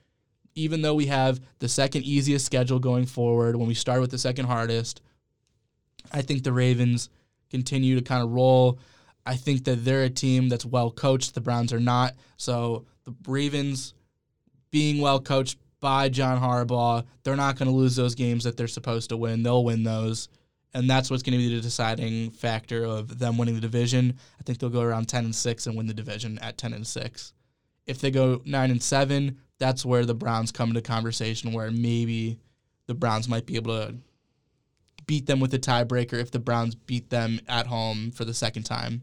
even 0.55 0.81
though 0.81 0.93
we 0.93 1.07
have 1.07 1.39
the 1.59 1.69
second 1.69 2.03
easiest 2.03 2.45
schedule 2.45 2.79
going 2.79 3.05
forward 3.05 3.55
when 3.55 3.67
we 3.67 3.73
start 3.73 4.01
with 4.01 4.11
the 4.11 4.17
second 4.17 4.45
hardest. 4.45 5.01
I 6.11 6.21
think 6.21 6.43
the 6.43 6.53
Ravens 6.53 7.09
continue 7.49 7.95
to 7.95 8.01
kind 8.01 8.23
of 8.23 8.31
roll. 8.31 8.79
I 9.25 9.35
think 9.35 9.63
that 9.63 9.83
they're 9.85 10.03
a 10.03 10.09
team 10.09 10.49
that's 10.49 10.65
well 10.65 10.91
coached. 10.91 11.33
The 11.33 11.41
Browns 11.41 11.73
are 11.73 11.79
not. 11.79 12.13
So 12.37 12.85
the 13.05 13.15
Ravens, 13.27 13.93
being 14.71 15.01
well 15.01 15.19
coached 15.19 15.57
by 15.79 16.09
John 16.09 16.39
Harbaugh, 16.41 17.05
they're 17.23 17.35
not 17.35 17.57
going 17.57 17.69
to 17.69 17.75
lose 17.75 17.95
those 17.95 18.15
games 18.15 18.43
that 18.43 18.57
they're 18.57 18.67
supposed 18.67 19.09
to 19.09 19.17
win. 19.17 19.43
They'll 19.43 19.63
win 19.63 19.83
those. 19.83 20.29
And 20.75 20.89
that's 20.89 21.09
what's 21.09 21.23
going 21.23 21.31
to 21.31 21.37
be 21.37 21.55
the 21.55 21.61
deciding 21.61 22.31
factor 22.31 22.83
of 22.83 23.17
them 23.17 23.37
winning 23.37 23.55
the 23.55 23.61
division. 23.61 24.19
I 24.37 24.43
think 24.43 24.59
they'll 24.59 24.69
go 24.69 24.81
around 24.81 25.07
10 25.07 25.23
and 25.23 25.33
6 25.33 25.67
and 25.67 25.77
win 25.77 25.87
the 25.87 25.93
division 25.93 26.37
at 26.39 26.57
10 26.57 26.73
and 26.73 26.85
6. 26.85 27.33
If 27.87 28.01
they 28.01 28.11
go 28.11 28.41
9 28.43 28.71
and 28.71 28.83
7, 28.83 29.39
that's 29.57 29.85
where 29.85 30.03
the 30.03 30.13
Browns 30.13 30.51
come 30.51 30.71
into 30.71 30.81
conversation 30.81 31.53
where 31.53 31.71
maybe 31.71 32.39
the 32.87 32.93
Browns 32.93 33.29
might 33.29 33.45
be 33.45 33.55
able 33.55 33.73
to 33.73 33.95
beat 35.05 35.27
them 35.27 35.39
with 35.39 35.53
a 35.53 35.59
tiebreaker 35.59 36.19
if 36.19 36.31
the 36.31 36.39
Browns 36.39 36.75
beat 36.75 37.09
them 37.09 37.39
at 37.47 37.67
home 37.67 38.11
for 38.11 38.25
the 38.25 38.33
second 38.33 38.63
time. 38.63 39.01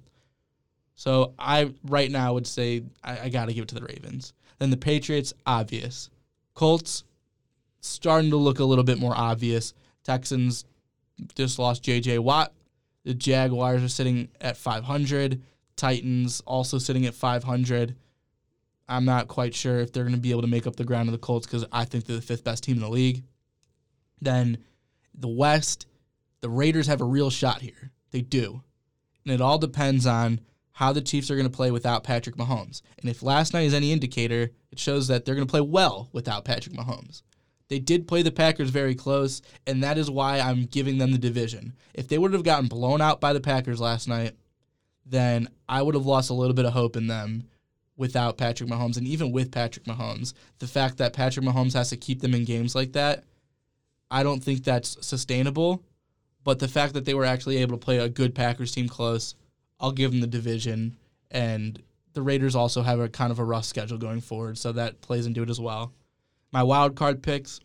So 0.95 1.33
I 1.39 1.73
right 1.85 2.11
now 2.11 2.35
would 2.35 2.47
say 2.47 2.83
I, 3.03 3.21
I 3.21 3.29
got 3.31 3.47
to 3.47 3.55
give 3.55 3.63
it 3.63 3.69
to 3.69 3.77
the 3.77 3.87
Ravens. 3.87 4.35
Then 4.59 4.69
the 4.69 4.77
Patriots, 4.77 5.33
obvious. 5.47 6.11
Colts, 6.53 7.05
starting 7.81 8.29
to 8.29 8.37
look 8.37 8.59
a 8.59 8.65
little 8.65 8.85
bit 8.85 8.99
more 8.99 9.17
obvious. 9.17 9.73
Texans 10.05 10.67
just 11.35 11.59
lost 11.59 11.83
J.J. 11.83 12.19
Watt. 12.19 12.53
The 13.05 13.15
Jaguars 13.15 13.83
are 13.83 13.89
sitting 13.89 14.29
at 14.41 14.57
500. 14.57 15.43
Titans 15.77 16.41
also 16.47 16.79
sitting 16.79 17.07
at 17.07 17.15
500. 17.15 17.97
I'm 18.89 19.05
not 19.05 19.29
quite 19.29 19.55
sure 19.55 19.79
if 19.79 19.93
they're 19.93 20.05
going 20.05 20.15
to 20.15 20.21
be 20.21 20.31
able 20.31 20.43
to 20.43 20.49
make 20.49 20.67
up 20.67 20.77
the 20.77 20.85
ground 20.85 21.09
of 21.09 21.13
the 21.13 21.19
Colts 21.19 21.47
because 21.47 21.65
I 21.73 21.85
think 21.85 22.05
they're 22.05 22.17
the 22.17 22.23
fifth 22.23 22.45
best 22.45 22.65
team 22.65 22.77
in 22.77 22.83
the 22.83 22.89
league. 22.89 23.25
Then 24.21 24.59
the 25.15 25.29
West, 25.29 25.87
the 26.41 26.51
Raiders 26.51 26.87
have 26.87 27.01
a 27.01 27.07
real 27.07 27.31
shot 27.31 27.63
here. 27.63 27.91
They 28.11 28.21
do. 28.21 28.63
And 29.25 29.33
it 29.33 29.41
all 29.41 29.59
depends 29.59 30.07
on 30.07 30.41
how 30.73 30.93
the 30.93 31.01
Chiefs 31.01 31.31
are 31.31 31.37
going 31.37 31.49
to 31.49 31.57
play 31.57 31.71
without 31.71 32.05
Patrick 32.05 32.37
Mahomes. 32.37 32.83
And 32.99 33.11
if 33.11 33.23
last 33.23 33.53
night 33.53 33.67
is 33.67 33.75
any 33.75 33.93
indicator, 33.93 34.51
it 34.71 34.79
shows 34.79 35.09
that 35.09 35.25
they're 35.25 35.35
going 35.35 35.47
to 35.47 35.51
play 35.51 35.61
well 35.61 36.09
without 36.13 36.45
Patrick 36.45 36.75
Mahomes. 36.75 37.23
They 37.73 37.79
did 37.79 38.07
play 38.07 38.21
the 38.21 38.31
Packers 38.31 38.69
very 38.69 38.95
close, 38.95 39.41
and 39.67 39.83
that 39.83 39.97
is 39.97 40.11
why 40.11 40.41
I'm 40.41 40.67
giving 40.67 40.99
them 40.99 41.11
the 41.11 41.17
division. 41.17 41.73
If 41.95 42.07
they 42.07 42.19
would 42.19 42.35
have 42.35 42.45
gotten 42.45 42.69
blown 42.69 43.01
out 43.01 43.19
by 43.19 43.33
the 43.33 43.41
Packers 43.41 43.81
last 43.81 44.07
night, 44.07 44.33
then 45.07 45.49
I 45.71 45.81
would 45.81 45.95
have 45.95 46.05
lost 46.05 46.29
a 46.29 46.35
little 46.35 46.53
bit 46.53 46.67
of 46.67 46.75
hope 46.75 46.97
in 46.97 47.07
them 47.07 47.45
without 47.97 48.37
Patrick 48.37 48.69
Mahomes. 48.69 48.99
And 48.99 49.09
even 49.09 49.33
with 49.33 49.51
Patrick 49.51 49.87
Mahomes, 49.87 50.35
the 50.59 50.67
fact 50.67 50.99
that 50.99 51.15
Patrick 51.15 51.47
Mahomes 51.47 51.73
has 51.73 51.89
to 51.89 51.97
keep 51.97 52.21
them 52.21 52.35
in 52.35 52.45
games 52.45 52.75
like 52.75 52.93
that, 52.93 53.25
I 54.11 54.23
don't 54.23 54.45
think 54.45 54.65
that's 54.65 54.99
sustainable. 55.01 55.83
But 56.45 56.59
the 56.59 56.69
fact 56.69 56.93
that 56.93 57.07
they 57.07 57.15
were 57.15 57.25
actually 57.25 57.57
able 57.57 57.79
to 57.79 57.83
play 57.83 57.97
a 57.97 58.09
good 58.11 58.35
Packers 58.35 58.73
team 58.73 58.87
close, 58.87 59.35
I'll 59.81 59.93
give 59.93 60.11
them 60.11 60.21
the 60.21 60.27
division. 60.27 60.99
And 61.31 61.83
the 62.13 62.21
Raiders 62.21 62.55
also 62.55 62.83
have 62.83 63.01
a 63.01 63.09
kind 63.09 63.33
of 63.33 63.39
a 63.39 63.45
rough 63.45 63.65
schedule 63.65 63.97
going 63.97 64.21
forward, 64.21 64.59
so 64.59 64.73
that 64.73 65.01
plays 65.01 65.25
into 65.25 65.43
it 65.43 65.49
as 65.49 65.59
well. 65.59 65.95
My 66.53 66.63
wild 66.63 66.95
card 66.95 67.23
picks, 67.23 67.61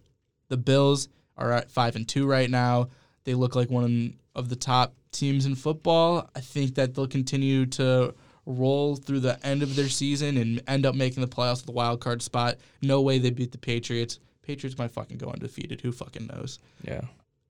the 0.48 0.58
Bills 0.58 1.10
are 1.36 1.52
at 1.52 1.72
five 1.72 1.96
and 1.96 2.08
two 2.08 2.26
right 2.26 2.50
now. 2.50 2.90
They 3.26 3.34
look 3.34 3.56
like 3.56 3.70
one 3.70 4.16
of 4.34 4.50
the 4.50 4.56
top 4.56 4.94
teams 5.12 5.46
in 5.46 5.56
football. 5.56 6.30
I 6.36 6.40
think 6.40 6.76
that 6.76 6.96
they'll 6.96 7.08
continue 7.08 7.66
to 7.68 8.14
roll 8.46 8.96
through 8.96 9.20
the 9.20 9.46
end 9.46 9.62
of 9.62 9.76
their 9.76 9.90
season 9.90 10.38
and 10.38 10.62
end 10.68 10.86
up 10.86 10.96
making 10.96 11.22
the 11.22 11.28
playoffs 11.28 11.62
with 11.62 11.70
a 11.70 11.74
wild 11.74 12.00
card 12.00 12.22
spot. 12.22 12.58
No 12.82 13.02
way 13.02 13.20
they 13.20 13.30
beat 13.30 13.52
the 13.52 13.58
Patriots. 13.58 14.20
Patriots 14.42 14.78
might 14.78 14.92
fucking 14.92 15.18
go 15.18 15.28
undefeated. 15.28 15.82
Who 15.82 15.92
fucking 15.92 16.28
knows? 16.28 16.60
Yeah. 16.82 17.02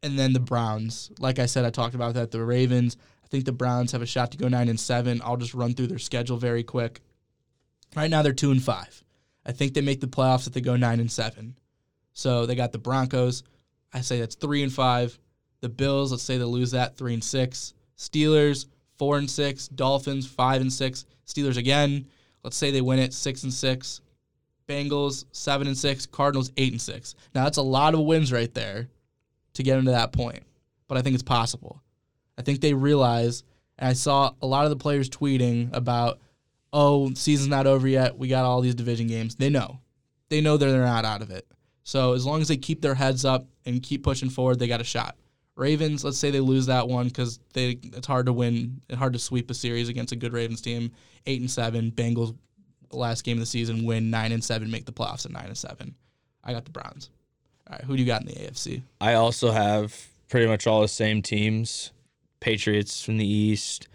And 0.01 0.17
then 0.17 0.33
the 0.33 0.39
Browns. 0.39 1.11
Like 1.19 1.37
I 1.37 1.45
said, 1.45 1.65
I 1.65 1.69
talked 1.69 1.93
about 1.93 2.15
that. 2.15 2.31
The 2.31 2.43
Ravens. 2.43 2.97
I 3.23 3.27
think 3.27 3.45
the 3.45 3.51
Browns 3.51 3.91
have 3.91 4.01
a 4.01 4.07
shot 4.07 4.31
to 4.31 4.37
go 4.37 4.47
nine 4.47 4.69
and 4.69 4.79
seven. 4.79 5.21
I'll 5.23 5.37
just 5.37 5.53
run 5.53 5.73
through 5.73 5.87
their 5.87 5.99
schedule 5.99 6.37
very 6.37 6.63
quick. 6.63 7.01
Right 7.95 8.09
now 8.09 8.21
they're 8.23 8.33
two 8.33 8.51
and 8.51 8.63
five. 8.63 9.03
I 9.47 9.53
think 9.53 9.73
they 9.73 9.81
make 9.81 10.01
the 10.01 10.07
playoffs 10.07 10.45
if 10.45 10.53
they 10.53 10.61
go 10.61 10.75
nine 10.75 10.99
and 10.99 11.11
seven. 11.11 11.55
So 12.13 12.45
they 12.45 12.55
got 12.55 12.71
the 12.71 12.77
Broncos. 12.77 13.43
I 13.93 14.01
say 14.01 14.19
that's 14.19 14.35
three 14.35 14.61
and 14.61 14.73
five. 14.73 15.17
The 15.61 15.69
Bills, 15.69 16.11
let's 16.11 16.23
say 16.23 16.37
they 16.37 16.43
lose 16.43 16.71
that, 16.71 16.97
three 16.97 17.13
and 17.13 17.23
six. 17.23 17.73
Steelers, 17.97 18.65
four 18.97 19.17
and 19.17 19.29
six. 19.29 19.67
Dolphins, 19.69 20.27
five 20.27 20.61
and 20.61 20.71
six. 20.71 21.05
Steelers 21.25 21.57
again. 21.57 22.07
Let's 22.43 22.57
say 22.57 22.71
they 22.71 22.81
win 22.81 22.99
it, 22.99 23.13
six 23.13 23.43
and 23.43 23.53
six. 23.53 24.01
Bengals, 24.67 25.25
seven 25.31 25.67
and 25.67 25.77
six. 25.77 26.05
Cardinals, 26.05 26.51
eight 26.57 26.73
and 26.73 26.81
six. 26.81 27.15
Now 27.33 27.45
that's 27.45 27.57
a 27.57 27.61
lot 27.61 27.93
of 27.93 28.01
wins 28.01 28.33
right 28.33 28.53
there 28.53 28.89
to 29.53 29.63
get 29.63 29.79
into 29.79 29.91
that 29.91 30.11
point. 30.11 30.43
But 30.87 30.97
I 30.97 31.01
think 31.01 31.13
it's 31.13 31.23
possible. 31.23 31.81
I 32.37 32.41
think 32.41 32.61
they 32.61 32.73
realize, 32.73 33.43
and 33.79 33.89
I 33.89 33.93
saw 33.93 34.33
a 34.41 34.47
lot 34.47 34.65
of 34.65 34.69
the 34.69 34.75
players 34.75 35.09
tweeting 35.09 35.73
about, 35.73 36.19
oh, 36.77 37.11
season's 37.15 37.49
not 37.49 37.65
over 37.65 37.87
yet. 37.87 38.19
We 38.19 38.27
got 38.27 38.45
all 38.45 38.61
these 38.61 38.75
division 38.75 39.07
games. 39.07 39.33
They 39.35 39.49
know. 39.49 39.79
They 40.29 40.41
know 40.41 40.57
they're 40.57 40.77
not 40.77 41.05
out 41.05 41.23
of 41.23 41.31
it. 41.31 41.47
So 41.83 42.13
as 42.13 42.23
long 42.23 42.39
as 42.39 42.49
they 42.49 42.57
keep 42.57 42.81
their 42.81 42.93
heads 42.93 43.25
up 43.25 43.47
and 43.65 43.81
keep 43.81 44.03
pushing 44.03 44.29
forward, 44.29 44.59
they 44.59 44.67
got 44.67 44.79
a 44.79 44.83
shot. 44.83 45.17
Ravens, 45.55 46.03
let's 46.03 46.19
say 46.19 46.29
they 46.29 46.39
lose 46.39 46.67
that 46.67 46.87
one 46.87 47.07
because 47.07 47.39
they 47.53 47.79
it's 47.81 48.05
hard 48.05 48.27
to 48.27 48.33
win, 48.33 48.79
it's 48.87 48.99
hard 48.99 49.13
to 49.13 49.19
sweep 49.19 49.49
a 49.49 49.55
series 49.55 49.89
against 49.89 50.13
a 50.13 50.15
good 50.15 50.33
Ravens 50.33 50.61
team. 50.61 50.91
Eight 51.25 51.41
and 51.41 51.49
seven. 51.49 51.91
Bengals 51.91 52.37
last 52.91 53.23
game 53.23 53.37
of 53.37 53.39
the 53.39 53.47
season, 53.47 53.83
win 53.83 54.11
nine 54.11 54.31
and 54.31 54.43
seven, 54.43 54.69
make 54.69 54.85
the 54.85 54.91
playoffs 54.91 55.25
at 55.25 55.31
nine 55.31 55.47
and 55.47 55.57
seven. 55.57 55.95
I 56.43 56.53
got 56.53 56.65
the 56.65 56.71
Browns. 56.71 57.09
All 57.67 57.75
right, 57.75 57.83
who 57.83 57.97
do 57.97 58.03
you 58.03 58.07
got 58.07 58.21
in 58.21 58.27
the 58.27 58.33
AFC? 58.35 58.83
I 59.01 59.15
also 59.15 59.51
have 59.51 60.07
pretty 60.29 60.45
much 60.45 60.67
all 60.67 60.81
the 60.81 60.87
same 60.87 61.23
teams: 61.23 61.91
Patriots 62.39 63.03
from 63.03 63.17
the 63.17 63.27
East, 63.27 63.87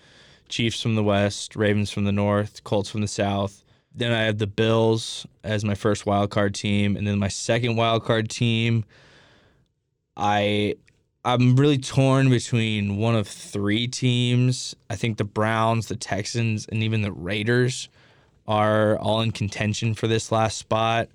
Chiefs 0.53 0.83
from 0.83 0.97
the 0.97 1.03
West, 1.03 1.57
Ravens 1.57 1.91
from 1.91 2.05
the 2.05 2.13
North, 2.13 2.63
Colts 2.63 2.91
from 2.91 3.01
the 3.01 3.09
South. 3.09 3.65
Then 3.95 4.13
I 4.13 4.25
have 4.25 4.37
the 4.37 4.47
Bills 4.47 5.27
as 5.43 5.65
my 5.65 5.75
first 5.75 6.05
wild 6.05 6.31
card 6.31 6.55
team, 6.55 6.95
and 6.95 7.07
then 7.07 7.19
my 7.19 7.29
second 7.29 7.77
wild 7.77 8.05
card 8.05 8.29
team. 8.29 8.85
I 10.15 10.77
I'm 11.25 11.57
really 11.57 11.79
torn 11.79 12.29
between 12.29 12.99
one 12.99 13.15
of 13.15 13.27
three 13.27 13.89
teams. 13.89 14.77
I 14.91 14.97
think 14.97 15.17
the 15.17 15.25
Browns, 15.25 15.87
the 15.87 15.97
Texans, 15.97 16.67
and 16.67 16.83
even 16.83 17.01
the 17.01 17.13
Raiders 17.13 17.89
are 18.47 18.99
all 18.99 19.23
in 19.23 19.31
contention 19.31 19.95
for 19.95 20.07
this 20.07 20.31
last 20.31 20.59
spot. 20.59 21.09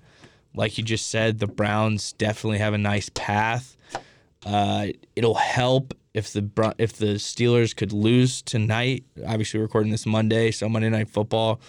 Like 0.52 0.78
you 0.78 0.84
just 0.84 1.10
said, 1.10 1.38
the 1.38 1.46
Browns 1.46 2.12
definitely 2.14 2.58
have 2.58 2.74
a 2.74 2.78
nice 2.78 3.08
path. 3.10 3.76
Uh, 4.44 4.88
it'll 5.14 5.34
help 5.34 5.94
if 6.14 6.32
the 6.32 6.74
if 6.78 6.94
the 6.94 7.14
Steelers 7.14 7.74
could 7.74 7.92
lose 7.92 8.42
tonight. 8.42 9.04
Obviously, 9.26 9.60
recording 9.60 9.92
this 9.92 10.06
Monday, 10.06 10.50
so 10.50 10.68
Monday 10.68 10.90
Night 10.90 11.08
Football. 11.08 11.60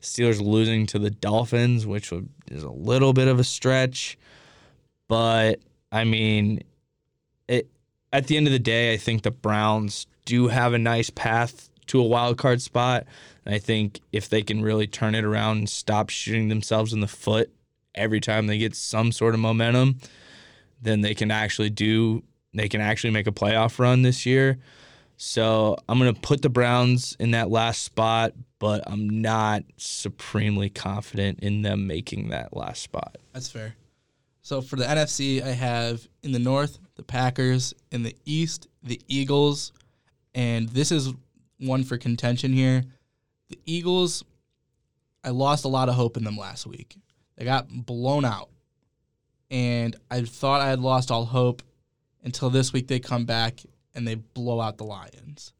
Steelers 0.00 0.40
losing 0.40 0.86
to 0.86 0.98
the 0.98 1.10
Dolphins, 1.10 1.86
which 1.86 2.12
is 2.50 2.62
a 2.62 2.70
little 2.70 3.12
bit 3.12 3.28
of 3.28 3.40
a 3.40 3.44
stretch, 3.44 4.18
but 5.08 5.60
I 5.90 6.04
mean, 6.04 6.62
it. 7.48 7.68
At 8.12 8.28
the 8.28 8.36
end 8.36 8.46
of 8.46 8.52
the 8.52 8.58
day, 8.58 8.92
I 8.92 8.98
think 8.98 9.22
the 9.22 9.30
Browns 9.30 10.06
do 10.24 10.48
have 10.48 10.74
a 10.74 10.78
nice 10.78 11.10
path 11.10 11.70
to 11.86 12.00
a 12.00 12.04
wild 12.04 12.36
card 12.36 12.60
spot. 12.60 13.06
And 13.44 13.54
I 13.54 13.58
think 13.58 14.00
if 14.12 14.28
they 14.28 14.42
can 14.42 14.62
really 14.62 14.86
turn 14.86 15.14
it 15.14 15.24
around 15.24 15.58
and 15.58 15.68
stop 15.68 16.10
shooting 16.10 16.48
themselves 16.48 16.92
in 16.92 17.00
the 17.00 17.08
foot 17.08 17.50
every 17.94 18.20
time 18.20 18.46
they 18.46 18.58
get 18.58 18.74
some 18.74 19.12
sort 19.12 19.34
of 19.34 19.40
momentum, 19.40 19.98
then 20.82 21.00
they 21.00 21.14
can 21.14 21.30
actually 21.30 21.70
do 21.70 22.22
they 22.58 22.68
can 22.68 22.80
actually 22.80 23.10
make 23.10 23.26
a 23.26 23.32
playoff 23.32 23.78
run 23.78 24.02
this 24.02 24.26
year. 24.26 24.58
So 25.16 25.76
I'm 25.88 25.98
gonna 25.98 26.14
put 26.14 26.42
the 26.42 26.50
Browns 26.50 27.16
in 27.18 27.30
that 27.30 27.50
last 27.50 27.82
spot, 27.82 28.32
but 28.58 28.82
I'm 28.86 29.08
not 29.22 29.62
supremely 29.76 30.68
confident 30.68 31.40
in 31.40 31.62
them 31.62 31.86
making 31.86 32.28
that 32.30 32.54
last 32.56 32.82
spot. 32.82 33.16
That's 33.32 33.48
fair. 33.48 33.74
So 34.42 34.60
for 34.60 34.76
the 34.76 34.84
NFC, 34.84 35.42
I 35.42 35.48
have 35.48 36.06
in 36.22 36.32
the 36.32 36.38
North 36.38 36.78
the 36.96 37.02
Packers, 37.02 37.74
in 37.90 38.02
the 38.02 38.14
East 38.24 38.68
the 38.82 39.00
Eagles, 39.08 39.72
and 40.34 40.68
this 40.68 40.92
is 40.92 41.12
one 41.58 41.82
for 41.82 41.96
contention 41.96 42.52
here. 42.52 42.84
The 43.48 43.58
Eagles, 43.64 44.22
I 45.24 45.30
lost 45.30 45.64
a 45.64 45.68
lot 45.68 45.88
of 45.88 45.94
hope 45.94 46.16
in 46.16 46.24
them 46.24 46.36
last 46.36 46.66
week. 46.66 46.96
They 47.36 47.44
got 47.44 47.68
blown 47.68 48.24
out, 48.24 48.50
and 49.50 49.96
I 50.10 50.22
thought 50.22 50.60
I 50.60 50.68
had 50.68 50.80
lost 50.80 51.10
all 51.10 51.24
hope 51.24 51.62
until 52.26 52.50
this 52.50 52.74
week 52.74 52.88
they 52.88 52.98
come 53.00 53.24
back 53.24 53.60
and 53.94 54.06
they 54.06 54.16
blow 54.16 54.60
out 54.60 54.76
the 54.76 54.84
Lions, 54.84 55.54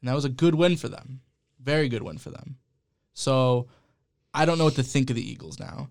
and 0.00 0.08
that 0.08 0.14
was 0.14 0.24
a 0.24 0.28
good 0.28 0.54
win 0.54 0.76
for 0.76 0.88
them, 0.88 1.20
very 1.60 1.88
good 1.88 2.02
win 2.02 2.18
for 2.18 2.30
them. 2.30 2.56
So 3.14 3.66
I 4.32 4.44
don't 4.44 4.58
know 4.58 4.64
what 4.64 4.76
to 4.76 4.84
think 4.84 5.10
of 5.10 5.16
the 5.16 5.28
Eagles 5.28 5.58
now. 5.58 5.88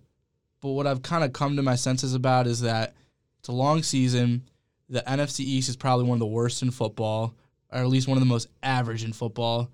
But 0.62 0.70
what 0.70 0.88
I've 0.88 1.02
kind 1.02 1.24
of 1.24 1.34
come 1.34 1.56
to 1.56 1.64
my 1.64 1.76
senses 1.76 2.14
about 2.14 2.48
is 2.48 2.62
that 2.62 2.94
it's 3.40 3.50
a 3.50 3.54
long 3.54 3.82
season. 3.82 4.44
The 4.90 5.02
NFC 5.02 5.40
East 5.40 5.70
is 5.70 5.76
probably 5.76 6.06
one 6.06 6.18
of 6.18 6.20
the 6.20 6.28
worst 6.28 6.62
in 6.62 6.70
football, 6.70 7.34
or 7.72 7.80
at 7.80 7.88
least 7.88 8.08
one 8.08 8.18
of 8.18 8.22
the 8.22 8.30
most 8.30 8.48
average 8.62 9.04
in 9.04 9.12
football. 9.12 9.72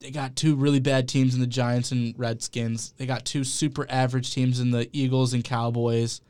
They 0.00 0.10
got 0.10 0.34
two 0.34 0.56
really 0.56 0.80
bad 0.80 1.08
teams 1.08 1.34
in 1.34 1.40
the 1.40 1.46
Giants 1.46 1.92
and 1.92 2.18
Redskins. 2.18 2.94
They 2.96 3.04
got 3.04 3.26
two 3.26 3.44
super 3.44 3.86
average 3.90 4.32
teams 4.32 4.60
in 4.60 4.70
the 4.70 4.88
Eagles 4.94 5.34
and 5.34 5.44
Cowboys. 5.44 6.22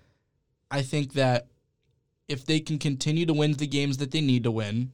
I 0.72 0.82
think 0.82 1.12
that 1.12 1.46
if 2.30 2.46
they 2.46 2.60
can 2.60 2.78
continue 2.78 3.26
to 3.26 3.34
win 3.34 3.52
the 3.52 3.66
games 3.66 3.98
that 3.98 4.10
they 4.10 4.20
need 4.20 4.44
to 4.44 4.50
win, 4.50 4.92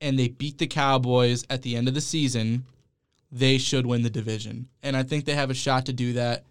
and 0.00 0.18
they 0.18 0.28
beat 0.28 0.58
the 0.58 0.66
Cowboys 0.66 1.44
at 1.48 1.62
the 1.62 1.76
end 1.76 1.88
of 1.88 1.94
the 1.94 2.00
season, 2.00 2.64
they 3.32 3.56
should 3.56 3.86
win 3.86 4.02
the 4.02 4.10
division. 4.10 4.68
And 4.82 4.96
I 4.96 5.02
think 5.02 5.24
they 5.24 5.34
have 5.34 5.50
a 5.50 5.54
shot 5.54 5.86
to 5.86 5.92
do 5.92 6.12
that 6.14 6.44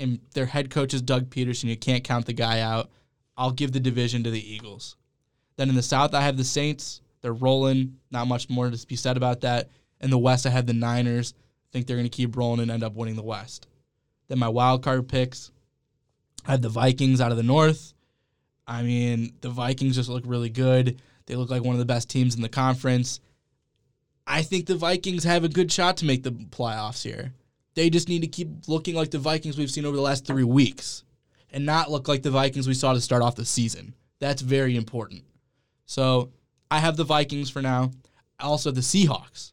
and 0.00 0.20
their 0.34 0.46
head 0.46 0.70
coach 0.70 0.94
is 0.94 1.02
Doug 1.02 1.30
Pederson. 1.30 1.64
You 1.64 1.76
can't 1.76 2.04
count 2.04 2.26
the 2.26 2.32
guy 2.32 2.60
out. 2.60 2.90
I'll 3.36 3.50
give 3.50 3.72
the 3.72 3.80
division 3.80 4.22
to 4.24 4.30
the 4.30 4.54
Eagles. 4.54 4.96
Then 5.56 5.68
in 5.68 5.74
the 5.74 5.82
South, 5.82 6.14
I 6.14 6.22
have 6.22 6.36
the 6.36 6.44
Saints. 6.44 7.00
They're 7.20 7.32
rolling. 7.32 7.96
Not 8.10 8.28
much 8.28 8.48
more 8.48 8.70
to 8.70 8.86
be 8.86 8.96
said 8.96 9.16
about 9.16 9.40
that. 9.40 9.70
In 10.00 10.10
the 10.10 10.18
West, 10.18 10.46
I 10.46 10.50
have 10.50 10.66
the 10.66 10.72
Niners. 10.72 11.34
I 11.36 11.68
think 11.72 11.86
they're 11.86 11.96
going 11.96 12.08
to 12.08 12.16
keep 12.16 12.36
rolling 12.36 12.60
and 12.60 12.70
end 12.70 12.84
up 12.84 12.94
winning 12.94 13.16
the 13.16 13.22
West. 13.22 13.66
Then 14.28 14.38
my 14.38 14.48
wild 14.48 14.82
card 14.82 15.08
picks, 15.08 15.50
I 16.46 16.52
have 16.52 16.62
the 16.62 16.68
Vikings 16.68 17.20
out 17.20 17.32
of 17.32 17.36
the 17.36 17.42
North. 17.42 17.92
I 18.68 18.82
mean, 18.82 19.32
the 19.40 19.48
Vikings 19.48 19.96
just 19.96 20.10
look 20.10 20.24
really 20.26 20.50
good. 20.50 21.00
They 21.26 21.34
look 21.34 21.50
like 21.50 21.64
one 21.64 21.74
of 21.74 21.78
the 21.78 21.86
best 21.86 22.10
teams 22.10 22.36
in 22.36 22.42
the 22.42 22.48
conference. 22.50 23.18
I 24.26 24.42
think 24.42 24.66
the 24.66 24.76
Vikings 24.76 25.24
have 25.24 25.42
a 25.42 25.48
good 25.48 25.72
shot 25.72 25.96
to 25.96 26.04
make 26.04 26.22
the 26.22 26.32
playoffs 26.32 27.02
here. 27.02 27.32
They 27.74 27.88
just 27.88 28.10
need 28.10 28.20
to 28.20 28.28
keep 28.28 28.68
looking 28.68 28.94
like 28.94 29.10
the 29.10 29.18
Vikings 29.18 29.56
we've 29.56 29.70
seen 29.70 29.86
over 29.86 29.96
the 29.96 30.02
last 30.02 30.26
three 30.26 30.44
weeks 30.44 31.02
and 31.50 31.64
not 31.64 31.90
look 31.90 32.08
like 32.08 32.22
the 32.22 32.30
Vikings 32.30 32.68
we 32.68 32.74
saw 32.74 32.92
to 32.92 33.00
start 33.00 33.22
off 33.22 33.36
the 33.36 33.44
season. 33.46 33.94
That's 34.20 34.42
very 34.42 34.76
important. 34.76 35.22
So 35.86 36.30
I 36.70 36.78
have 36.78 36.96
the 36.96 37.04
Vikings 37.04 37.48
for 37.48 37.62
now. 37.62 37.90
Also, 38.38 38.70
the 38.70 38.82
Seahawks. 38.82 39.52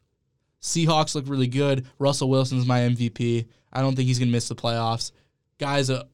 Seahawks 0.60 1.14
look 1.14 1.26
really 1.26 1.46
good. 1.46 1.86
Russell 1.98 2.28
Wilson's 2.28 2.66
my 2.66 2.80
MVP. 2.80 3.46
I 3.72 3.80
don't 3.80 3.96
think 3.96 4.08
he's 4.08 4.18
going 4.18 4.28
to 4.28 4.32
miss 4.32 4.48
the 4.48 4.54
playoffs. 4.54 5.12
Guy's 5.58 5.88
a 5.88 6.06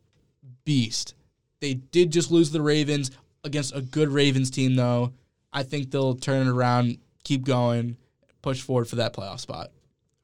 beast. 0.65 1.15
They 1.63 1.75
did 1.75 2.11
just 2.11 2.33
lose 2.33 2.51
the 2.51 2.61
Ravens 2.61 3.13
against 3.45 3.73
a 3.75 3.81
good 3.81 4.09
Ravens 4.09 4.51
team, 4.51 4.75
though. 4.75 5.13
I 5.53 5.63
think 5.63 5.93
they'll 5.93 6.17
turn 6.17 6.49
it 6.49 6.51
around, 6.51 6.99
keep 7.23 7.45
going, 7.45 7.97
push 8.43 8.61
forward 8.61 8.89
for 8.89 8.97
that 8.97 9.15
playoff 9.15 9.39
spot. 9.39 9.71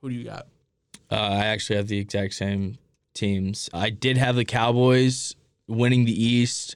Who 0.02 0.10
do 0.10 0.16
you 0.16 0.24
got? 0.24 0.48
Uh, 1.08 1.14
I 1.14 1.46
actually 1.46 1.76
have 1.76 1.86
the 1.86 1.98
exact 1.98 2.34
same 2.34 2.76
teams. 3.14 3.70
I 3.72 3.90
did 3.90 4.16
have 4.16 4.34
the 4.34 4.44
Cowboys 4.44 5.36
winning 5.68 6.06
the 6.06 6.24
East, 6.24 6.74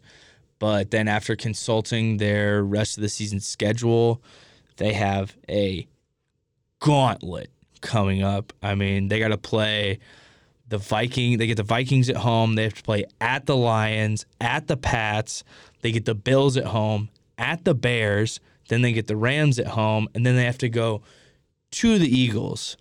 but 0.60 0.92
then 0.92 1.08
after 1.08 1.34
consulting 1.34 2.18
their 2.18 2.62
rest 2.62 2.96
of 2.96 3.02
the 3.02 3.08
season 3.08 3.40
schedule, 3.40 4.22
they 4.76 4.92
have 4.92 5.36
a 5.48 5.88
gauntlet 6.78 7.50
coming 7.80 8.22
up. 8.22 8.52
I 8.62 8.76
mean, 8.76 9.08
they 9.08 9.18
got 9.18 9.28
to 9.28 9.38
play 9.38 9.98
the 10.72 10.78
Viking. 10.78 11.38
They 11.38 11.46
get 11.46 11.56
the 11.56 11.62
Vikings 11.62 12.10
at 12.10 12.16
home. 12.16 12.56
They 12.56 12.64
have 12.64 12.74
to 12.74 12.82
play 12.82 13.04
at 13.20 13.46
the 13.46 13.56
Lions, 13.56 14.26
at 14.40 14.66
the 14.66 14.76
Pats. 14.76 15.44
They 15.82 15.92
get 15.92 16.04
the 16.04 16.14
Bills 16.14 16.56
at 16.56 16.64
home, 16.64 17.08
at 17.38 17.64
the 17.64 17.74
Bears. 17.74 18.40
Then 18.68 18.82
they 18.82 18.92
get 18.92 19.06
the 19.06 19.16
Rams 19.16 19.58
at 19.58 19.68
home, 19.68 20.08
and 20.14 20.26
then 20.26 20.34
they 20.34 20.44
have 20.44 20.58
to 20.58 20.68
go 20.68 21.02
to 21.72 21.98
the 21.98 22.08
Eagles 22.08 22.76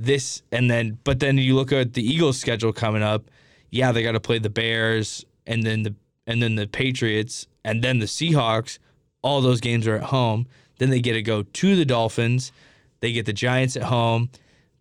this 0.00 0.42
and 0.50 0.70
then 0.70 0.98
but 1.04 1.20
then 1.20 1.36
you 1.36 1.54
look 1.54 1.72
at 1.72 1.92
the 1.92 2.02
Eagles 2.02 2.38
schedule 2.38 2.72
coming 2.72 3.02
up, 3.02 3.30
yeah, 3.70 3.92
they 3.92 4.02
got 4.02 4.12
to 4.12 4.20
play 4.20 4.38
the 4.38 4.50
Bears 4.50 5.24
and 5.46 5.62
then 5.62 5.82
the 5.82 5.94
and 6.26 6.42
then 6.42 6.54
the 6.54 6.66
Patriots 6.66 7.46
and 7.64 7.84
then 7.84 7.98
the 7.98 8.06
Seahawks. 8.06 8.78
All 9.22 9.42
those 9.42 9.60
games 9.60 9.86
are 9.86 9.96
at 9.96 10.04
home. 10.04 10.46
Then 10.78 10.88
they 10.88 11.00
get 11.00 11.12
to 11.12 11.22
go 11.22 11.42
to 11.42 11.76
the 11.76 11.84
Dolphins. 11.84 12.52
They 13.00 13.12
get 13.12 13.26
the 13.26 13.34
Giants 13.34 13.76
at 13.76 13.84
home, 13.84 14.30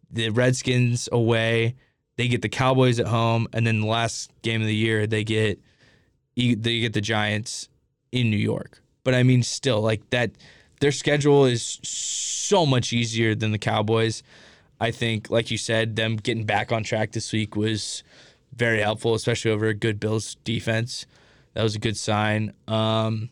the 0.09 0.29
Redskins 0.29 1.09
away. 1.11 1.75
They 2.19 2.27
get 2.27 2.41
the 2.41 2.49
Cowboys 2.49 2.99
at 2.99 3.07
home, 3.07 3.47
and 3.53 3.65
then 3.65 3.79
the 3.79 3.87
last 3.87 4.29
game 4.41 4.59
of 4.59 4.67
the 4.67 4.75
year 4.75 5.07
they 5.07 5.23
get 5.23 5.57
they 6.35 6.53
get 6.81 6.91
the 6.91 6.99
Giants 6.99 7.69
in 8.11 8.29
New 8.29 8.35
York. 8.35 8.81
But 9.05 9.15
I 9.15 9.23
mean, 9.23 9.41
still 9.41 9.79
like 9.79 10.09
that, 10.09 10.31
their 10.81 10.91
schedule 10.91 11.45
is 11.45 11.79
so 11.81 12.65
much 12.65 12.91
easier 12.91 13.35
than 13.35 13.53
the 13.53 13.57
Cowboys. 13.57 14.21
I 14.81 14.91
think, 14.91 15.29
like 15.29 15.49
you 15.49 15.57
said, 15.57 15.95
them 15.95 16.17
getting 16.17 16.43
back 16.43 16.73
on 16.73 16.83
track 16.83 17.13
this 17.13 17.31
week 17.31 17.55
was 17.55 18.03
very 18.53 18.81
helpful, 18.81 19.13
especially 19.13 19.51
over 19.51 19.67
a 19.67 19.73
good 19.73 19.97
Bills 19.97 20.35
defense. 20.43 21.05
That 21.53 21.63
was 21.63 21.75
a 21.75 21.79
good 21.79 21.95
sign. 21.95 22.51
Um, 22.67 23.29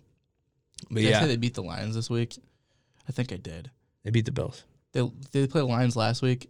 but 0.89 1.01
Did 1.01 1.07
I 1.07 1.09
yeah, 1.09 1.19
say 1.23 1.27
they 1.27 1.35
beat 1.35 1.55
the 1.55 1.61
Lions 1.61 1.93
this 1.93 2.09
week? 2.09 2.37
I 3.05 3.11
think 3.11 3.33
I 3.33 3.35
did. 3.35 3.69
they 4.05 4.11
beat 4.11 4.23
the 4.23 4.31
Bills. 4.31 4.63
They 4.93 5.01
they 5.33 5.45
play 5.45 5.59
the 5.59 5.67
Lions 5.67 5.97
last 5.97 6.21
week? 6.21 6.49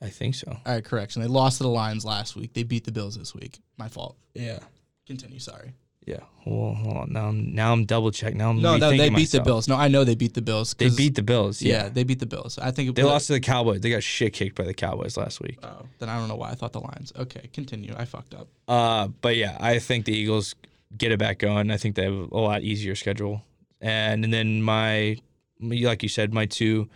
I 0.00 0.08
think 0.10 0.34
so. 0.34 0.50
All 0.50 0.74
right, 0.74 0.84
correction. 0.84 1.22
They 1.22 1.28
lost 1.28 1.58
to 1.58 1.62
the 1.64 1.70
Lions 1.70 2.04
last 2.04 2.36
week. 2.36 2.52
They 2.54 2.62
beat 2.64 2.84
the 2.84 2.92
Bills 2.92 3.16
this 3.16 3.34
week. 3.34 3.58
My 3.78 3.88
fault. 3.88 4.16
Yeah. 4.34 4.58
Continue. 5.06 5.38
Sorry. 5.38 5.72
Yeah. 6.06 6.20
Well, 6.44 6.74
hold 6.74 6.96
on. 6.96 7.12
Now 7.12 7.28
I'm 7.28 7.52
now 7.54 7.72
I'm 7.72 7.84
double 7.84 8.12
checking. 8.12 8.38
Now 8.38 8.50
I'm 8.50 8.60
No, 8.62 8.76
no, 8.76 8.90
they 8.90 9.08
beat 9.08 9.12
myself. 9.12 9.44
the 9.44 9.48
Bills. 9.48 9.68
No, 9.68 9.74
I 9.74 9.88
know 9.88 10.04
they 10.04 10.14
beat 10.14 10.34
the 10.34 10.42
Bills. 10.42 10.72
They 10.78 10.88
beat 10.90 11.16
the 11.16 11.22
Bills. 11.22 11.60
Yeah. 11.60 11.84
Yeah. 11.84 11.88
they 11.88 12.04
beat 12.04 12.20
the 12.20 12.26
Bills. 12.26 12.58
I 12.58 12.70
think 12.70 12.90
it, 12.90 12.94
They 12.94 13.02
lost 13.02 13.26
to 13.26 13.32
the 13.32 13.40
Cowboys. 13.40 13.80
They 13.80 13.90
got 13.90 14.04
shit 14.04 14.32
kicked 14.32 14.54
by 14.56 14.64
the 14.64 14.74
Cowboys 14.74 15.16
last 15.16 15.40
week. 15.40 15.58
Oh, 15.64 15.86
then 15.98 16.08
I 16.08 16.16
don't 16.18 16.28
know 16.28 16.36
why 16.36 16.50
I 16.50 16.54
thought 16.54 16.72
the 16.72 16.80
Lions. 16.80 17.12
Okay, 17.18 17.48
continue. 17.52 17.92
I 17.98 18.04
fucked 18.04 18.34
up. 18.34 18.46
Uh, 18.68 19.08
but 19.08 19.36
yeah, 19.36 19.56
I 19.58 19.80
think 19.80 20.04
the 20.04 20.12
Eagles 20.16 20.54
get 20.96 21.10
it 21.10 21.18
back 21.18 21.38
going. 21.38 21.72
I 21.72 21.76
think 21.76 21.96
they 21.96 22.04
have 22.04 22.30
a 22.30 22.38
lot 22.38 22.62
easier 22.62 22.94
schedule. 22.94 23.42
And, 23.80 24.22
and 24.24 24.32
then 24.32 24.62
my, 24.62 25.16
like 25.60 26.04
you 26.04 26.08
said, 26.08 26.32
my 26.32 26.46
two 26.46 26.88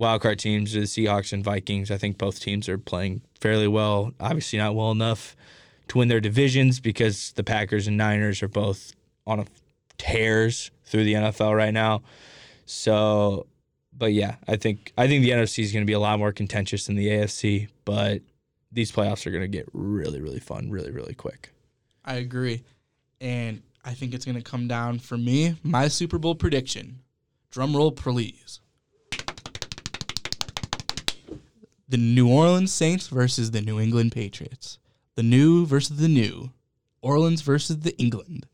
wildcard 0.00 0.38
teams 0.38 0.72
the 0.72 0.80
Seahawks 0.80 1.32
and 1.32 1.42
Vikings. 1.44 1.90
I 1.90 1.98
think 1.98 2.18
both 2.18 2.40
teams 2.40 2.68
are 2.68 2.78
playing 2.78 3.22
fairly 3.40 3.68
well. 3.68 4.12
Obviously, 4.20 4.58
not 4.58 4.74
well 4.74 4.90
enough 4.90 5.36
to 5.88 5.98
win 5.98 6.08
their 6.08 6.20
divisions 6.20 6.80
because 6.80 7.32
the 7.32 7.44
Packers 7.44 7.86
and 7.86 7.96
Niners 7.96 8.42
are 8.42 8.48
both 8.48 8.92
on 9.26 9.40
a 9.40 9.46
tears 9.96 10.70
through 10.84 11.04
the 11.04 11.14
NFL 11.14 11.56
right 11.56 11.74
now. 11.74 12.02
So, 12.66 13.46
but 13.96 14.12
yeah, 14.12 14.36
I 14.46 14.56
think 14.56 14.92
I 14.96 15.08
think 15.08 15.22
the 15.22 15.30
NFC 15.30 15.62
is 15.62 15.72
going 15.72 15.84
to 15.84 15.86
be 15.86 15.94
a 15.94 16.00
lot 16.00 16.18
more 16.18 16.32
contentious 16.32 16.86
than 16.86 16.96
the 16.96 17.08
AFC. 17.08 17.68
But 17.84 18.22
these 18.70 18.92
playoffs 18.92 19.26
are 19.26 19.30
going 19.30 19.42
to 19.42 19.48
get 19.48 19.68
really, 19.72 20.20
really 20.20 20.40
fun, 20.40 20.70
really, 20.70 20.90
really 20.90 21.14
quick. 21.14 21.52
I 22.04 22.14
agree. 22.14 22.62
And 23.20 23.62
I 23.84 23.94
think 23.94 24.14
it's 24.14 24.24
going 24.24 24.36
to 24.36 24.42
come 24.42 24.68
down 24.68 24.98
for 24.98 25.18
me, 25.18 25.56
my 25.62 25.88
Super 25.88 26.18
Bowl 26.18 26.34
prediction. 26.34 27.00
Drum 27.50 27.74
roll, 27.74 27.92
please. 27.92 28.60
The 31.88 31.96
New 31.96 32.28
Orleans 32.28 32.72
Saints 32.72 33.08
versus 33.08 33.50
the 33.50 33.62
New 33.62 33.80
England 33.80 34.12
Patriots. 34.12 34.78
The 35.14 35.22
new 35.22 35.66
versus 35.66 35.96
the 35.96 36.08
new. 36.08 36.52
Orleans 37.00 37.42
versus 37.42 37.80
the 37.80 37.96
England. 37.98 38.46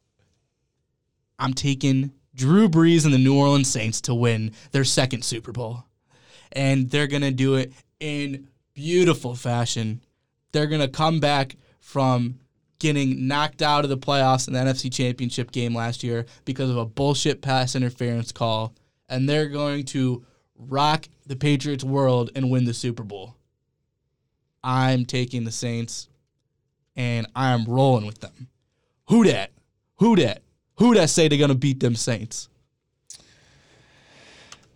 I'm 1.39 1.55
taking 1.55 2.13
Drew 2.35 2.69
Brees 2.69 3.05
and 3.05 3.13
the 3.13 3.19
New 3.19 3.37
Orleans 3.37 3.69
Saints 3.69 4.01
to 4.03 4.15
win 4.15 4.53
their 4.71 4.85
second 4.85 5.25
Super 5.25 5.53
Bowl. 5.53 5.85
And 6.53 6.91
they're 6.91 7.07
going 7.07 7.23
to 7.23 7.31
do 7.31 7.57
it 7.57 7.73
in 8.01 8.49
beautiful 8.75 9.35
fashion. 9.35 10.01
They're 10.53 10.67
going 10.67 10.81
to 10.81 10.89
come 10.89 11.21
back 11.21 11.57
from 11.81 12.39
getting 12.79 13.27
knocked 13.27 13.63
out 13.63 13.85
of 13.85 13.91
the 13.91 13.99
playoffs 13.99 14.47
in 14.47 14.55
the 14.55 14.61
NFC 14.61 14.93
Championship 14.93 15.51
game 15.53 15.75
last 15.75 16.03
year 16.03 16.27
because 16.45 16.71
of 16.71 16.77
a 16.77 16.87
bullshit 16.87 17.41
pass 17.41 17.75
interference 17.75 18.31
call. 18.31 18.75
And 19.09 19.29
they're 19.29 19.49
going 19.49 19.85
to 19.87 20.25
rock 20.59 21.07
the 21.27 21.37
Patriots 21.37 21.85
world 21.85 22.31
and 22.35 22.51
win 22.51 22.65
the 22.65 22.75
Super 22.75 23.03
Bowl. 23.03 23.37
I'm 24.63 25.05
taking 25.05 25.45
the 25.45 25.53
Saints 25.53 26.09
and 26.97 27.27
I'm 27.35 27.65
rolling 27.65 28.07
with 28.07 28.21
them. 28.21 28.49
Who 29.09 29.25
dat? 29.25 29.51
Who 29.99 30.17
dat? 30.17 30.43
Who 30.77 30.95
that 30.95 31.11
say 31.11 31.29
they're 31.29 31.39
gonna 31.39 31.55
beat 31.55 31.81
them 31.81 31.95
Saints? 31.95 32.49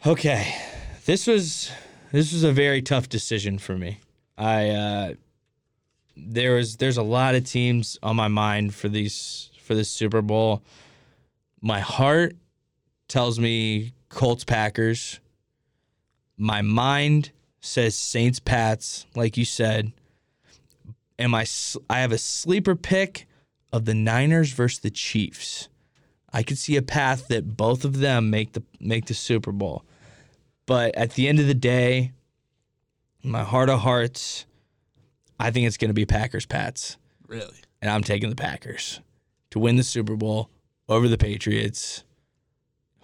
Okay, 0.06 0.54
this 1.06 1.26
was 1.26 1.70
this 2.12 2.32
was 2.32 2.44
a 2.44 2.52
very 2.52 2.82
tough 2.82 3.08
decision 3.08 3.58
for 3.58 3.76
me. 3.76 4.00
I 4.36 4.68
uh, 4.68 5.14
there 6.16 6.54
was 6.54 6.76
there's 6.76 6.96
a 6.96 7.02
lot 7.02 7.34
of 7.34 7.44
teams 7.44 7.98
on 8.02 8.16
my 8.16 8.28
mind 8.28 8.74
for 8.74 8.88
these 8.88 9.50
for 9.60 9.74
this 9.74 9.90
Super 9.90 10.22
Bowl. 10.22 10.62
My 11.60 11.80
heart 11.80 12.36
tells 13.08 13.40
me 13.40 13.92
Colts 14.08 14.44
Packers. 14.44 15.18
My 16.38 16.62
mind 16.62 17.32
says 17.60 17.96
Saints 17.96 18.38
Pats, 18.38 19.06
like 19.14 19.36
you 19.36 19.44
said. 19.44 19.92
And 21.18 21.32
my 21.32 21.44
I 21.90 21.98
have 21.98 22.12
a 22.12 22.18
sleeper 22.18 22.76
pick 22.76 23.26
of 23.72 23.84
the 23.84 23.94
Niners 23.94 24.52
versus 24.52 24.78
the 24.78 24.90
Chiefs. 24.90 25.68
I 26.32 26.42
could 26.42 26.58
see 26.58 26.76
a 26.76 26.82
path 26.82 27.28
that 27.28 27.56
both 27.56 27.84
of 27.84 27.98
them 27.98 28.30
make 28.30 28.52
the 28.52 28.62
make 28.78 29.06
the 29.06 29.14
Super 29.14 29.50
Bowl. 29.50 29.84
But 30.66 30.94
at 30.94 31.12
the 31.12 31.28
end 31.28 31.40
of 31.40 31.46
the 31.46 31.54
day, 31.54 32.12
my 33.22 33.42
heart 33.42 33.68
of 33.68 33.80
hearts, 33.80 34.46
I 35.40 35.50
think 35.50 35.66
it's 35.66 35.76
going 35.76 35.88
to 35.88 35.94
be 35.94 36.06
Packers 36.06 36.46
Pats. 36.46 36.96
Really? 37.26 37.56
And 37.80 37.90
I'm 37.90 38.02
taking 38.02 38.28
the 38.28 38.36
Packers 38.36 39.00
to 39.50 39.58
win 39.58 39.76
the 39.76 39.82
Super 39.82 40.14
Bowl 40.14 40.50
over 40.88 41.08
the 41.08 41.18
Patriots. 41.18 42.04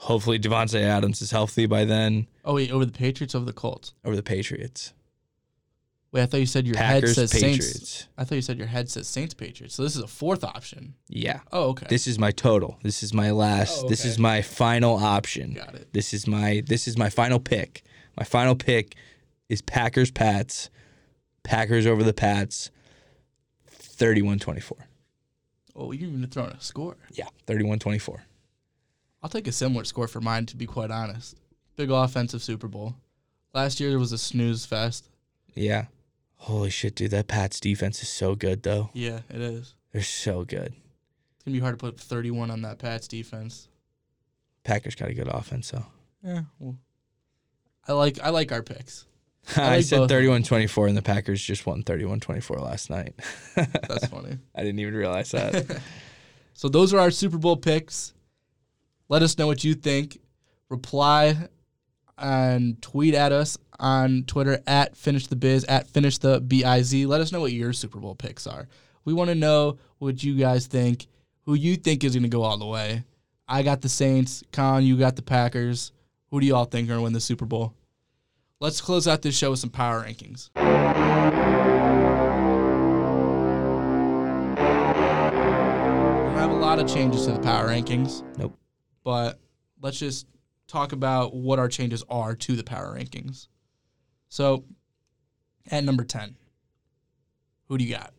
Hopefully 0.05 0.39
Davante 0.39 0.83
Adams 0.83 1.23
is 1.23 1.31
healthy 1.31 1.65
by 1.65 1.87
then. 1.87 2.27
Oh 2.45 2.57
wait, 2.57 2.71
over 2.71 2.85
the 2.85 2.93
Patriots 2.93 3.35
over 3.35 3.47
the 3.47 3.55
Colts? 3.55 3.95
Over 4.05 4.15
the 4.15 4.23
Patriots. 4.23 4.93
Wait, 6.13 6.23
I 6.23 6.27
thought 6.27 6.41
you 6.41 6.47
said 6.47 6.67
your 6.67 6.77
Packers, 6.77 7.17
head 7.17 7.31
says 7.31 7.33
Patriots. 7.33 7.65
Saints. 7.67 8.09
I 8.19 8.25
thought 8.25 8.35
you 8.35 8.43
said 8.43 8.59
your 8.59 8.67
head 8.67 8.91
says 8.91 9.09
Saints 9.09 9.33
Patriots. 9.33 9.75
So 9.75 9.83
this 9.83 9.97
is 9.97 10.03
a 10.03 10.07
fourth 10.07 10.45
option. 10.45 10.93
Yeah. 11.09 11.41
Oh, 11.53 11.71
okay. 11.71 11.87
This 11.89 12.07
is 12.07 12.19
my 12.19 12.33
total. 12.33 12.79
This 12.83 13.03
is 13.03 13.15
my 13.15 13.31
last. 13.31 13.85
Oh, 13.85 13.89
This 13.89 14.05
is 14.05 14.19
my 14.19 14.43
final 14.43 14.97
option. 14.97 15.55
Got 15.55 15.75
it. 15.75 15.89
This 15.95 16.13
is 16.13 16.27
my 16.27 16.63
this 16.67 16.87
is 16.87 16.99
my 16.99 17.09
final 17.09 17.41
pick. 17.41 17.83
My 18.15 18.25
final 18.25 18.55
pick 18.55 18.97
is 19.49 19.63
Packers 19.63 20.11
Pats. 20.11 20.69
Packers 21.45 21.87
over 21.87 22.03
the 22.03 22.13
Pats. 22.13 22.71
31-24. 23.73 24.73
Oh, 25.75 25.93
you're 25.93 26.09
even 26.11 26.27
throwing 26.27 26.51
a 26.51 26.61
score. 26.61 26.97
Yeah, 27.13 27.29
31-24. 27.47 28.19
I'll 29.25 29.31
take 29.31 29.49
a 29.49 29.53
similar 29.53 29.85
score 29.85 30.07
for 30.07 30.21
mine, 30.21 30.45
to 30.47 30.57
be 30.57 30.67
quite 30.67 30.91
honest. 30.91 31.41
Big 31.77 31.91
offensive 31.91 32.43
Super 32.43 32.69
Bowl. 32.69 32.95
Last 33.55 33.81
year 33.81 33.89
there 33.89 33.99
was 33.99 34.13
a 34.13 34.19
snooze 34.19 34.67
fest. 34.67 35.09
Yeah. 35.55 35.87
Holy 36.37 36.69
shit, 36.69 36.95
dude. 36.95 37.11
That 37.13 37.27
Pats 37.27 37.59
defense 37.59 38.03
is 38.03 38.11
so 38.11 38.35
good 38.35 38.65
though. 38.65 38.91
Yeah, 38.93 39.21
it 39.31 39.41
is. 39.41 39.77
They're 39.93 40.03
so 40.03 40.45
good. 40.45 40.75
It's 41.37 41.45
gonna 41.47 41.55
be 41.55 41.61
hard 41.61 41.79
to 41.79 41.83
put 41.83 41.99
31 41.99 42.51
on 42.51 42.61
that 42.63 42.79
Pats 42.79 43.09
defense. 43.09 43.69
Packers 44.63 44.95
got 44.95 45.09
a 45.09 45.15
good 45.15 45.29
offense 45.29 45.71
though. 45.71 45.87
Yeah. 46.23 46.43
Well, 46.59 46.77
I 47.89 47.93
like 47.95 48.21
I 48.21 48.29
like 48.29 48.53
our 48.53 48.63
picks. 48.63 49.07
I, 49.57 49.77
like 49.77 49.87
said 49.87 50.01
both. 50.01 50.11
31-24 50.11 50.89
and 50.89 50.97
the 50.99 51.03
Packers 51.03 51.43
just 51.43 51.65
won 51.65 51.83
31-24 51.83 52.61
last 52.61 52.91
night. 52.91 53.15
That's 53.55 54.07
funny. 54.07 54.37
I 54.55 54.63
didn't 54.63 54.81
even 54.81 54.95
realize 54.95 55.31
that. 55.31 55.81
So 56.57 56.69
those 56.69 56.95
are 56.95 57.01
our 57.01 57.11
Super 57.11 57.37
Bowl 57.37 57.57
picks. 57.57 58.14
Let 59.09 59.23
us 59.23 59.37
know 59.39 59.47
what 59.47 59.65
you 59.65 59.75
think. 59.75 60.19
Reply 60.69 61.49
and 62.17 62.81
tweet 62.81 63.15
at 63.15 63.33
us 63.33 63.59
on 63.79 64.25
Twitter 64.25 64.61
at 64.67 64.97
finish 64.97 65.27
the 65.27 65.37
biz 65.37 65.65
at 65.65 65.89
finish 65.89 66.19
the 66.19 66.41
biz. 66.41 66.95
Let 67.07 67.21
us 67.21 67.33
know 67.33 67.41
what 67.41 67.53
your 67.53 67.73
Super 67.73 67.99
Bowl 67.99 68.15
picks 68.15 68.47
are. 68.47 68.69
We 69.05 69.13
want 69.13 69.29
to 69.29 69.35
know 69.35 69.79
what 69.99 70.23
you 70.23 70.37
guys 70.37 70.67
think. 70.67 71.07
Who 71.43 71.55
you 71.55 71.77
think 71.77 72.05
is 72.05 72.15
going 72.15 72.23
to 72.23 72.29
go 72.29 72.43
all 72.43 72.57
the 72.57 72.65
way? 72.67 73.05
I 73.47 73.63
got 73.63 73.83
the 73.83 73.89
Saints. 73.91 74.43
Con, 74.53 74.85
you 74.85 74.97
got 74.97 75.17
the 75.17 75.23
Packers. 75.23 75.93
Who 76.31 76.41
do 76.41 76.47
you 76.47 76.57
all 76.57 76.65
think 76.65 76.87
are 76.87 76.93
going 76.93 77.01
to 77.01 77.05
win 77.05 77.13
the 77.13 77.21
Super 77.21 77.45
Bowl? 77.45 77.75
Let's 78.61 78.81
close 78.81 79.07
out 79.07 79.21
this 79.21 79.37
show 79.37 79.51
with 79.51 79.59
some 79.59 79.69
power 79.69 80.03
rankings. 80.03 80.49
We 80.55 80.63
have 86.41 86.51
a 86.51 86.55
lot 86.55 86.79
of 86.79 86.89
changes 86.89 87.27
to 87.27 87.33
the 87.33 87.41
power 87.41 87.69
rankings. 87.69 88.23
Nope. 88.39 88.57
But 89.05 89.39
let's 89.81 89.99
just 89.99 90.27
talk 90.67 90.93
about 90.93 91.35
what 91.35 91.59
our 91.59 91.69
changes 91.69 92.03
are 92.09 92.35
to 92.35 92.57
the 92.57 92.65
power 92.65 92.97
rankings. 92.99 93.49
So, 94.29 94.65
at 95.71 95.85
number 95.85 96.05
10, 96.05 96.37
who 97.69 97.79
do 97.79 97.85
you 97.85 97.95
got? 97.95 98.13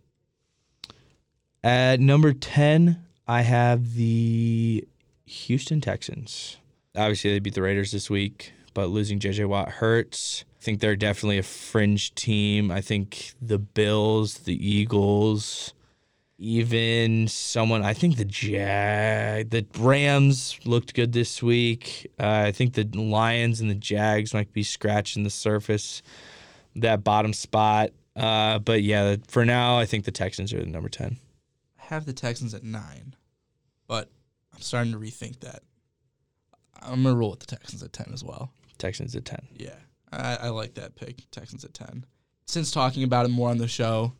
At 1.63 1.99
number 1.99 2.31
10, 2.31 3.03
I 3.27 3.41
have 3.41 3.95
the 3.95 4.88
Houston 5.25 5.81
Texans. 5.81 6.57
Obviously, 6.95 7.31
they 7.31 7.39
beat 7.39 7.55
the 7.55 7.61
Raiders 7.61 7.91
this 7.91 8.09
week, 8.09 8.53
but 8.73 8.88
losing 8.88 9.19
JJ 9.19 9.47
Watt 9.47 9.69
hurts. 9.69 10.45
I 10.59 10.63
think 10.63 10.79
they're 10.79 10.95
definitely 10.95 11.38
a 11.38 11.43
fringe 11.43 12.15
team. 12.15 12.71
I 12.71 12.81
think 12.81 13.33
the 13.41 13.59
Bills, 13.59 14.39
the 14.39 14.55
Eagles, 14.55 15.73
even 16.38 17.27
someone, 17.27 17.83
I 17.83 17.93
think 17.93 18.17
the 18.17 18.25
Jag, 18.25 19.49
the 19.51 19.65
Rams 19.77 20.59
looked 20.65 20.93
good 20.93 21.13
this 21.13 21.41
week. 21.41 22.11
Uh, 22.19 22.43
I 22.47 22.51
think 22.51 22.73
the 22.73 22.83
Lions 22.83 23.61
and 23.61 23.69
the 23.69 23.75
Jags 23.75 24.33
might 24.33 24.51
be 24.51 24.63
scratching 24.63 25.23
the 25.23 25.29
surface, 25.29 26.01
that 26.75 27.03
bottom 27.03 27.33
spot. 27.33 27.91
Uh, 28.15 28.59
but 28.59 28.83
yeah, 28.83 29.15
for 29.27 29.45
now, 29.45 29.77
I 29.77 29.86
think 29.86 30.05
the 30.05 30.11
Texans 30.11 30.53
are 30.53 30.59
the 30.59 30.65
number 30.65 30.89
10. 30.89 31.17
I 31.79 31.86
have 31.86 32.05
the 32.05 32.13
Texans 32.13 32.53
at 32.53 32.63
9, 32.63 33.15
but 33.88 34.09
I'm 34.53 34.61
starting 34.61 34.91
to 34.91 34.99
rethink 34.99 35.39
that. 35.41 35.63
I'm 36.81 37.03
going 37.03 37.15
to 37.15 37.19
roll 37.19 37.31
with 37.31 37.39
the 37.39 37.45
Texans 37.45 37.81
at 37.81 37.93
10 37.93 38.11
as 38.13 38.23
well. 38.23 38.51
Texans 38.77 39.15
at 39.15 39.25
10. 39.25 39.47
Yeah, 39.55 39.75
I, 40.11 40.36
I 40.36 40.49
like 40.49 40.73
that 40.75 40.95
pick, 40.95 41.29
Texans 41.31 41.63
at 41.63 41.73
10. 41.73 42.05
Since 42.47 42.71
talking 42.71 43.03
about 43.03 43.25
it 43.25 43.29
more 43.29 43.49
on 43.49 43.57
the 43.57 43.67
show, 43.67 44.13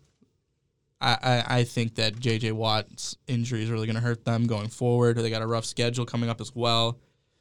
I, 1.06 1.44
I, 1.48 1.64
think 1.66 1.96
that 1.96 2.20
J.J. 2.20 2.54
Watt's 2.54 3.16
injury 3.28 3.62
is 3.62 3.70
really 3.70 3.86
going 3.86 3.96
to 3.96 4.02
hurt 4.02 4.26
them 4.26 4.48
going 4.48 4.70
forward. 4.70 5.18
They 5.18 5.30
got 5.30 5.44
a 5.44 5.48
rough 5.48 5.66
schedule 5.66 6.04
coming 6.04 6.32
up 6.32 6.42
as 6.42 6.56
well. 6.56 6.98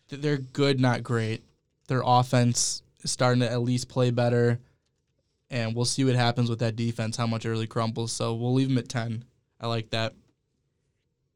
They're 0.08 0.36
good, 0.36 0.78
not 0.78 1.02
great. 1.02 1.42
Their 1.88 2.02
offense 2.04 2.82
is 3.02 3.10
starting 3.10 3.40
to 3.40 3.50
at 3.50 3.62
least 3.62 3.88
play 3.88 4.10
better, 4.10 4.60
and 5.48 5.74
we'll 5.74 5.86
see 5.86 6.04
what 6.04 6.14
happens 6.14 6.50
with 6.50 6.58
that 6.58 6.76
defense, 6.76 7.16
how 7.16 7.26
much 7.26 7.46
it 7.46 7.50
really 7.50 7.66
crumbles. 7.66 8.12
So 8.12 8.34
we'll 8.34 8.52
leave 8.52 8.68
them 8.68 8.76
at 8.76 8.88
10. 8.90 9.24
I 9.58 9.66
like 9.66 9.90
that. 9.90 10.12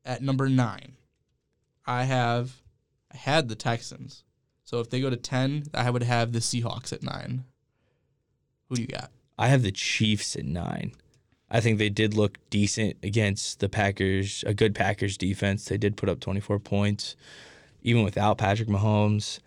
At 0.04 0.22
number 0.22 0.48
9, 0.48 0.92
I 1.86 2.04
have 2.04 2.52
I 3.12 3.16
had 3.16 3.48
the 3.48 3.54
Texans. 3.54 4.24
So 4.64 4.80
if 4.80 4.90
they 4.90 5.00
go 5.00 5.08
to 5.08 5.16
10, 5.16 5.64
I 5.72 5.90
would 5.90 6.02
have 6.02 6.32
the 6.32 6.40
Seahawks 6.40 6.92
at 6.92 7.02
9. 7.02 7.44
Who 8.68 8.74
do 8.74 8.82
you 8.82 8.88
got? 8.88 9.10
I 9.38 9.48
have 9.48 9.62
the 9.62 9.72
Chiefs 9.72 10.36
at 10.36 10.44
nine. 10.44 10.92
I 11.50 11.60
think 11.60 11.78
they 11.78 11.88
did 11.88 12.14
look 12.14 12.38
decent 12.50 12.96
against 13.02 13.60
the 13.60 13.68
Packers, 13.68 14.44
a 14.46 14.52
good 14.52 14.74
Packers 14.74 15.16
defense. 15.16 15.64
They 15.64 15.78
did 15.78 15.96
put 15.96 16.08
up 16.08 16.20
24 16.20 16.58
points, 16.58 17.16
even 17.82 18.02
without 18.02 18.38
Patrick 18.38 18.68
Mahomes. 18.68 19.40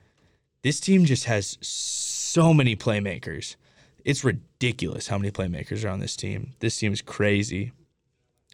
This 0.64 0.80
team 0.80 1.06
just 1.06 1.26
has 1.26 1.58
so 1.62 2.54
many 2.54 2.76
playmakers. 2.76 3.56
It's 4.04 4.24
ridiculous 4.24 5.08
how 5.08 5.18
many 5.18 5.32
playmakers 5.32 5.86
are 5.86 5.89
on 5.89 5.99
this 5.99 6.16
team. 6.16 6.54
This 6.60 6.78
team 6.78 6.91
is 6.91 7.02
crazy. 7.02 7.72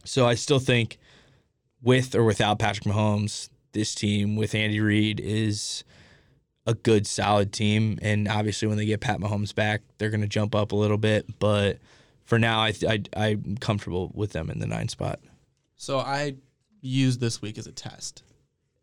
So 0.03 0.25
I 0.25 0.35
still 0.35 0.59
think 0.59 0.97
with 1.81 2.15
or 2.15 2.23
without 2.23 2.59
Patrick 2.59 2.85
Mahomes, 2.85 3.49
this 3.71 3.93
team 3.95 4.35
with 4.35 4.55
Andy 4.55 4.79
Reid 4.79 5.19
is 5.19 5.83
a 6.65 6.73
good, 6.73 7.07
solid 7.07 7.53
team. 7.53 7.97
And 8.01 8.27
obviously, 8.27 8.67
when 8.67 8.77
they 8.77 8.85
get 8.85 8.99
Pat 8.99 9.19
Mahomes 9.19 9.55
back, 9.55 9.81
they're 9.97 10.09
going 10.09 10.21
to 10.21 10.27
jump 10.27 10.53
up 10.53 10.71
a 10.71 10.75
little 10.75 10.97
bit. 10.97 11.39
But 11.39 11.77
for 12.27 12.37
now, 12.37 12.59
I, 12.59 12.73
I 12.87 13.03
I'm 13.15 13.57
comfortable 13.57 14.11
with 14.13 14.33
them 14.33 14.49
in 14.49 14.59
the 14.59 14.67
nine 14.67 14.89
spot. 14.89 15.19
So 15.77 15.97
I 15.97 16.35
used 16.81 17.19
this 17.19 17.41
week 17.41 17.57
as 17.57 17.67
a 17.67 17.71
test. 17.71 18.23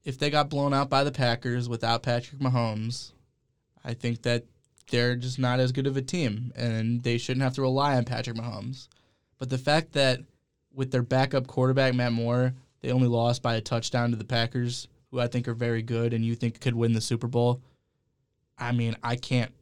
If 0.02 0.18
they 0.18 0.30
got 0.30 0.50
blown 0.50 0.74
out 0.74 0.90
by 0.90 1.04
the 1.04 1.12
Packers 1.12 1.68
without 1.68 2.02
Patrick 2.02 2.40
Mahomes, 2.40 3.12
I 3.84 3.94
think 3.94 4.22
that 4.22 4.44
they're 4.90 5.14
just 5.14 5.38
not 5.38 5.60
as 5.60 5.72
good 5.72 5.86
of 5.86 5.96
a 5.96 6.02
team, 6.02 6.52
and 6.56 7.02
they 7.02 7.18
shouldn't 7.18 7.42
have 7.42 7.54
to 7.54 7.62
rely 7.62 7.96
on 7.96 8.04
Patrick 8.04 8.36
Mahomes. 8.36 8.88
But 9.38 9.50
the 9.50 9.58
fact 9.58 9.92
that 9.92 10.20
with 10.72 10.90
their 10.90 11.02
backup 11.02 11.46
quarterback 11.46 11.94
Matt 11.94 12.12
Moore, 12.12 12.54
they 12.80 12.90
only 12.90 13.08
lost 13.08 13.42
by 13.42 13.56
a 13.56 13.60
touchdown 13.60 14.10
to 14.10 14.16
the 14.16 14.24
Packers, 14.24 14.88
who 15.10 15.20
I 15.20 15.26
think 15.26 15.48
are 15.48 15.54
very 15.54 15.82
good, 15.82 16.12
and 16.14 16.24
you 16.24 16.34
think 16.34 16.60
could 16.60 16.74
win 16.74 16.92
the 16.92 17.00
Super 17.00 17.28
Bowl. 17.28 17.62
I 18.58 18.72
mean, 18.72 18.96
I 19.02 19.16
can't, 19.16 19.52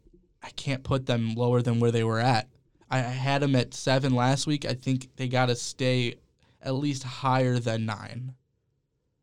I 0.42 0.50
can't 0.50 0.84
put 0.84 1.06
them 1.06 1.34
lower 1.34 1.62
than 1.62 1.80
where 1.80 1.92
they 1.92 2.04
were 2.04 2.20
at. 2.20 2.48
I 2.92 2.98
had 2.98 3.40
them 3.40 3.56
at 3.56 3.72
seven 3.72 4.14
last 4.14 4.46
week. 4.46 4.66
I 4.66 4.74
think 4.74 5.08
they 5.16 5.26
got 5.26 5.46
to 5.46 5.56
stay 5.56 6.16
at 6.60 6.74
least 6.74 7.02
higher 7.02 7.58
than 7.58 7.86
nine. 7.86 8.34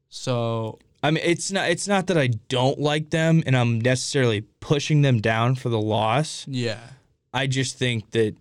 So 0.10 0.80
I 1.04 1.12
mean, 1.12 1.24
it's 1.24 1.52
not 1.52 1.70
it's 1.70 1.88
not 1.88 2.08
that 2.08 2.18
I 2.18 2.28
don't 2.28 2.80
like 2.80 3.12
them 3.12 3.44
and 3.46 3.56
I'm 3.56 3.80
necessarily 3.80 4.42
pushing 4.60 5.04
them 5.04 5.22
down 5.22 5.56
for 5.56 5.70
the 5.70 5.80
loss. 5.80 6.46
yeah, 6.48 6.80
I 7.34 7.48
just 7.48 7.78
think 7.78 8.12
that 8.12 8.36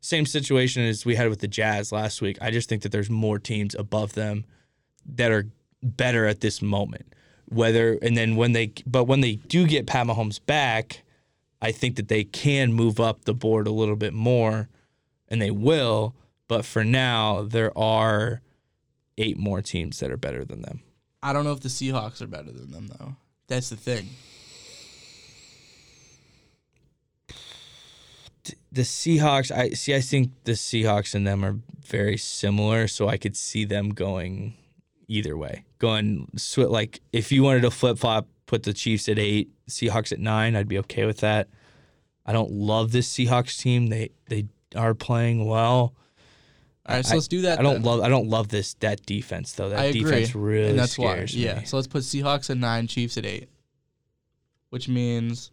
same 0.00 0.26
situation 0.26 0.82
as 0.82 1.04
we 1.04 1.14
had 1.14 1.28
with 1.28 1.40
the 1.40 1.48
Jazz 1.48 1.92
last 1.92 2.22
week. 2.22 2.38
I 2.40 2.50
just 2.50 2.68
think 2.68 2.82
that 2.82 2.90
there's 2.90 3.10
more 3.10 3.38
teams 3.38 3.74
above 3.74 4.14
them 4.14 4.44
that 5.14 5.30
are 5.30 5.46
better 5.82 6.26
at 6.26 6.40
this 6.40 6.62
moment. 6.62 7.14
Whether 7.48 7.98
and 8.00 8.16
then 8.16 8.36
when 8.36 8.52
they 8.52 8.72
but 8.86 9.04
when 9.04 9.20
they 9.20 9.34
do 9.34 9.66
get 9.66 9.86
Pat 9.86 10.06
Mahomes 10.06 10.40
back, 10.44 11.02
I 11.62 11.72
think 11.72 11.96
that 11.96 12.08
they 12.08 12.24
can 12.24 12.74
move 12.74 13.00
up 13.00 13.24
the 13.24 13.32
board 13.32 13.66
a 13.66 13.72
little 13.72 13.96
bit 13.96 14.12
more 14.12 14.68
and 15.28 15.40
they 15.40 15.50
will, 15.50 16.14
but 16.48 16.66
for 16.66 16.84
now 16.84 17.42
there 17.42 17.76
are 17.78 18.42
eight 19.16 19.38
more 19.38 19.62
teams 19.62 20.00
that 20.00 20.10
are 20.10 20.18
better 20.18 20.44
than 20.44 20.60
them. 20.60 20.82
I 21.22 21.32
don't 21.32 21.44
know 21.44 21.52
if 21.52 21.60
the 21.60 21.68
Seahawks 21.68 22.20
are 22.20 22.26
better 22.26 22.50
than 22.50 22.72
them 22.72 22.88
though. 22.98 23.16
That's 23.46 23.70
the 23.70 23.76
thing. 23.76 24.08
the 28.72 28.82
Seahawks, 28.82 29.50
I 29.54 29.70
see. 29.70 29.94
I 29.94 30.00
think 30.00 30.32
the 30.44 30.52
Seahawks 30.52 31.14
and 31.14 31.26
them 31.26 31.44
are 31.44 31.58
very 31.86 32.16
similar, 32.16 32.88
so 32.88 33.08
I 33.08 33.18
could 33.18 33.36
see 33.36 33.64
them 33.64 33.90
going 33.90 34.54
either 35.08 35.36
way. 35.36 35.64
Going 35.78 36.28
like 36.56 37.00
if 37.12 37.30
you 37.30 37.42
wanted 37.42 37.62
to 37.62 37.70
flip 37.70 37.98
flop, 37.98 38.26
put 38.52 38.64
the 38.64 38.74
Chiefs 38.74 39.08
at 39.08 39.18
eight, 39.18 39.48
Seahawks 39.66 40.12
at 40.12 40.20
nine, 40.20 40.54
I'd 40.56 40.68
be 40.68 40.76
okay 40.80 41.06
with 41.06 41.20
that. 41.20 41.48
I 42.26 42.34
don't 42.34 42.50
love 42.52 42.92
this 42.92 43.10
Seahawks 43.10 43.58
team. 43.58 43.86
They 43.86 44.10
they 44.28 44.46
are 44.76 44.92
playing 44.94 45.46
well. 45.46 45.94
All 46.84 46.96
right, 46.96 47.04
so 47.06 47.12
I- 47.12 47.14
let's 47.14 47.28
do 47.28 47.40
that. 47.42 47.58
I 47.58 47.62
don't 47.62 47.76
then. 47.76 47.82
love 47.84 48.00
I 48.02 48.08
don't 48.10 48.28
love 48.28 48.48
this 48.48 48.74
that 48.80 49.06
defense 49.06 49.52
though. 49.54 49.70
That 49.70 49.78
I 49.78 49.84
agree, 49.84 50.02
defense 50.02 50.34
really 50.34 50.68
and 50.70 50.78
that's 50.78 50.98
why. 50.98 51.14
scares 51.14 51.34
Yeah, 51.34 51.60
me. 51.60 51.64
so 51.64 51.76
let's 51.76 51.88
put 51.88 52.02
Seahawks 52.02 52.50
at 52.50 52.58
nine, 52.58 52.86
Chiefs 52.88 53.16
at 53.16 53.24
eight, 53.24 53.48
which 54.68 54.86
means 54.88 55.50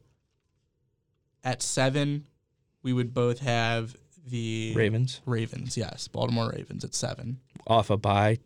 at 1.44 1.62
seven 1.62 2.28
we 2.84 2.92
would 2.92 3.14
both 3.14 3.40
have 3.40 3.96
the 4.28 4.74
Ravens 4.76 5.22
Ravens. 5.26 5.78
Yes, 5.78 6.10
Baltimore 6.10 6.52
Ravens 6.54 6.84
at 6.84 6.94
seven. 6.94 7.40
off 7.66 7.90
a 7.90 7.96
bye. 7.98 8.40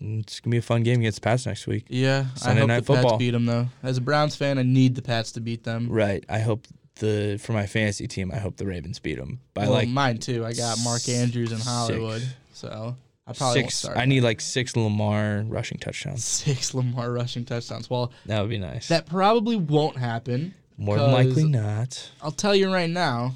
It's 0.00 0.40
gonna 0.40 0.52
be 0.52 0.58
a 0.58 0.62
fun 0.62 0.82
game 0.82 1.00
against 1.00 1.16
the 1.16 1.24
Pats 1.24 1.46
next 1.46 1.66
week. 1.66 1.86
Yeah, 1.88 2.26
Sunday 2.34 2.58
I 2.58 2.60
hope 2.60 2.68
Night 2.68 2.84
the 2.86 2.94
Pats 2.94 3.16
beat 3.18 3.30
them 3.30 3.46
though. 3.46 3.68
As 3.82 3.96
a 3.98 4.00
Browns 4.00 4.36
fan, 4.36 4.58
I 4.58 4.62
need 4.62 4.94
the 4.94 5.02
Pats 5.02 5.32
to 5.32 5.40
beat 5.40 5.64
them. 5.64 5.88
Right. 5.90 6.24
I 6.28 6.40
hope 6.40 6.66
the 6.96 7.38
for 7.42 7.52
my 7.52 7.66
fantasy 7.66 8.06
team, 8.06 8.30
I 8.32 8.38
hope 8.38 8.56
the 8.56 8.66
Ravens 8.66 8.98
beat 8.98 9.16
them 9.18 9.40
by 9.54 9.62
well, 9.62 9.72
like 9.72 9.88
mine 9.88 10.18
too. 10.18 10.44
I 10.44 10.52
got 10.52 10.78
Mark 10.84 11.08
Andrews 11.08 11.50
in 11.52 11.58
six. 11.58 11.68
Hollywood, 11.68 12.22
so 12.52 12.96
I 13.26 13.32
probably 13.32 13.62
won't 13.62 13.70
six. 13.72 13.74
start. 13.80 13.96
I 13.96 14.04
need 14.04 14.20
like 14.22 14.40
six 14.40 14.76
Lamar 14.76 15.44
rushing 15.46 15.78
touchdowns. 15.78 16.24
six 16.24 16.74
Lamar 16.74 17.10
rushing 17.12 17.44
touchdowns. 17.44 17.88
Well, 17.90 18.12
That 18.26 18.40
would 18.42 18.50
be 18.50 18.58
nice. 18.58 18.88
that 18.88 19.06
probably 19.06 19.56
won't 19.56 19.96
happen. 19.96 20.54
More 20.78 20.98
than 20.98 21.10
likely 21.12 21.44
not. 21.44 22.10
I'll 22.22 22.30
tell 22.32 22.54
you 22.54 22.70
right 22.72 22.90
now, 22.90 23.32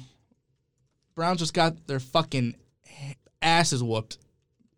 Browns 1.15 1.39
just 1.39 1.53
got 1.55 1.87
their 1.87 1.99
fucking 1.99 2.55
asses 3.41 3.81
whooped 3.83 4.17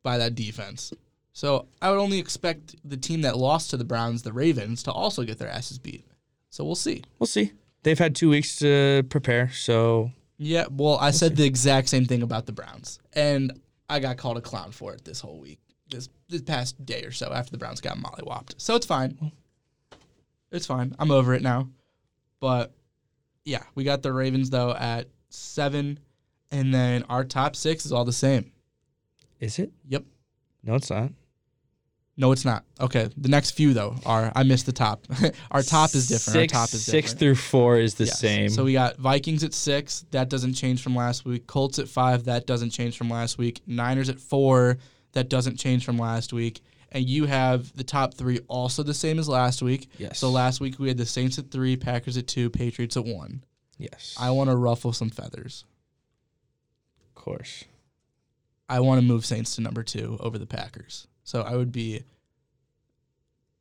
by 0.02 0.18
that 0.18 0.36
defense. 0.36 0.94
So 1.34 1.68
I 1.82 1.90
would 1.90 2.00
only 2.00 2.20
expect 2.20 2.76
the 2.88 2.96
team 2.98 3.22
that 3.22 3.38
lost 3.38 3.72
to 3.72 3.78
the 3.78 3.84
Browns, 3.84 4.22
the 4.22 4.32
Ravens, 4.34 4.84
to 4.84 4.92
also 4.92 5.24
get 5.24 5.40
their 5.40 5.50
asses 5.50 5.80
beat. 5.80 6.06
So 6.52 6.64
we'll 6.64 6.76
see. 6.76 7.04
We'll 7.20 7.28
see. 7.28 7.52
They've 7.82 7.98
had 8.00 8.16
two 8.16 8.30
weeks 8.30 8.56
to 8.58 9.04
prepare, 9.10 9.52
so 9.52 10.12
Yeah, 10.38 10.66
well, 10.72 10.98
I 11.02 11.12
said 11.12 11.36
the 11.36 11.44
exact 11.44 11.90
same 11.90 12.06
thing 12.06 12.22
about 12.22 12.46
the 12.46 12.52
Browns, 12.54 13.00
and 13.14 13.60
I 13.90 14.00
got 14.00 14.18
called 14.18 14.38
a 14.38 14.42
clown 14.42 14.72
for 14.72 14.94
it 14.94 15.04
this 15.04 15.20
whole 15.20 15.40
week, 15.40 15.60
this 15.90 16.08
this 16.30 16.42
past 16.44 16.86
day 16.86 17.04
or 17.04 17.12
so 17.12 17.34
after 17.34 17.52
the 17.52 17.58
Browns 17.58 17.82
got 17.82 17.98
mollywopped. 17.98 18.54
So 18.58 18.76
it's 18.76 18.86
fine. 18.86 19.32
It's 20.52 20.66
fine. 20.68 20.96
I'm 21.00 21.12
over 21.12 21.34
it 21.34 21.42
now. 21.42 21.68
But 22.40 22.74
yeah, 23.44 23.64
we 23.76 23.84
got 23.84 24.02
the 24.04 24.14
Ravens 24.14 24.50
though 24.50 24.74
at 24.74 25.08
seven, 25.30 26.00
and 26.52 26.74
then 26.74 27.04
our 27.10 27.24
top 27.26 27.56
six 27.56 27.86
is 27.86 27.92
all 27.92 28.06
the 28.06 28.14
same. 28.14 28.52
is 29.40 29.58
it? 29.60 29.72
Yep. 29.90 30.04
No, 30.64 30.76
it's 30.76 30.90
not. 30.90 31.12
No, 32.16 32.32
it's 32.32 32.46
not. 32.46 32.64
Okay, 32.80 33.10
the 33.18 33.30
next 33.30 33.52
few 33.52 33.74
though 33.74 33.96
are 34.06 34.32
I 34.36 34.44
missed 34.44 34.68
the 34.68 34.72
top. 34.72 35.06
our 35.52 35.64
top 35.64 35.96
is 35.96 36.08
different. 36.08 36.34
Six, 36.36 36.54
our 36.54 36.60
top 36.68 36.74
is 36.74 36.86
six 36.86 37.14
through 37.14 37.36
four 37.36 37.80
is 37.80 37.96
the 37.96 38.06
Yes. 38.06 38.20
same. 38.20 38.50
So 38.50 38.64
we 38.66 38.74
got 38.74 38.98
Vikings 38.98 39.44
at 39.44 39.54
six. 39.54 40.06
That 40.12 40.30
doesn't 40.30 40.54
change 40.54 40.84
from 40.84 40.96
last 40.96 41.26
week. 41.26 41.48
Colts 41.48 41.80
at 41.80 41.88
five. 41.88 42.26
That 42.26 42.46
doesn't 42.46 42.70
change 42.70 42.98
from 42.98 43.10
last 43.10 43.38
week. 43.40 43.62
Niners 43.66 44.10
at 44.10 44.20
four. 44.20 44.78
That 45.14 45.28
doesn't 45.30 45.58
change 45.58 45.86
from 45.86 45.98
last 45.98 46.34
week. 46.34 46.62
And 46.92 47.04
you 47.10 47.26
have 47.26 47.76
the 47.76 47.84
top 47.84 48.14
three 48.14 48.40
also 48.48 48.84
the 48.84 48.94
same 48.94 49.18
as 49.18 49.28
last 49.28 49.64
week. 49.64 49.90
yes. 49.98 50.20
So 50.20 50.30
last 50.30 50.62
week 50.62 50.78
we 50.78 50.90
had 50.90 50.98
the 50.98 51.08
Saints 51.08 51.40
at 51.40 51.50
three, 51.50 51.76
Packers 51.76 52.16
at 52.18 52.28
two, 52.28 52.52
Patriots 52.52 52.96
at 52.96 53.06
one. 53.06 53.44
yes. 53.80 54.16
I 54.20 54.30
want 54.30 54.52
to 54.52 54.56
ruffle 54.56 54.94
some 54.94 55.10
feathers. 55.10 55.66
of 57.08 57.16
course. 57.16 57.64
I 58.70 58.80
want 58.82 59.02
to 59.02 59.06
move 59.08 59.26
Saints 59.26 59.56
to 59.56 59.62
number 59.62 59.82
two 59.82 60.18
over 60.20 60.38
the 60.38 60.46
Packers. 60.46 61.08
So 61.24 61.42
I 61.42 61.56
would 61.56 61.72
be 61.72 62.04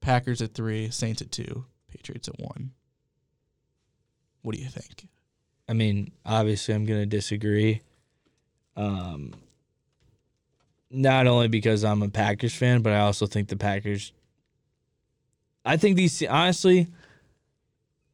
Packers 0.01 0.43
at 0.43 0.55
three, 0.55 0.91
Saints 0.91 1.23
at 1.23 1.31
two, 1.31 1.65
Patriots 1.91 2.29
at 2.29 2.39
one. 2.39 2.73
What 4.43 4.55
do 4.57 4.61
you 4.61 4.69
think? 4.69 5.09
I 5.69 5.73
mean, 5.73 6.13
obviously, 6.27 6.75
I'm 6.75 6.85
gonna 6.85 7.07
disagree. 7.07 7.83
Um, 8.77 9.33
not 10.91 11.27
only 11.27 11.49
because 11.49 11.85
I'm 11.85 12.03
a 12.03 12.09
Packers 12.09 12.55
fan, 12.55 12.83
but 12.83 12.93
I 12.93 13.01
also 13.01 13.27
think 13.27 13.49
the 13.49 13.57
Packers. 13.57 14.13
I 15.65 15.77
think 15.77 15.97
these 15.97 16.23
honestly, 16.27 16.89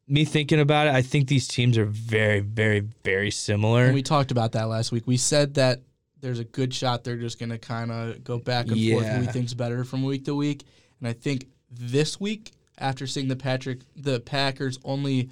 me 0.07 0.25
thinking 0.25 0.61
about 0.61 0.87
it, 0.87 0.95
I 0.95 1.03
think 1.03 1.29
these 1.29 1.49
teams 1.49 1.79
are 1.79 1.87
very, 1.87 2.41
very, 2.41 2.81
very 2.81 3.31
similar. 3.31 3.87
And 3.87 3.95
we 3.95 4.03
talked 4.03 4.31
about 4.31 4.53
that 4.53 4.69
last 4.69 4.93
week. 4.93 5.07
We 5.07 5.17
said 5.17 5.55
that 5.55 5.81
there's 6.21 6.39
a 6.39 6.45
good 6.45 6.75
shot 6.75 7.05
they're 7.05 7.17
just 7.17 7.39
going 7.39 7.51
to 7.51 7.59
kind 7.59 7.91
of 7.91 8.25
go 8.25 8.39
back 8.39 8.67
and 8.67 8.91
forth 8.91 9.07
who 9.07 9.25
think's 9.27 9.55
better 9.55 9.85
from 9.85 10.03
week 10.03 10.25
to 10.25 10.35
week. 10.35 10.65
And 11.01 11.09
I 11.09 11.13
think 11.13 11.47
this 11.71 12.19
week, 12.21 12.53
after 12.79 13.07
seeing 13.07 13.29
the 13.29 13.37
Patrick, 13.37 13.81
the 13.97 14.21
Packers 14.21 14.79
only 14.85 15.31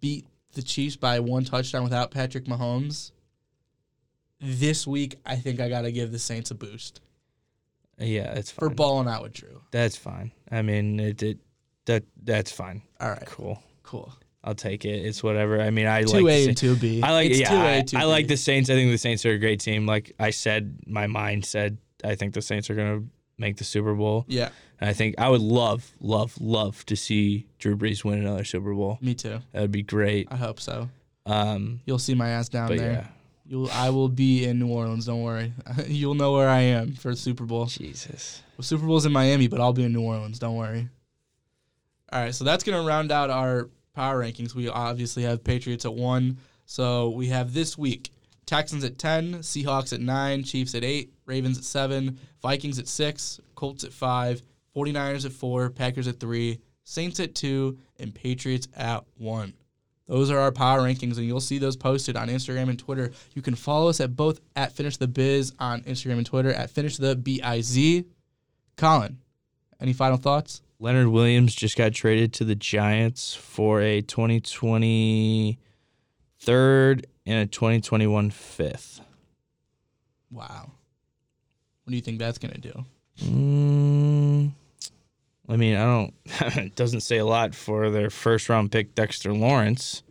beat 0.00 0.26
the 0.52 0.62
Chiefs 0.62 0.96
by 0.96 1.20
one 1.20 1.44
touchdown 1.44 1.84
without 1.84 2.10
Patrick 2.10 2.44
Mahomes. 2.44 3.12
This 4.40 4.86
week, 4.86 5.16
I 5.24 5.36
think 5.36 5.60
I 5.60 5.68
got 5.68 5.82
to 5.82 5.92
give 5.92 6.12
the 6.12 6.18
Saints 6.18 6.50
a 6.50 6.54
boost 6.54 7.00
yeah, 7.98 8.32
it's 8.32 8.50
for 8.50 8.68
balling 8.68 9.08
out 9.08 9.22
with 9.22 9.32
Drew. 9.32 9.62
That's 9.70 9.96
fine. 9.96 10.32
I 10.50 10.62
mean, 10.62 11.00
it, 11.00 11.22
it 11.22 11.38
that 11.86 12.04
that's 12.22 12.50
fine. 12.50 12.82
All 13.00 13.08
right, 13.10 13.26
Cool. 13.26 13.62
cool. 13.82 14.12
I'll 14.46 14.54
take 14.54 14.84
it. 14.84 15.04
It's 15.04 15.22
whatever. 15.22 15.60
I 15.60 15.70
mean, 15.70 15.86
I 15.86 16.02
Two 16.04 16.20
like. 16.20 16.26
A 16.32 16.48
and 16.48 16.56
two 16.56 16.76
B. 16.76 17.02
I 17.02 17.12
like 17.12 17.30
It's 17.30 17.40
yeah, 17.40 17.50
2A, 17.50 17.78
I, 17.78 17.82
2B. 17.82 17.98
I 17.98 18.04
like 18.04 18.28
the 18.28 18.36
Saints. 18.36 18.70
I 18.70 18.74
think 18.74 18.92
the 18.92 18.98
Saints 18.98 19.26
are 19.26 19.32
a 19.32 19.38
great 19.38 19.60
team. 19.60 19.86
Like 19.86 20.12
I 20.20 20.30
said, 20.30 20.78
my 20.86 21.06
mind 21.08 21.44
said 21.44 21.78
I 22.04 22.14
think 22.14 22.32
the 22.34 22.42
Saints 22.42 22.70
are 22.70 22.74
gonna 22.74 23.02
make 23.38 23.56
the 23.56 23.64
Super 23.64 23.94
Bowl. 23.94 24.24
Yeah, 24.28 24.50
And 24.80 24.88
I 24.88 24.92
think 24.92 25.16
I 25.18 25.28
would 25.28 25.40
love, 25.42 25.92
love, 26.00 26.40
love 26.40 26.86
to 26.86 26.96
see 26.96 27.46
Drew 27.58 27.76
Brees 27.76 28.02
win 28.04 28.18
another 28.20 28.44
Super 28.44 28.72
Bowl. 28.72 28.98
me 29.02 29.14
too. 29.14 29.40
That 29.52 29.60
would 29.62 29.72
be 29.72 29.82
great. 29.82 30.28
I 30.30 30.36
hope 30.36 30.60
so. 30.60 30.88
Um, 31.26 31.80
You'll 31.84 31.98
see 31.98 32.14
my 32.14 32.28
ass 32.28 32.48
down 32.48 32.68
there. 32.76 32.92
yeah, 32.92 33.06
You'll, 33.44 33.68
I 33.72 33.90
will 33.90 34.08
be 34.08 34.44
in 34.44 34.58
New 34.60 34.68
Orleans. 34.68 35.06
Don't 35.06 35.22
worry. 35.22 35.52
You'll 35.88 36.14
know 36.14 36.32
where 36.32 36.48
I 36.48 36.60
am 36.60 36.94
for 36.94 37.10
the 37.10 37.16
Super 37.16 37.44
Bowl. 37.44 37.66
Jesus. 37.66 38.42
Well, 38.56 38.62
Super 38.62 38.86
Bowl's 38.86 39.04
in 39.06 39.12
Miami, 39.12 39.48
but 39.48 39.60
I'll 39.60 39.72
be 39.72 39.82
in 39.84 39.92
New 39.92 40.02
Orleans. 40.02 40.38
Don't 40.38 40.54
worry. 40.56 40.88
All 42.12 42.20
right, 42.22 42.32
so 42.34 42.44
that's 42.44 42.62
gonna 42.62 42.86
round 42.86 43.10
out 43.10 43.30
our 43.30 43.68
power 43.96 44.22
rankings. 44.22 44.54
We 44.54 44.68
obviously 44.68 45.22
have 45.24 45.42
Patriots 45.42 45.86
at 45.86 45.94
one, 45.94 46.36
So 46.66 47.08
we 47.10 47.28
have 47.28 47.54
this 47.54 47.78
week 47.78 48.10
Texans 48.44 48.84
at 48.84 48.98
10, 48.98 49.36
Seahawks 49.36 49.92
at 49.92 50.00
9, 50.00 50.44
Chiefs 50.44 50.74
at 50.74 50.84
8, 50.84 51.12
Ravens 51.24 51.58
at 51.58 51.64
7, 51.64 52.18
Vikings 52.42 52.78
at 52.78 52.86
6, 52.86 53.40
Colts 53.56 53.82
at 53.82 53.92
5, 53.92 54.42
49ers 54.76 55.24
at 55.24 55.32
4, 55.32 55.70
Packers 55.70 56.06
at 56.06 56.20
3, 56.20 56.60
Saints 56.84 57.18
at 57.18 57.34
2, 57.34 57.76
and 57.98 58.14
Patriots 58.14 58.68
at 58.76 59.02
1. 59.16 59.54
Those 60.06 60.30
are 60.30 60.38
our 60.38 60.52
power 60.52 60.82
rankings, 60.82 61.16
and 61.16 61.26
you'll 61.26 61.40
see 61.40 61.58
those 61.58 61.76
posted 61.76 62.16
on 62.16 62.28
Instagram 62.28 62.68
and 62.68 62.78
Twitter. 62.78 63.10
You 63.34 63.42
can 63.42 63.56
follow 63.56 63.88
us 63.88 64.00
at 64.00 64.14
both 64.14 64.40
at 64.54 64.72
Finish 64.72 64.98
the 64.98 65.08
Biz 65.08 65.54
on 65.58 65.80
Instagram 65.82 66.18
and 66.18 66.26
Twitter 66.26 66.52
at 66.52 66.70
Finish 66.70 66.98
the 66.98 67.16
B 67.16 67.40
I 67.42 67.62
Z. 67.62 68.04
Collyn, 68.76 69.16
any 69.80 69.92
final 69.92 70.18
thoughts? 70.18 70.62
Leonard 70.78 71.08
Williams 71.08 71.54
just 71.54 71.76
got 71.76 71.92
traded 71.92 72.32
to 72.34 72.44
the 72.44 72.54
Giants 72.54 73.34
for 73.34 73.80
a 73.80 74.02
2020 74.02 75.58
third 76.38 77.06
and 77.24 77.38
a 77.38 77.46
2021 77.46 78.30
fifth. 78.30 79.00
Wow. 80.30 80.72
What 81.84 81.90
do 81.90 81.96
you 81.96 82.02
think 82.02 82.18
that's 82.18 82.38
gonna 82.38 82.58
do? 82.58 82.84
Mm, 83.22 84.50
I 85.48 85.56
mean, 85.56 85.76
I 85.76 85.84
don't. 85.84 86.14
it 86.56 86.74
doesn't 86.74 87.00
say 87.00 87.18
a 87.18 87.24
lot 87.24 87.54
for 87.54 87.90
their 87.90 88.10
first 88.10 88.48
round 88.48 88.70
pick, 88.70 88.94
Dexter 88.94 89.32
Lawrence, 89.32 90.02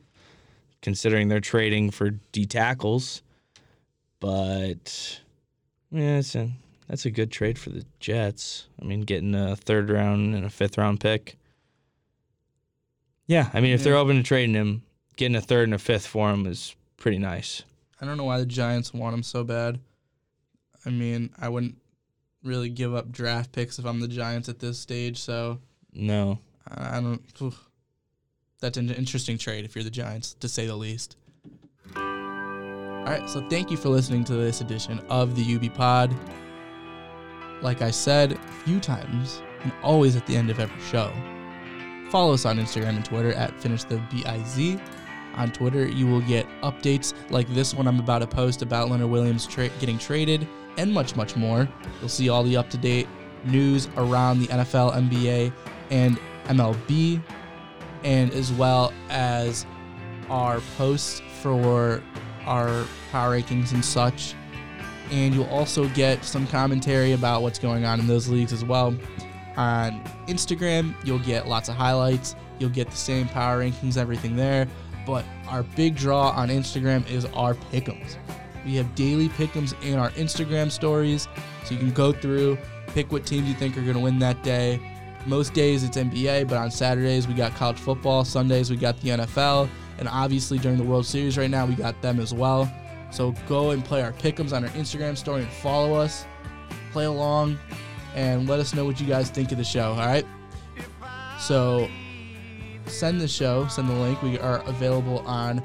considering 0.81 1.27
they're 1.27 1.39
trading 1.39 1.91
for 1.91 2.11
D 2.31 2.45
tackles. 2.45 3.21
But 4.19 5.19
yeah, 5.91 6.17
it's 6.17 6.35
a 6.35 6.49
that's 6.87 7.05
a 7.05 7.11
good 7.11 7.31
trade 7.31 7.57
for 7.59 7.69
the 7.69 7.85
Jets. 7.99 8.67
I 8.81 8.85
mean, 8.85 9.01
getting 9.01 9.33
a 9.35 9.55
third 9.55 9.89
round 9.89 10.35
and 10.35 10.45
a 10.45 10.49
fifth 10.49 10.77
round 10.77 10.99
pick. 10.99 11.37
Yeah, 13.27 13.49
I 13.53 13.59
mean, 13.61 13.73
if 13.73 13.83
they're 13.83 13.95
open 13.95 14.17
to 14.17 14.23
trading 14.23 14.53
him, 14.55 14.83
getting 15.15 15.35
a 15.35 15.41
third 15.41 15.63
and 15.67 15.73
a 15.73 15.79
fifth 15.79 16.05
for 16.05 16.29
him 16.31 16.45
is 16.45 16.75
pretty 16.97 17.17
nice. 17.17 17.63
I 17.99 18.05
don't 18.05 18.17
know 18.17 18.23
why 18.25 18.37
the 18.39 18.45
Giants 18.45 18.93
want 18.93 19.15
him 19.15 19.23
so 19.23 19.43
bad. 19.43 19.79
I 20.85 20.91
mean, 20.91 21.31
I 21.39 21.49
wouldn't 21.49 21.75
really 22.43 22.69
give 22.69 22.93
up 22.93 23.11
draft 23.11 23.51
picks 23.51 23.79
if 23.79 23.85
I'm 23.85 23.99
the 23.99 24.07
Giants 24.07 24.47
at 24.49 24.59
this 24.59 24.77
stage, 24.77 25.17
so 25.17 25.59
No, 25.93 26.37
I 26.67 26.97
I 26.97 27.01
don't. 27.01 27.21
oof. 27.41 27.59
That's 28.59 28.77
an 28.77 28.91
interesting 28.91 29.37
trade 29.39 29.65
if 29.65 29.75
you're 29.75 29.83
the 29.83 29.89
Giants, 29.89 30.35
to 30.35 30.47
say 30.47 30.67
the 30.67 30.75
least. 30.75 31.17
All 31.95 33.11
right, 33.11 33.27
so 33.29 33.47
thank 33.49 33.71
you 33.71 33.77
for 33.77 33.89
listening 33.89 34.23
to 34.25 34.33
this 34.33 34.61
edition 34.61 34.99
of 35.09 35.35
the 35.35 35.55
UB 35.55 35.73
Pod. 35.73 36.13
Like 37.61 37.81
I 37.81 37.91
said 37.91 38.33
a 38.33 38.51
few 38.65 38.79
times, 38.79 39.41
and 39.61 39.71
always 39.81 40.15
at 40.15 40.25
the 40.25 40.35
end 40.35 40.49
of 40.49 40.59
every 40.59 40.81
show, 40.81 41.11
follow 42.09 42.33
us 42.33 42.45
on 42.45 42.57
Instagram 42.57 42.95
and 42.95 43.05
Twitter 43.05 43.33
at 43.33 43.57
FinishTheBiz. 43.59 44.81
On 45.35 45.51
Twitter, 45.51 45.85
you 45.85 46.07
will 46.07 46.21
get 46.21 46.47
updates 46.61 47.13
like 47.29 47.47
this 47.49 47.73
one 47.73 47.87
I'm 47.87 47.99
about 47.99 48.19
to 48.19 48.27
post 48.27 48.61
about 48.61 48.89
Leonard 48.89 49.09
Williams 49.09 49.45
tra- 49.45 49.69
getting 49.79 49.97
traded 49.97 50.47
and 50.77 50.93
much, 50.93 51.15
much 51.15 51.35
more. 51.35 51.67
You'll 51.99 52.09
see 52.09 52.29
all 52.29 52.43
the 52.43 52.55
up 52.55 52.69
to 52.69 52.77
date 52.77 53.07
news 53.43 53.89
around 53.97 54.39
the 54.39 54.47
NFL, 54.47 54.93
NBA, 54.93 55.51
and 55.89 56.17
MLB, 56.45 57.21
and 58.03 58.31
as 58.31 58.51
well 58.53 58.93
as 59.09 59.65
our 60.29 60.61
posts 60.77 61.21
for 61.41 62.01
our 62.45 62.85
power 63.11 63.39
rankings 63.39 63.73
and 63.73 63.83
such. 63.83 64.35
And 65.11 65.33
you'll 65.33 65.49
also 65.49 65.87
get 65.89 66.25
some 66.25 66.47
commentary 66.47 67.13
about 67.13 67.41
what's 67.41 67.59
going 67.59 67.85
on 67.85 67.99
in 67.99 68.07
those 68.07 68.27
leagues 68.27 68.51
as 68.51 68.65
well. 68.65 68.95
On 69.57 70.03
Instagram, 70.27 70.93
you'll 71.05 71.19
get 71.19 71.47
lots 71.47 71.69
of 71.69 71.75
highlights. 71.75 72.35
You'll 72.59 72.69
get 72.69 72.89
the 72.89 72.97
same 72.97 73.27
power 73.27 73.59
rankings, 73.61 73.97
everything 73.97 74.35
there. 74.35 74.67
But 75.05 75.23
our 75.47 75.63
big 75.63 75.95
draw 75.95 76.29
on 76.31 76.49
Instagram 76.49 77.09
is 77.09 77.25
our 77.25 77.53
pick'ems. 77.53 78.17
We 78.65 78.75
have 78.75 78.95
daily 78.95 79.29
pick'ems 79.29 79.79
in 79.83 79.99
our 79.99 80.09
Instagram 80.11 80.71
stories, 80.71 81.27
so 81.63 81.75
you 81.75 81.79
can 81.79 81.91
go 81.91 82.11
through, 82.11 82.57
pick 82.87 83.11
what 83.11 83.25
teams 83.25 83.47
you 83.47 83.53
think 83.53 83.77
are 83.77 83.81
going 83.81 83.93
to 83.93 83.99
win 83.99 84.17
that 84.19 84.41
day. 84.41 84.79
Most 85.27 85.53
days 85.53 85.83
it's 85.83 85.97
NBA, 85.97 86.47
but 86.47 86.57
on 86.57 86.71
Saturdays 86.71 87.27
we 87.27 87.35
got 87.35 87.53
college 87.55 87.77
football. 87.77 88.25
Sundays 88.25 88.71
we 88.71 88.77
got 88.77 88.99
the 89.01 89.09
NFL, 89.09 89.69
and 89.99 90.07
obviously 90.07 90.57
during 90.57 90.77
the 90.77 90.83
World 90.83 91.05
Series 91.05 91.37
right 91.37 91.49
now 91.49 91.65
we 91.65 91.75
got 91.75 92.01
them 92.01 92.19
as 92.19 92.33
well. 92.33 92.71
So 93.15 93.33
go 93.47 93.69
and 93.69 93.83
play 93.83 94.01
our 94.01 94.11
pick'ems 94.11 94.51
on 94.51 94.65
our 94.65 94.69
Instagram 94.71 95.17
story 95.17 95.43
and 95.43 95.49
follow 95.49 95.93
us, 95.93 96.25
play 96.91 97.05
along, 97.05 97.57
and 98.13 98.45
let 98.49 98.59
us 98.59 98.75
know 98.75 98.83
what 98.83 98.99
you 98.99 99.07
guys 99.07 99.29
think 99.29 99.53
of 99.53 99.57
the 99.57 99.63
show. 99.63 99.91
All 99.91 100.05
right. 100.05 100.25
So 101.39 101.87
send 102.87 103.21
the 103.21 103.27
show, 103.29 103.67
send 103.67 103.87
the 103.87 103.93
link. 103.93 104.21
We 104.21 104.37
are 104.39 104.61
available 104.65 105.19
on 105.19 105.63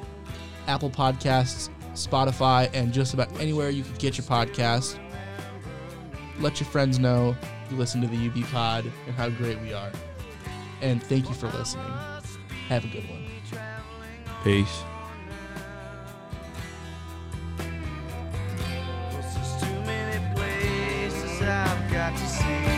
Apple 0.69 0.91
Podcasts, 0.91 1.71
Spotify, 1.95 2.71
and 2.73 2.93
just 2.93 3.15
about 3.15 3.37
anywhere 3.41 3.71
you 3.71 3.83
can 3.83 3.95
get 3.95 4.17
your 4.17 4.27
podcast. 4.29 5.01
Let 6.39 6.61
your 6.61 6.69
friends 6.69 7.01
know 7.01 7.37
you 7.69 7.77
listen 7.77 8.01
to 8.01 8.07
the 8.07 8.29
UB 8.29 8.49
Pod 8.53 8.85
and 9.09 9.17
how 9.17 9.29
great 9.29 9.61
we 9.61 9.73
are. 9.73 9.91
And 10.83 11.03
thank 11.03 11.29
you 11.29 11.35
for 11.35 11.49
listening. 11.49 11.93
Have 12.69 12.85
a 12.85 12.89
good 12.89 13.09
one. 13.11 13.27
peace. 14.45 14.83
got 22.01 22.17
to 22.17 22.27
see. 22.27 22.70